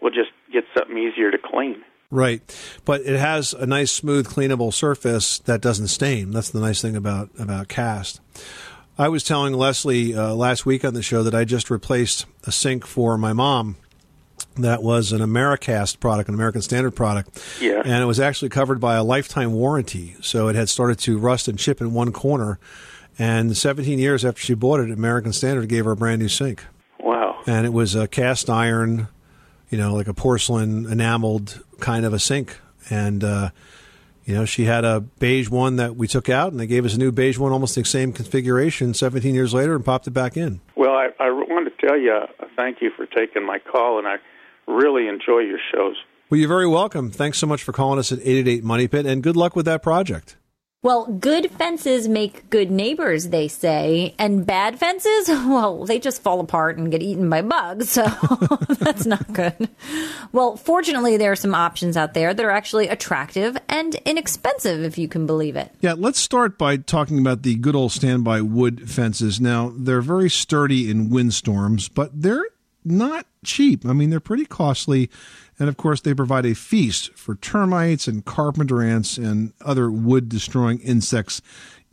we'll 0.00 0.12
just 0.12 0.30
get 0.52 0.64
something 0.76 0.96
easier 0.96 1.30
to 1.30 1.38
clean. 1.38 1.82
Right, 2.10 2.40
but 2.84 3.00
it 3.00 3.18
has 3.18 3.52
a 3.52 3.66
nice, 3.66 3.90
smooth, 3.90 4.28
cleanable 4.28 4.72
surface 4.72 5.40
that 5.40 5.60
doesn't 5.60 5.88
stain. 5.88 6.30
That's 6.30 6.50
the 6.50 6.60
nice 6.60 6.80
thing 6.80 6.94
about 6.94 7.30
about 7.38 7.68
cast. 7.68 8.20
I 8.98 9.08
was 9.08 9.24
telling 9.24 9.52
Leslie 9.52 10.14
uh, 10.14 10.34
last 10.34 10.64
week 10.64 10.84
on 10.84 10.94
the 10.94 11.02
show 11.02 11.22
that 11.22 11.34
I 11.34 11.44
just 11.44 11.68
replaced 11.68 12.24
a 12.44 12.52
sink 12.52 12.86
for 12.86 13.18
my 13.18 13.34
mom. 13.34 13.76
That 14.56 14.82
was 14.82 15.12
an 15.12 15.20
Americast 15.20 16.00
product, 16.00 16.30
an 16.30 16.34
American 16.34 16.62
Standard 16.62 16.92
product. 16.92 17.42
Yeah. 17.60 17.82
And 17.84 18.02
it 18.02 18.06
was 18.06 18.18
actually 18.18 18.48
covered 18.48 18.80
by 18.80 18.94
a 18.94 19.04
lifetime 19.04 19.52
warranty. 19.52 20.16
So 20.22 20.48
it 20.48 20.56
had 20.56 20.70
started 20.70 20.98
to 21.00 21.18
rust 21.18 21.46
and 21.46 21.58
chip 21.58 21.82
in 21.82 21.92
one 21.92 22.10
corner. 22.10 22.58
And 23.18 23.56
17 23.56 23.98
years 23.98 24.24
after 24.24 24.40
she 24.40 24.54
bought 24.54 24.80
it, 24.80 24.90
American 24.90 25.34
Standard 25.34 25.68
gave 25.68 25.84
her 25.84 25.90
a 25.90 25.96
brand 25.96 26.22
new 26.22 26.28
sink. 26.28 26.64
Wow. 26.98 27.42
And 27.46 27.66
it 27.66 27.72
was 27.74 27.94
a 27.94 28.08
cast 28.08 28.48
iron, 28.48 29.08
you 29.70 29.78
know, 29.78 29.94
like 29.94 30.08
a 30.08 30.14
porcelain 30.14 30.90
enameled 30.90 31.62
kind 31.80 32.04
of 32.04 32.12
a 32.12 32.18
sink. 32.18 32.58
And, 32.88 33.24
uh, 33.24 33.50
you 34.24 34.34
know, 34.34 34.44
she 34.44 34.64
had 34.64 34.84
a 34.84 35.00
beige 35.00 35.48
one 35.48 35.76
that 35.76 35.96
we 35.96 36.06
took 36.08 36.28
out, 36.28 36.52
and 36.52 36.60
they 36.60 36.66
gave 36.66 36.84
us 36.84 36.94
a 36.94 36.98
new 36.98 37.12
beige 37.12 37.38
one, 37.38 37.52
almost 37.52 37.74
the 37.74 37.84
same 37.84 38.12
configuration, 38.12 38.94
17 38.94 39.34
years 39.34 39.54
later, 39.54 39.74
and 39.74 39.84
popped 39.84 40.06
it 40.06 40.12
back 40.12 40.36
in. 40.36 40.60
Well, 40.76 40.92
I, 40.92 41.10
I 41.20 41.30
want 41.30 41.68
to 41.68 41.86
tell 41.86 41.98
you, 41.98 42.20
thank 42.56 42.80
you 42.80 42.90
for 42.96 43.06
taking 43.06 43.44
my 43.44 43.58
call, 43.58 43.98
and 43.98 44.06
I 44.06 44.16
really 44.66 45.08
enjoy 45.08 45.40
your 45.40 45.58
shows. 45.72 45.96
Well, 46.28 46.40
you're 46.40 46.48
very 46.48 46.66
welcome. 46.66 47.10
Thanks 47.10 47.38
so 47.38 47.46
much 47.46 47.62
for 47.62 47.72
calling 47.72 47.98
us 47.98 48.10
at 48.10 48.18
888 48.18 48.64
Money 48.64 48.88
Pit, 48.88 49.06
and 49.06 49.22
good 49.22 49.36
luck 49.36 49.54
with 49.54 49.66
that 49.66 49.82
project. 49.82 50.36
Well, 50.82 51.06
good 51.06 51.50
fences 51.50 52.06
make 52.06 52.48
good 52.48 52.70
neighbors, 52.70 53.28
they 53.28 53.48
say, 53.48 54.14
and 54.18 54.46
bad 54.46 54.78
fences, 54.78 55.28
well, 55.28 55.84
they 55.84 55.98
just 55.98 56.22
fall 56.22 56.38
apart 56.38 56.78
and 56.78 56.92
get 56.92 57.02
eaten 57.02 57.28
by 57.28 57.42
bugs, 57.42 57.90
so 57.90 58.04
that's 58.68 59.04
not 59.04 59.32
good. 59.32 59.68
Well, 60.30 60.56
fortunately, 60.56 61.16
there 61.16 61.32
are 61.32 61.36
some 61.36 61.54
options 61.54 61.96
out 61.96 62.14
there 62.14 62.32
that 62.32 62.44
are 62.44 62.50
actually 62.50 62.88
attractive 62.88 63.56
and 63.68 63.96
inexpensive, 64.04 64.84
if 64.84 64.96
you 64.96 65.08
can 65.08 65.26
believe 65.26 65.56
it. 65.56 65.74
Yeah, 65.80 65.94
let's 65.96 66.20
start 66.20 66.56
by 66.56 66.76
talking 66.76 67.18
about 67.18 67.42
the 67.42 67.56
good 67.56 67.74
old 67.74 67.90
standby 67.90 68.42
wood 68.42 68.88
fences. 68.88 69.40
Now, 69.40 69.72
they're 69.76 70.02
very 70.02 70.30
sturdy 70.30 70.88
in 70.88 71.10
windstorms, 71.10 71.88
but 71.88 72.10
they're 72.22 72.46
not 72.84 73.26
cheap. 73.44 73.84
I 73.84 73.92
mean, 73.92 74.10
they're 74.10 74.20
pretty 74.20 74.46
costly. 74.46 75.10
And 75.58 75.68
of 75.68 75.76
course, 75.76 76.00
they 76.00 76.14
provide 76.14 76.44
a 76.44 76.54
feast 76.54 77.12
for 77.14 77.34
termites 77.34 78.06
and 78.06 78.24
carpenter 78.24 78.82
ants 78.82 79.16
and 79.16 79.52
other 79.64 79.90
wood 79.90 80.28
destroying 80.28 80.80
insects 80.80 81.40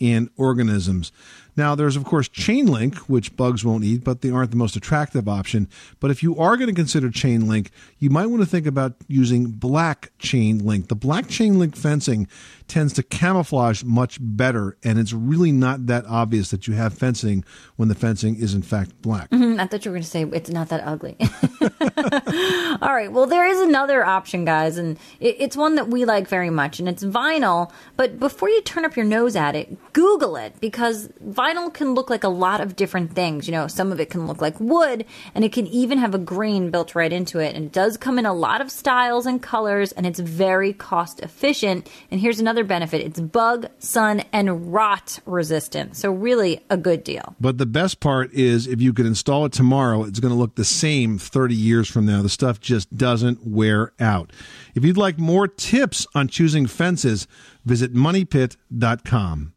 and 0.02 0.30
organisms. 0.36 1.12
Now, 1.56 1.76
there's 1.76 1.96
of 1.96 2.04
course 2.04 2.28
chain 2.28 2.66
link, 2.66 2.98
which 3.08 3.36
bugs 3.36 3.64
won't 3.64 3.84
eat, 3.84 4.04
but 4.04 4.22
they 4.22 4.32
aren't 4.32 4.52
the 4.52 4.58
most 4.58 4.76
attractive 4.76 5.30
option. 5.30 5.70
But 6.00 6.12
if 6.12 6.24
you 6.24 6.36
are 6.38 6.58
going 6.58 6.68
to 6.70 6.76
consider 6.76 7.10
chain 7.12 7.48
link, 7.48 7.70
you 8.00 8.10
might 8.10 8.26
want 8.26 8.42
to 8.42 8.50
think 8.50 8.66
about 8.66 8.96
using 9.08 9.52
black 9.52 10.12
chain 10.18 10.60
link. 10.60 10.88
The 10.88 10.96
black 10.96 11.28
chain 11.28 11.60
link 11.60 11.76
fencing 11.76 12.28
tends 12.74 12.92
to 12.94 13.04
camouflage 13.04 13.84
much 13.84 14.18
better, 14.20 14.78
and 14.84 14.98
it's 14.98 15.14
really 15.14 15.52
not 15.52 15.86
that 15.86 16.06
obvious 16.08 16.50
that 16.50 16.68
you 16.68 16.74
have 16.74 16.92
fencing 16.94 17.46
when 17.76 17.88
the 17.88 17.94
fencing 17.96 18.36
is 18.36 18.56
in 18.56 18.64
fact 18.64 19.00
black. 19.02 19.30
Mhm, 19.30 19.60
I 19.60 19.68
thought 19.68 19.86
you 19.86 19.92
were 19.92 19.96
going 19.98 20.04
to 20.04 20.10
say 20.10 20.24
it's 20.24 20.50
not 20.50 20.70
that 20.70 20.82
ugly. 20.86 21.16
All 22.82 22.94
right. 22.94 23.12
Well, 23.12 23.28
there 23.28 23.46
is 23.48 23.60
another 23.62 24.04
option, 24.04 24.44
guys, 24.44 24.78
and 24.78 24.98
it's 25.20 25.56
one 25.56 25.76
that 25.76 25.88
we 25.90 26.06
like 26.06 26.28
very 26.28 26.50
much, 26.50 26.80
and 26.80 26.90
it's 26.90 27.04
vinyl. 27.04 27.72
But 27.96 28.20
before 28.20 28.50
you 28.50 28.62
turn 28.62 28.86
up 28.86 28.96
your 28.96 29.06
nose 29.06 29.36
at 29.36 29.56
it, 29.56 29.94
Google 29.94 30.36
it 30.36 30.60
because 30.60 31.10
vinyl 31.24 31.72
can 31.72 31.94
look 31.94 32.10
like 32.10 32.24
a 32.24 32.30
lot 32.30 32.60
of 32.60 32.76
different 32.76 33.14
things. 33.14 33.48
You 33.48 33.52
know, 33.52 33.68
some 33.68 33.92
of 33.92 34.00
it 34.00 34.10
can 34.10 34.26
look 34.26 34.42
like 34.42 34.60
wood, 34.60 35.06
and 35.36 35.46
it 35.46 35.54
can 35.54 35.68
even 35.68 36.00
have 36.00 36.16
a 36.16 36.20
grain 36.20 36.72
built 36.72 36.96
right 36.96 37.14
into 37.14 37.38
it. 37.40 37.56
And 37.56 37.66
it 37.66 37.72
does 37.72 37.98
come 37.98 38.18
in 38.18 38.26
a 38.26 38.34
lot 38.34 38.62
of 38.62 38.72
styles 38.72 39.28
and 39.28 39.42
colors, 39.42 39.92
and 39.92 40.08
it's 40.08 40.20
very 40.20 40.74
cost 40.74 41.20
efficient. 41.20 41.88
And 42.10 42.20
here's 42.20 42.40
another 42.40 42.63
benefit 42.64 43.02
it's 43.02 43.20
bug, 43.20 43.68
sun, 43.80 44.24
and 44.32 44.74
rot 44.74 45.20
resistant. 45.26 45.96
So, 45.96 46.12
really, 46.12 46.64
a 46.70 46.78
good 46.78 47.04
deal. 47.04 47.36
But 47.40 47.58
the 47.58 47.66
best 47.66 48.00
part 48.00 48.32
is 48.34 48.68
if 48.68 48.82
you 48.82 48.94
could 48.94 49.06
install 49.06 49.46
it 49.46 49.52
tomorrow, 49.52 50.04
it's 50.04 50.20
going 50.20 50.34
to 50.34 50.38
look 50.38 50.56
the 50.56 50.66
same 50.66 51.18
30 51.18 51.56
years 51.56 51.90
from 51.90 52.06
now. 52.06 52.22
The 52.22 52.30
stuff 52.30 52.60
just 52.60 52.96
doesn't 52.96 53.46
wear 53.46 53.94
out. 54.00 54.32
If 54.76 54.84
you'd 54.86 54.98
like 54.98 55.20
more 55.20 55.48
tips 55.48 56.08
on 56.16 56.28
choosing 56.28 56.68
fences, 56.68 57.28
visit 57.66 57.94
moneypit.com. 57.94 59.54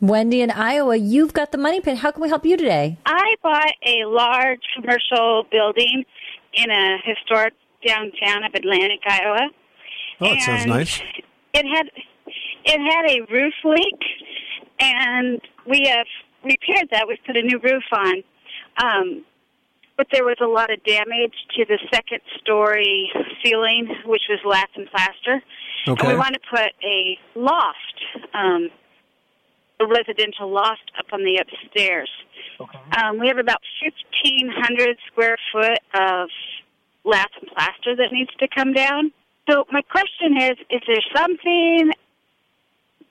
Wendy 0.00 0.42
in 0.42 0.50
Iowa, 0.52 0.96
you've 0.96 1.32
got 1.32 1.50
the 1.50 1.58
money 1.58 1.80
pit. 1.80 1.98
How 1.98 2.12
can 2.12 2.22
we 2.22 2.28
help 2.28 2.46
you 2.46 2.56
today? 2.56 2.98
I 3.04 3.34
bought 3.42 3.72
a 3.84 4.04
large 4.04 4.60
commercial 4.76 5.44
building 5.50 6.04
in 6.54 6.70
a 6.70 6.98
historic 7.04 7.54
downtown 7.84 8.44
of 8.44 8.54
Atlantic, 8.54 9.00
Iowa. 9.06 9.48
Oh, 10.20 10.32
it 10.32 10.42
sounds 10.42 10.66
nice. 10.66 11.00
It 11.54 11.66
had 11.66 11.90
it 12.64 12.80
had 12.80 13.10
a 13.10 13.32
roof 13.32 13.54
leak, 13.64 14.00
and 14.80 15.40
we 15.66 15.86
have 15.86 16.06
repaired 16.44 16.88
that. 16.90 17.06
We've 17.08 17.18
put 17.26 17.36
a 17.36 17.42
new 17.42 17.58
roof 17.58 17.84
on, 17.92 18.22
um, 18.82 19.24
but 19.96 20.06
there 20.12 20.24
was 20.24 20.36
a 20.40 20.46
lot 20.46 20.72
of 20.72 20.82
damage 20.84 21.34
to 21.56 21.64
the 21.64 21.78
second 21.92 22.20
story 22.40 23.10
ceiling, 23.42 23.88
which 24.06 24.22
was 24.28 24.38
lath 24.44 24.70
and 24.76 24.88
plaster. 24.90 25.42
Okay. 25.88 26.06
And 26.06 26.08
we 26.08 26.16
want 26.16 26.34
to 26.34 26.40
put 26.50 26.72
a 26.84 27.18
loft, 27.34 27.98
um, 28.34 28.68
a 29.80 29.86
residential 29.86 30.50
loft 30.50 30.90
up 30.98 31.06
on 31.12 31.24
the 31.24 31.38
upstairs. 31.42 32.10
Um, 32.96 33.18
we 33.18 33.28
have 33.28 33.38
about 33.38 33.60
1,500 33.82 34.96
square 35.10 35.36
foot 35.52 35.78
of 35.94 36.28
lath 37.04 37.30
and 37.40 37.50
plaster 37.50 37.96
that 37.96 38.12
needs 38.12 38.30
to 38.38 38.48
come 38.54 38.72
down. 38.72 39.12
So 39.48 39.64
my 39.70 39.82
question 39.82 40.36
is, 40.36 40.58
is 40.70 40.82
there 40.86 41.02
something 41.14 41.92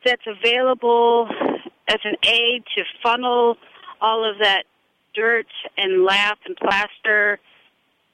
that's 0.06 0.26
available 0.26 1.30
as 1.88 2.00
an 2.04 2.16
aid 2.24 2.64
to 2.76 2.84
funnel 3.02 3.58
all 4.02 4.30
of 4.30 4.40
that 4.40 4.64
dirt 5.14 5.48
and 5.78 6.04
lath 6.04 6.38
and 6.46 6.56
plaster 6.58 7.40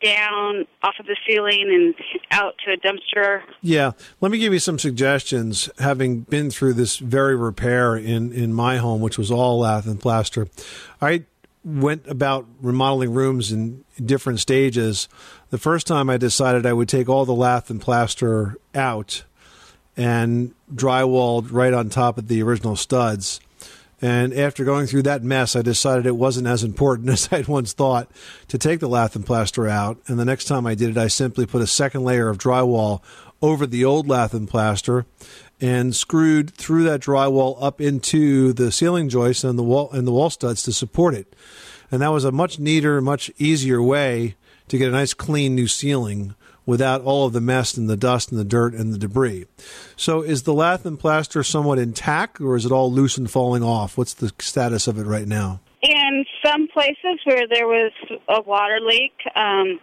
down 0.03 0.65
off 0.83 0.95
of 0.99 1.05
the 1.05 1.15
ceiling 1.27 1.69
and 1.69 1.95
out 2.31 2.55
to 2.65 2.73
a 2.73 2.77
dumpster? 2.77 3.41
Yeah, 3.61 3.91
let 4.21 4.31
me 4.31 4.37
give 4.37 4.53
you 4.53 4.59
some 4.59 4.77
suggestions. 4.77 5.69
Having 5.79 6.21
been 6.21 6.51
through 6.51 6.73
this 6.73 6.97
very 6.97 7.35
repair 7.35 7.95
in 7.95 8.33
in 8.33 8.53
my 8.53 8.77
home, 8.77 9.01
which 9.01 9.17
was 9.17 9.31
all 9.31 9.59
lath 9.59 9.87
and 9.87 9.99
plaster, 9.99 10.47
I 11.01 11.23
went 11.63 12.05
about 12.07 12.45
remodeling 12.61 13.13
rooms 13.13 13.51
in 13.51 13.85
different 14.03 14.39
stages. 14.39 15.07
The 15.49 15.57
first 15.57 15.87
time 15.87 16.09
I 16.09 16.17
decided 16.17 16.65
I 16.65 16.73
would 16.73 16.89
take 16.89 17.07
all 17.07 17.25
the 17.25 17.33
lath 17.33 17.69
and 17.69 17.79
plaster 17.79 18.57
out 18.75 19.23
and 19.95 20.53
drywalled 20.73 21.51
right 21.51 21.73
on 21.73 21.89
top 21.89 22.17
of 22.17 22.27
the 22.27 22.41
original 22.41 22.75
studs. 22.75 23.39
And 24.01 24.33
after 24.33 24.65
going 24.65 24.87
through 24.87 25.03
that 25.03 25.23
mess, 25.23 25.55
I 25.55 25.61
decided 25.61 26.05
it 26.05 26.17
wasn't 26.17 26.47
as 26.47 26.63
important 26.63 27.09
as 27.11 27.29
I'd 27.31 27.47
once 27.47 27.73
thought 27.73 28.09
to 28.49 28.57
take 28.57 28.79
the 28.79 28.89
lath 28.89 29.15
and 29.15 29.25
plaster 29.25 29.67
out. 29.67 29.97
And 30.07 30.19
the 30.19 30.25
next 30.25 30.45
time 30.45 30.67
I 30.67 30.75
did 30.75 30.89
it, 30.89 30.97
I 30.97 31.07
simply 31.07 31.45
put 31.45 31.61
a 31.61 31.67
second 31.67 32.03
layer 32.03 32.29
of 32.29 32.37
drywall 32.37 33.01
over 33.41 33.65
the 33.65 33.85
old 33.85 34.07
lath 34.07 34.33
and 34.33 34.47
plaster 34.47 35.05
and 35.61 35.95
screwed 35.95 36.51
through 36.51 36.83
that 36.83 36.99
drywall 36.99 37.57
up 37.61 37.79
into 37.79 38.51
the 38.53 38.71
ceiling 38.71 39.07
joists 39.09 39.43
and 39.43 39.57
the 39.57 39.63
wall 39.63 39.89
and 39.91 40.05
the 40.05 40.11
wall 40.11 40.29
studs 40.29 40.63
to 40.63 40.73
support 40.73 41.13
it. 41.13 41.33
And 41.91 42.01
that 42.01 42.11
was 42.11 42.25
a 42.25 42.31
much 42.31 42.59
neater, 42.59 42.99
much 43.01 43.31
easier 43.37 43.81
way 43.81 44.35
to 44.67 44.77
get 44.77 44.89
a 44.89 44.91
nice 44.91 45.13
clean 45.13 45.55
new 45.55 45.67
ceiling 45.67 46.35
without 46.65 47.01
all 47.01 47.25
of 47.25 47.33
the 47.33 47.41
mess 47.41 47.75
and 47.75 47.89
the 47.89 47.97
dust 47.97 48.31
and 48.31 48.39
the 48.39 48.45
dirt 48.45 48.73
and 48.73 48.93
the 48.93 48.97
debris. 48.97 49.45
So 49.95 50.21
is 50.21 50.43
the 50.43 50.53
lath 50.53 50.85
and 50.85 50.99
plaster 50.99 51.43
somewhat 51.43 51.79
intact 51.79 52.39
or 52.39 52.55
is 52.55 52.65
it 52.65 52.71
all 52.71 52.91
loose 52.91 53.17
and 53.17 53.29
falling 53.29 53.63
off? 53.63 53.97
What's 53.97 54.13
the 54.13 54.31
status 54.39 54.87
of 54.87 54.97
it 54.97 55.05
right 55.05 55.27
now? 55.27 55.59
In 55.81 56.25
some 56.45 56.67
places 56.73 57.19
where 57.25 57.45
there 57.47 57.67
was 57.67 57.91
a 58.29 58.41
water 58.41 58.79
leak, 58.81 59.11
um, 59.35 59.79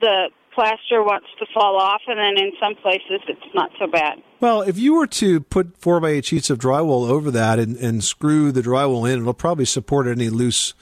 the 0.00 0.30
plaster 0.54 1.02
wants 1.02 1.26
to 1.38 1.46
fall 1.54 1.76
off, 1.80 2.02
and 2.06 2.18
then 2.18 2.44
in 2.44 2.52
some 2.60 2.74
places 2.82 3.20
it's 3.28 3.54
not 3.54 3.70
so 3.78 3.86
bad. 3.86 4.20
Well, 4.40 4.62
if 4.62 4.78
you 4.78 4.94
were 4.94 5.06
to 5.06 5.40
put 5.40 5.76
four 5.78 6.00
by 6.00 6.10
eight 6.10 6.24
sheets 6.24 6.50
of 6.50 6.58
drywall 6.58 7.08
over 7.08 7.30
that 7.30 7.58
and, 7.58 7.76
and 7.76 8.02
screw 8.02 8.52
the 8.52 8.62
drywall 8.62 9.10
in, 9.10 9.20
it'll 9.20 9.32
probably 9.32 9.64
support 9.64 10.06
any 10.06 10.28
loose 10.28 10.74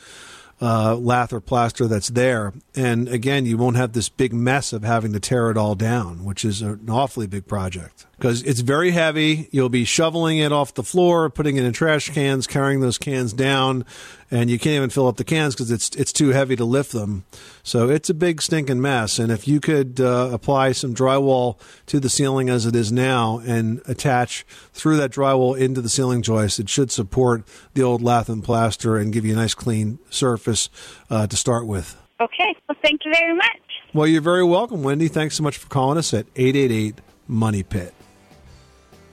uh, 0.60 0.96
lath 0.96 1.32
or 1.32 1.40
plaster 1.40 1.86
that's 1.86 2.08
there. 2.08 2.52
And 2.74 3.08
again, 3.08 3.46
you 3.46 3.56
won't 3.56 3.76
have 3.76 3.92
this 3.92 4.08
big 4.08 4.32
mess 4.32 4.72
of 4.72 4.82
having 4.82 5.12
to 5.12 5.20
tear 5.20 5.50
it 5.50 5.56
all 5.56 5.74
down, 5.74 6.24
which 6.24 6.44
is 6.44 6.62
an 6.62 6.88
awfully 6.88 7.26
big 7.26 7.46
project 7.46 8.06
because 8.16 8.42
it's 8.42 8.60
very 8.60 8.90
heavy. 8.90 9.48
You'll 9.52 9.68
be 9.68 9.84
shoveling 9.84 10.38
it 10.38 10.52
off 10.52 10.74
the 10.74 10.82
floor, 10.82 11.30
putting 11.30 11.56
it 11.56 11.64
in 11.64 11.72
trash 11.72 12.10
cans, 12.10 12.46
carrying 12.46 12.80
those 12.80 12.98
cans 12.98 13.32
down, 13.32 13.84
and 14.30 14.50
you 14.50 14.58
can't 14.58 14.76
even 14.76 14.90
fill 14.90 15.08
up 15.08 15.16
the 15.16 15.24
cans 15.24 15.54
because 15.54 15.70
it's 15.70 15.90
it's 15.96 16.12
too 16.12 16.30
heavy 16.30 16.56
to 16.56 16.64
lift 16.64 16.92
them. 16.92 17.24
So 17.62 17.88
it's 17.88 18.10
a 18.10 18.14
big 18.14 18.42
stinking 18.42 18.80
mess. 18.80 19.18
And 19.18 19.32
if 19.32 19.48
you 19.48 19.60
could 19.60 20.00
uh, 20.00 20.30
apply 20.32 20.72
some 20.72 20.94
drywall 20.94 21.58
to 21.86 22.00
the 22.00 22.10
ceiling 22.10 22.48
as 22.48 22.66
it 22.66 22.76
is 22.76 22.92
now 22.92 23.40
and 23.46 23.80
attach 23.86 24.44
through 24.72 24.96
that 24.98 25.10
drywall 25.10 25.58
into 25.58 25.80
the 25.80 25.88
ceiling 25.88 26.22
joist, 26.22 26.58
it 26.58 26.68
should 26.68 26.90
support 26.90 27.44
the 27.74 27.82
old 27.82 28.02
lath 28.02 28.28
and 28.28 28.44
plaster 28.44 28.96
and 28.96 29.12
give 29.12 29.24
you 29.24 29.32
a 29.32 29.36
nice 29.36 29.54
clean 29.54 29.98
surface 30.10 30.68
uh, 31.10 31.26
to 31.26 31.36
start 31.36 31.66
with. 31.66 31.96
Okay, 32.20 32.54
well, 32.68 32.76
thank 32.82 33.04
you 33.04 33.12
very 33.12 33.34
much. 33.34 33.60
Well, 33.94 34.06
you're 34.06 34.20
very 34.20 34.44
welcome, 34.44 34.82
Wendy. 34.82 35.08
Thanks 35.08 35.36
so 35.36 35.42
much 35.42 35.56
for 35.56 35.68
calling 35.68 35.98
us 35.98 36.12
at 36.12 36.26
888 36.36 36.96
Money 37.28 37.62
Pit. 37.62 37.94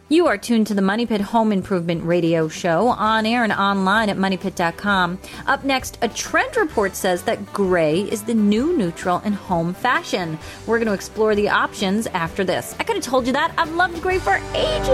You 0.08 0.28
are 0.28 0.38
tuned 0.38 0.68
to 0.68 0.76
the 0.76 0.84
Money 0.84 1.08
Pit 1.08 1.20
Home 1.20 1.52
Improvement 1.52 2.04
Radio 2.04 2.48
Show 2.48 2.90
on 2.90 3.26
air 3.26 3.44
and 3.44 3.52
online 3.52 4.10
at 4.10 4.18
moneypit.com. 4.18 5.18
Up 5.48 5.64
next, 5.64 5.98
a 6.04 6.08
trend 6.08 6.56
report 6.58 6.96
says 6.96 7.24
that 7.24 7.44
gray 7.54 8.02
is 8.02 8.22
the 8.22 8.36
new 8.36 8.78
neutral 8.78 9.18
in 9.22 9.34
home 9.34 9.74
fashion. 9.74 10.38
We're 10.68 10.78
going 10.78 10.90
to 10.90 10.94
explore 10.94 11.34
the 11.34 11.50
options 11.50 12.06
after 12.06 12.44
this. 12.44 12.76
I 12.80 12.84
could 12.84 12.98
have 12.98 13.06
told 13.06 13.26
you 13.26 13.34
that. 13.34 13.52
I've 13.58 13.74
loved 13.74 14.00
gray 14.04 14.20
for 14.20 14.40
ages. 14.54 14.88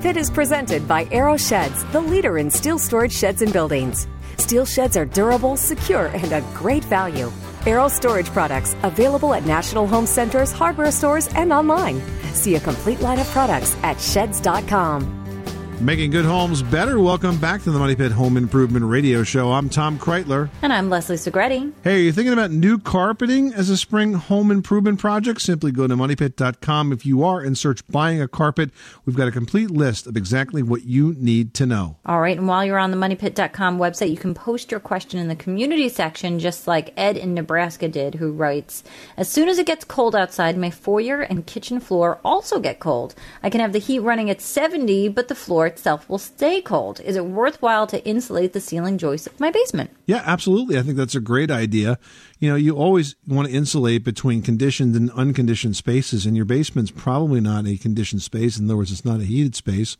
Pit 0.00 0.16
is 0.16 0.30
presented 0.30 0.88
by 0.88 1.06
Arrow 1.12 1.36
Sheds, 1.36 1.84
the 1.92 2.00
leader 2.00 2.38
in 2.38 2.50
steel 2.50 2.78
storage 2.78 3.12
sheds 3.12 3.42
and 3.42 3.52
buildings. 3.52 4.08
Steel 4.38 4.64
sheds 4.64 4.96
are 4.96 5.04
durable, 5.04 5.58
secure, 5.58 6.06
and 6.06 6.32
a 6.32 6.40
great 6.54 6.82
value. 6.84 7.30
Arrow 7.66 7.88
Storage 7.88 8.28
products 8.28 8.74
available 8.82 9.34
at 9.34 9.44
national 9.44 9.86
home 9.86 10.06
centers, 10.06 10.52
hardware 10.52 10.90
stores, 10.90 11.28
and 11.34 11.52
online. 11.52 12.00
See 12.32 12.54
a 12.54 12.60
complete 12.60 13.00
line 13.00 13.18
of 13.18 13.26
products 13.26 13.76
at 13.82 14.00
sheds.com. 14.00 15.19
Making 15.80 16.10
good 16.10 16.26
homes 16.26 16.62
better. 16.62 17.00
Welcome 17.00 17.38
back 17.38 17.62
to 17.62 17.70
the 17.70 17.78
Money 17.78 17.96
Pit 17.96 18.12
Home 18.12 18.36
Improvement 18.36 18.84
Radio 18.84 19.22
Show. 19.22 19.50
I'm 19.50 19.70
Tom 19.70 19.98
Kraeutler. 19.98 20.50
And 20.60 20.74
I'm 20.74 20.90
Leslie 20.90 21.16
Segrete. 21.16 21.72
Hey, 21.82 21.94
are 21.94 21.98
you 22.00 22.12
thinking 22.12 22.34
about 22.34 22.50
new 22.50 22.76
carpeting 22.76 23.54
as 23.54 23.70
a 23.70 23.78
spring 23.78 24.12
home 24.12 24.50
improvement 24.50 24.98
project? 24.98 25.40
Simply 25.40 25.72
go 25.72 25.86
to 25.86 25.96
moneypit.com 25.96 26.92
if 26.92 27.06
you 27.06 27.24
are 27.24 27.40
and 27.40 27.56
search 27.56 27.80
buying 27.86 28.20
a 28.20 28.28
carpet. 28.28 28.72
We've 29.06 29.16
got 29.16 29.26
a 29.26 29.30
complete 29.30 29.70
list 29.70 30.06
of 30.06 30.18
exactly 30.18 30.62
what 30.62 30.84
you 30.84 31.14
need 31.16 31.54
to 31.54 31.64
know. 31.64 31.96
All 32.04 32.20
right, 32.20 32.36
and 32.36 32.46
while 32.46 32.62
you're 32.62 32.78
on 32.78 32.90
the 32.90 32.98
moneypit.com 32.98 33.78
website, 33.78 34.10
you 34.10 34.18
can 34.18 34.34
post 34.34 34.70
your 34.70 34.80
question 34.80 35.18
in 35.18 35.28
the 35.28 35.34
community 35.34 35.88
section, 35.88 36.40
just 36.40 36.68
like 36.68 36.92
Ed 36.98 37.16
in 37.16 37.32
Nebraska 37.32 37.88
did, 37.88 38.16
who 38.16 38.32
writes 38.32 38.84
As 39.16 39.30
soon 39.30 39.48
as 39.48 39.58
it 39.58 39.66
gets 39.66 39.86
cold 39.86 40.14
outside, 40.14 40.58
my 40.58 40.70
foyer 40.70 41.22
and 41.22 41.46
kitchen 41.46 41.80
floor 41.80 42.20
also 42.22 42.60
get 42.60 42.80
cold. 42.80 43.14
I 43.42 43.48
can 43.48 43.62
have 43.62 43.72
the 43.72 43.78
heat 43.78 44.00
running 44.00 44.28
at 44.28 44.42
70, 44.42 45.08
but 45.08 45.28
the 45.28 45.34
floor 45.34 45.69
itself 45.70 46.08
will 46.08 46.18
stay 46.18 46.60
cold. 46.60 47.00
Is 47.00 47.16
it 47.16 47.24
worthwhile 47.24 47.86
to 47.88 48.04
insulate 48.04 48.52
the 48.52 48.60
ceiling 48.60 48.98
joists 48.98 49.26
of 49.26 49.40
my 49.40 49.50
basement? 49.50 49.90
Yeah, 50.06 50.22
absolutely. 50.26 50.78
I 50.78 50.82
think 50.82 50.96
that's 50.96 51.14
a 51.14 51.20
great 51.20 51.50
idea. 51.50 51.98
You 52.38 52.50
know, 52.50 52.56
you 52.56 52.76
always 52.76 53.16
want 53.26 53.48
to 53.48 53.54
insulate 53.54 54.04
between 54.04 54.42
conditioned 54.42 54.94
and 54.94 55.10
unconditioned 55.12 55.76
spaces, 55.76 56.26
and 56.26 56.36
your 56.36 56.44
basement's 56.44 56.90
probably 56.90 57.40
not 57.40 57.66
a 57.66 57.76
conditioned 57.76 58.22
space. 58.22 58.58
In 58.58 58.66
other 58.66 58.76
words, 58.76 58.92
it's 58.92 59.04
not 59.04 59.20
a 59.20 59.24
heated 59.24 59.54
space. 59.54 59.96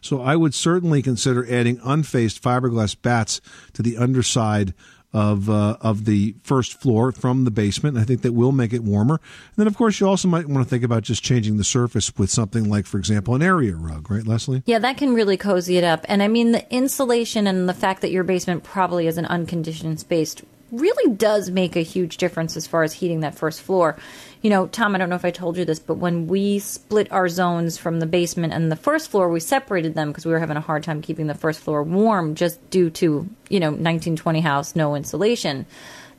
So 0.00 0.20
I 0.20 0.36
would 0.36 0.52
certainly 0.52 1.00
consider 1.00 1.46
adding 1.48 1.80
unfaced 1.84 2.42
fiberglass 2.42 2.96
bats 3.00 3.40
to 3.74 3.82
the 3.82 3.96
underside 3.96 4.74
of 5.12 5.50
uh, 5.50 5.76
of 5.80 6.04
the 6.04 6.34
first 6.42 6.80
floor 6.80 7.12
from 7.12 7.44
the 7.44 7.50
basement. 7.50 7.98
I 7.98 8.04
think 8.04 8.22
that 8.22 8.32
will 8.32 8.52
make 8.52 8.72
it 8.72 8.82
warmer. 8.82 9.14
And 9.14 9.56
then, 9.56 9.66
of 9.66 9.76
course, 9.76 10.00
you 10.00 10.08
also 10.08 10.28
might 10.28 10.46
want 10.46 10.64
to 10.64 10.70
think 10.70 10.84
about 10.84 11.02
just 11.02 11.22
changing 11.22 11.56
the 11.56 11.64
surface 11.64 12.16
with 12.16 12.30
something 12.30 12.68
like, 12.68 12.86
for 12.86 12.98
example, 12.98 13.34
an 13.34 13.42
area 13.42 13.74
rug, 13.74 14.10
right, 14.10 14.26
Leslie? 14.26 14.62
Yeah, 14.66 14.78
that 14.78 14.96
can 14.96 15.14
really 15.14 15.36
cozy 15.36 15.76
it 15.76 15.84
up. 15.84 16.04
And 16.08 16.22
I 16.22 16.28
mean, 16.28 16.52
the 16.52 16.74
insulation 16.74 17.46
and 17.46 17.68
the 17.68 17.74
fact 17.74 18.00
that 18.02 18.10
your 18.10 18.24
basement 18.24 18.64
probably 18.64 19.06
is 19.06 19.18
an 19.18 19.26
unconditioned 19.26 20.00
space 20.00 20.34
really 20.72 21.14
does 21.14 21.50
make 21.50 21.76
a 21.76 21.82
huge 21.82 22.16
difference 22.16 22.56
as 22.56 22.66
far 22.66 22.82
as 22.82 22.94
heating 22.94 23.20
that 23.20 23.34
first 23.34 23.60
floor. 23.60 23.96
You 24.40 24.50
know, 24.50 24.66
Tom, 24.66 24.94
I 24.94 24.98
don't 24.98 25.10
know 25.10 25.16
if 25.16 25.24
I 25.24 25.30
told 25.30 25.56
you 25.56 25.64
this, 25.64 25.78
but 25.78 25.98
when 25.98 26.26
we 26.26 26.58
split 26.58 27.12
our 27.12 27.28
zones 27.28 27.76
from 27.78 28.00
the 28.00 28.06
basement 28.06 28.54
and 28.54 28.72
the 28.72 28.76
first 28.76 29.10
floor, 29.10 29.28
we 29.28 29.38
separated 29.38 29.94
them 29.94 30.08
because 30.08 30.26
we 30.26 30.32
were 30.32 30.40
having 30.40 30.56
a 30.56 30.62
hard 30.62 30.82
time 30.82 31.02
keeping 31.02 31.26
the 31.26 31.34
first 31.34 31.60
floor 31.60 31.82
warm 31.82 32.34
just 32.34 32.70
due 32.70 32.90
to, 32.90 33.28
you 33.50 33.60
know, 33.60 33.68
1920 33.68 34.40
house, 34.40 34.74
no 34.74 34.96
insulation. 34.96 35.66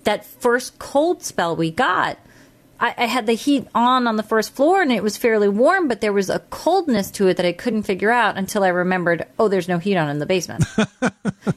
That 0.04 0.26
first 0.26 0.78
cold 0.80 1.24
spell 1.24 1.56
we 1.56 1.72
got, 1.72 2.20
I, 2.80 2.94
I 2.98 3.06
had 3.06 3.26
the 3.26 3.34
heat 3.34 3.68
on 3.74 4.08
on 4.08 4.18
the 4.18 4.24
first 4.24 4.54
floor 4.54 4.82
and 4.82 4.92
it 4.92 5.04
was 5.04 5.18
fairly 5.18 5.50
warm, 5.50 5.88
but 5.88 6.02
there 6.02 6.14
was 6.14 6.30
a 6.30 6.40
coldness 6.40 7.12
to 7.12 7.28
it 7.28 7.38
that 7.38 7.46
I 7.46 7.54
couldn't 7.54 7.84
figure 7.84 8.12
out 8.12 8.38
until 8.38 8.64
I 8.64 8.70
remembered, 8.70 9.26
oh, 9.40 9.48
there's 9.48 9.68
no 9.68 9.78
heat 9.78 9.96
on 9.96 10.10
in 10.10 10.20
the 10.20 10.26
basement. 10.26 10.66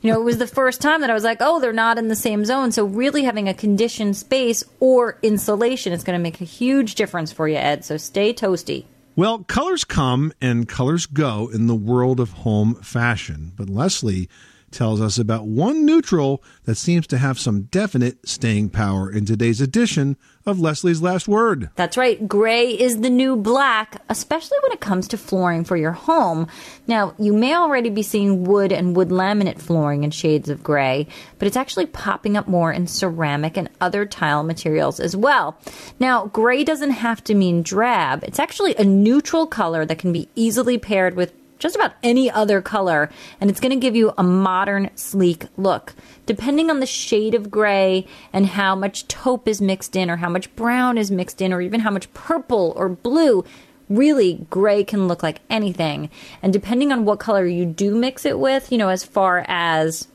you 0.02 0.12
know, 0.12 0.20
it 0.20 0.24
was 0.24 0.38
the 0.38 0.46
first 0.46 0.80
time 0.80 1.00
that 1.00 1.10
I 1.10 1.14
was 1.14 1.24
like, 1.24 1.38
oh, 1.40 1.60
they're 1.60 1.72
not 1.72 1.98
in 1.98 2.08
the 2.08 2.16
same 2.16 2.44
zone. 2.44 2.72
So 2.72 2.84
really 2.84 3.24
having 3.24 3.48
a 3.48 3.54
conditioned 3.54 4.16
space 4.16 4.62
or 4.80 5.18
insulation 5.22 5.92
is 5.92 6.04
going 6.04 6.18
to 6.18 6.22
make 6.22 6.40
a 6.40 6.44
huge 6.44 6.94
difference 6.94 7.32
for 7.32 7.48
you, 7.48 7.56
Ed. 7.56 7.84
So 7.84 7.96
stay 7.96 8.32
toasty. 8.32 8.84
Well, 9.16 9.44
colors 9.44 9.84
come 9.84 10.32
and 10.42 10.68
colors 10.68 11.06
go 11.06 11.48
in 11.52 11.68
the 11.68 11.74
world 11.74 12.20
of 12.20 12.32
home 12.32 12.74
fashion, 12.74 13.52
but 13.56 13.70
Leslie 13.70 14.28
tells 14.70 15.00
us 15.00 15.18
about 15.18 15.46
one 15.46 15.86
neutral 15.86 16.42
that 16.64 16.74
seems 16.76 17.06
to 17.08 17.18
have 17.18 17.38
some 17.38 17.62
definite 17.62 18.28
staying 18.28 18.70
power 18.70 19.10
in 19.10 19.24
today's 19.24 19.60
edition 19.60 20.16
of 20.44 20.60
Leslie's 20.60 21.02
Last 21.02 21.26
Word. 21.26 21.70
That's 21.76 21.96
right. 21.96 22.26
Gray 22.28 22.70
is 22.70 23.00
the 23.00 23.10
new 23.10 23.36
black, 23.36 24.02
especially 24.08 24.58
when 24.62 24.72
it 24.72 24.80
comes 24.80 25.08
to 25.08 25.18
flooring 25.18 25.64
for 25.64 25.76
your 25.76 25.92
home. 25.92 26.46
Now, 26.86 27.14
you 27.18 27.32
may 27.32 27.54
already 27.54 27.90
be 27.90 28.02
seeing 28.02 28.44
wood 28.44 28.72
and 28.72 28.94
wood 28.94 29.08
laminate 29.08 29.60
flooring 29.60 30.04
in 30.04 30.10
shades 30.10 30.48
of 30.48 30.62
gray, 30.62 31.08
but 31.38 31.48
it's 31.48 31.56
actually 31.56 31.86
popping 31.86 32.36
up 32.36 32.46
more 32.46 32.72
in 32.72 32.86
ceramic 32.86 33.56
and 33.56 33.68
other 33.80 34.06
tile 34.06 34.42
materials 34.42 35.00
as 35.00 35.16
well. 35.16 35.58
Now, 35.98 36.26
gray 36.26 36.64
doesn't 36.64 36.90
have 36.90 37.24
to 37.24 37.34
mean 37.34 37.62
drab. 37.62 38.22
It's 38.22 38.38
actually 38.38 38.76
a 38.76 38.84
neutral 38.84 39.46
color 39.46 39.84
that 39.84 39.98
can 39.98 40.12
be 40.12 40.28
easily 40.34 40.78
paired 40.78 41.16
with 41.16 41.32
just 41.59 41.76
about 41.76 41.94
any 42.02 42.30
other 42.30 42.61
color, 42.61 43.11
and 43.40 43.50
it's 43.50 43.61
going 43.61 43.72
to 43.72 43.80
give 43.80 43.96
you 43.96 44.12
a 44.18 44.22
modern, 44.22 44.90
sleek 44.94 45.46
look. 45.57 45.94
Depending 46.26 46.70
on 46.70 46.80
the 46.80 46.86
shade 46.86 47.34
of 47.34 47.50
gray 47.50 48.07
and 48.32 48.46
how 48.46 48.74
much 48.74 49.09
taupe 49.09 49.48
is 49.48 49.61
mixed 49.61 49.96
in, 49.96 50.11
or 50.11 50.16
how 50.16 50.28
much 50.28 50.54
brown 50.57 50.98
is 50.98 51.11
mixed 51.11 51.40
in, 51.40 51.52
or 51.52 51.61
even 51.61 51.80
how 51.80 51.90
much 51.90 52.12
purple 52.14 52.72
or 52.76 52.88
blue, 52.88 53.44
really 53.88 54.46
gray 54.50 54.84
can 54.84 55.09
look 55.09 55.22
like 55.22 55.40
anything. 55.48 56.11
And 56.42 56.52
depending 56.52 56.92
on 56.92 57.04
what 57.04 57.20
color 57.20 57.46
you 57.46 57.64
do 57.64 57.94
mix 57.94 58.24
it 58.24 58.38
with, 58.38 58.72
you 58.72 58.78
know, 58.78 58.88
as 58.88 59.04
far 59.04 59.44
as 59.48 60.09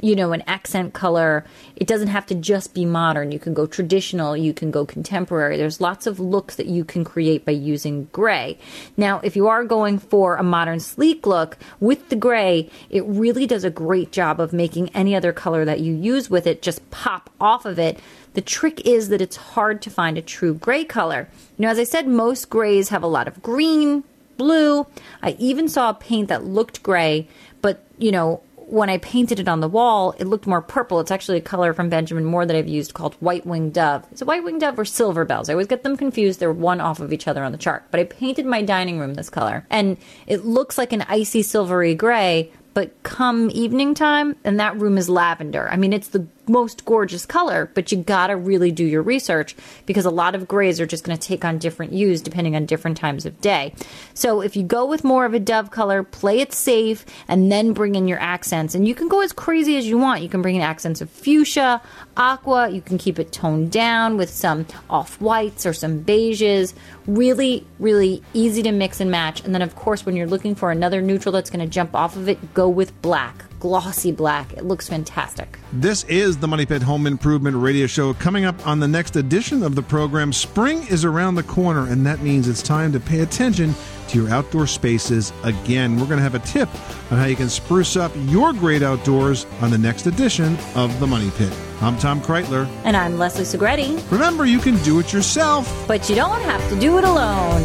you 0.00 0.14
know, 0.14 0.32
an 0.32 0.42
accent 0.46 0.94
color. 0.94 1.44
It 1.76 1.86
doesn't 1.86 2.08
have 2.08 2.26
to 2.26 2.34
just 2.34 2.74
be 2.74 2.84
modern. 2.84 3.32
You 3.32 3.38
can 3.38 3.54
go 3.54 3.66
traditional, 3.66 4.36
you 4.36 4.52
can 4.52 4.70
go 4.70 4.84
contemporary. 4.84 5.56
There's 5.56 5.80
lots 5.80 6.06
of 6.06 6.20
looks 6.20 6.56
that 6.56 6.66
you 6.66 6.84
can 6.84 7.04
create 7.04 7.44
by 7.44 7.52
using 7.52 8.08
gray. 8.12 8.58
Now, 8.96 9.20
if 9.22 9.36
you 9.36 9.48
are 9.48 9.64
going 9.64 9.98
for 9.98 10.36
a 10.36 10.42
modern 10.42 10.80
sleek 10.80 11.26
look 11.26 11.56
with 11.80 12.08
the 12.08 12.16
gray, 12.16 12.70
it 12.90 13.04
really 13.04 13.46
does 13.46 13.64
a 13.64 13.70
great 13.70 14.12
job 14.12 14.40
of 14.40 14.52
making 14.52 14.90
any 14.90 15.14
other 15.14 15.32
color 15.32 15.64
that 15.64 15.80
you 15.80 15.94
use 15.94 16.28
with 16.28 16.46
it 16.46 16.62
just 16.62 16.90
pop 16.90 17.30
off 17.40 17.64
of 17.64 17.78
it. 17.78 17.98
The 18.34 18.40
trick 18.42 18.86
is 18.86 19.08
that 19.08 19.22
it's 19.22 19.36
hard 19.36 19.80
to 19.82 19.90
find 19.90 20.18
a 20.18 20.22
true 20.22 20.54
gray 20.54 20.84
color. 20.84 21.28
You 21.56 21.62
know, 21.62 21.70
as 21.70 21.78
I 21.78 21.84
said, 21.84 22.06
most 22.06 22.50
grays 22.50 22.90
have 22.90 23.02
a 23.02 23.06
lot 23.06 23.28
of 23.28 23.42
green, 23.42 24.04
blue. 24.36 24.86
I 25.22 25.36
even 25.38 25.68
saw 25.68 25.90
a 25.90 25.94
paint 25.94 26.28
that 26.28 26.44
looked 26.44 26.82
gray, 26.82 27.28
but, 27.62 27.82
you 27.98 28.12
know, 28.12 28.42
when 28.68 28.90
I 28.90 28.98
painted 28.98 29.38
it 29.38 29.48
on 29.48 29.60
the 29.60 29.68
wall, 29.68 30.14
it 30.18 30.26
looked 30.26 30.46
more 30.46 30.60
purple. 30.60 30.98
It's 30.98 31.12
actually 31.12 31.38
a 31.38 31.42
color 31.42 31.72
from 31.72 31.88
Benjamin 31.88 32.24
Moore 32.24 32.44
that 32.44 32.56
I've 32.56 32.66
used 32.66 32.94
called 32.94 33.14
White 33.14 33.46
Winged 33.46 33.74
Dove. 33.74 34.04
Is 34.12 34.22
it 34.22 34.28
White 34.28 34.42
Winged 34.42 34.60
Dove 34.60 34.78
or 34.78 34.84
Silver 34.84 35.24
Bells? 35.24 35.48
I 35.48 35.52
always 35.52 35.68
get 35.68 35.84
them 35.84 35.96
confused. 35.96 36.40
They're 36.40 36.52
one 36.52 36.80
off 36.80 36.98
of 36.98 37.12
each 37.12 37.28
other 37.28 37.44
on 37.44 37.52
the 37.52 37.58
chart. 37.58 37.84
But 37.90 38.00
I 38.00 38.04
painted 38.04 38.44
my 38.44 38.62
dining 38.62 38.98
room 38.98 39.14
this 39.14 39.30
color, 39.30 39.64
and 39.70 39.96
it 40.26 40.44
looks 40.44 40.78
like 40.78 40.92
an 40.92 41.02
icy 41.02 41.42
silvery 41.42 41.94
gray, 41.94 42.50
but 42.74 43.02
come 43.04 43.50
evening 43.52 43.94
time, 43.94 44.36
and 44.44 44.58
that 44.58 44.76
room 44.76 44.98
is 44.98 45.08
lavender. 45.08 45.68
I 45.70 45.76
mean, 45.76 45.92
it's 45.92 46.08
the 46.08 46.26
most 46.48 46.84
gorgeous 46.84 47.26
color, 47.26 47.70
but 47.74 47.92
you 47.92 47.98
gotta 47.98 48.36
really 48.36 48.70
do 48.70 48.84
your 48.84 49.02
research 49.02 49.56
because 49.86 50.04
a 50.04 50.10
lot 50.10 50.34
of 50.34 50.48
grays 50.48 50.80
are 50.80 50.86
just 50.86 51.04
gonna 51.04 51.16
take 51.16 51.44
on 51.44 51.58
different 51.58 51.92
hues 51.92 52.20
depending 52.22 52.56
on 52.56 52.66
different 52.66 52.96
times 52.96 53.26
of 53.26 53.40
day. 53.40 53.74
So 54.14 54.40
if 54.40 54.56
you 54.56 54.62
go 54.62 54.86
with 54.86 55.04
more 55.04 55.24
of 55.24 55.34
a 55.34 55.40
dove 55.40 55.70
color, 55.70 56.02
play 56.02 56.40
it 56.40 56.52
safe, 56.52 57.04
and 57.28 57.50
then 57.50 57.72
bring 57.72 57.94
in 57.94 58.08
your 58.08 58.20
accents. 58.20 58.74
And 58.74 58.86
you 58.86 58.94
can 58.94 59.08
go 59.08 59.20
as 59.20 59.32
crazy 59.32 59.76
as 59.76 59.86
you 59.86 59.98
want. 59.98 60.22
You 60.22 60.28
can 60.28 60.42
bring 60.42 60.56
in 60.56 60.62
accents 60.62 61.00
of 61.00 61.10
fuchsia, 61.10 61.82
aqua, 62.16 62.70
you 62.70 62.80
can 62.80 62.98
keep 62.98 63.18
it 63.18 63.32
toned 63.32 63.70
down 63.70 64.16
with 64.16 64.30
some 64.30 64.66
off 64.88 65.20
whites 65.20 65.66
or 65.66 65.72
some 65.72 66.04
beiges. 66.04 66.74
Really, 67.06 67.66
really 67.78 68.22
easy 68.32 68.62
to 68.62 68.72
mix 68.72 69.00
and 69.00 69.10
match. 69.10 69.44
And 69.44 69.54
then, 69.54 69.62
of 69.62 69.76
course, 69.76 70.06
when 70.06 70.16
you're 70.16 70.26
looking 70.26 70.54
for 70.54 70.70
another 70.70 71.00
neutral 71.00 71.32
that's 71.32 71.50
gonna 71.50 71.66
jump 71.66 71.94
off 71.94 72.16
of 72.16 72.28
it, 72.28 72.54
go 72.54 72.68
with 72.68 73.00
black 73.02 73.44
glossy 73.66 74.12
black. 74.12 74.52
It 74.52 74.64
looks 74.64 74.88
fantastic. 74.88 75.58
This 75.72 76.04
is 76.04 76.38
the 76.38 76.46
Money 76.46 76.66
Pit 76.66 76.82
Home 76.82 77.04
Improvement 77.04 77.56
Radio 77.56 77.88
Show. 77.88 78.14
Coming 78.14 78.44
up 78.44 78.64
on 78.64 78.78
the 78.78 78.86
next 78.86 79.16
edition 79.16 79.64
of 79.64 79.74
the 79.74 79.82
program, 79.82 80.32
spring 80.32 80.86
is 80.86 81.04
around 81.04 81.34
the 81.34 81.42
corner, 81.42 81.88
and 81.88 82.06
that 82.06 82.20
means 82.20 82.46
it's 82.46 82.62
time 82.62 82.92
to 82.92 83.00
pay 83.00 83.20
attention 83.20 83.74
to 84.06 84.22
your 84.22 84.30
outdoor 84.30 84.68
spaces 84.68 85.32
again. 85.42 85.98
We're 85.98 86.06
going 86.06 86.18
to 86.18 86.22
have 86.22 86.36
a 86.36 86.46
tip 86.46 86.68
on 87.10 87.18
how 87.18 87.24
you 87.24 87.34
can 87.34 87.48
spruce 87.48 87.96
up 87.96 88.12
your 88.26 88.52
great 88.52 88.84
outdoors 88.84 89.46
on 89.60 89.72
the 89.72 89.78
next 89.78 90.06
edition 90.06 90.56
of 90.76 90.98
the 91.00 91.06
Money 91.08 91.32
Pit. 91.32 91.52
I'm 91.80 91.98
Tom 91.98 92.20
Kraeutler. 92.20 92.68
And 92.84 92.96
I'm 92.96 93.18
Leslie 93.18 93.42
Segrete. 93.44 94.12
Remember, 94.12 94.46
you 94.46 94.60
can 94.60 94.80
do 94.84 95.00
it 95.00 95.12
yourself, 95.12 95.84
but 95.88 96.08
you 96.08 96.14
don't 96.14 96.40
have 96.42 96.66
to 96.70 96.78
do 96.78 96.98
it 96.98 97.04
alone. 97.04 97.64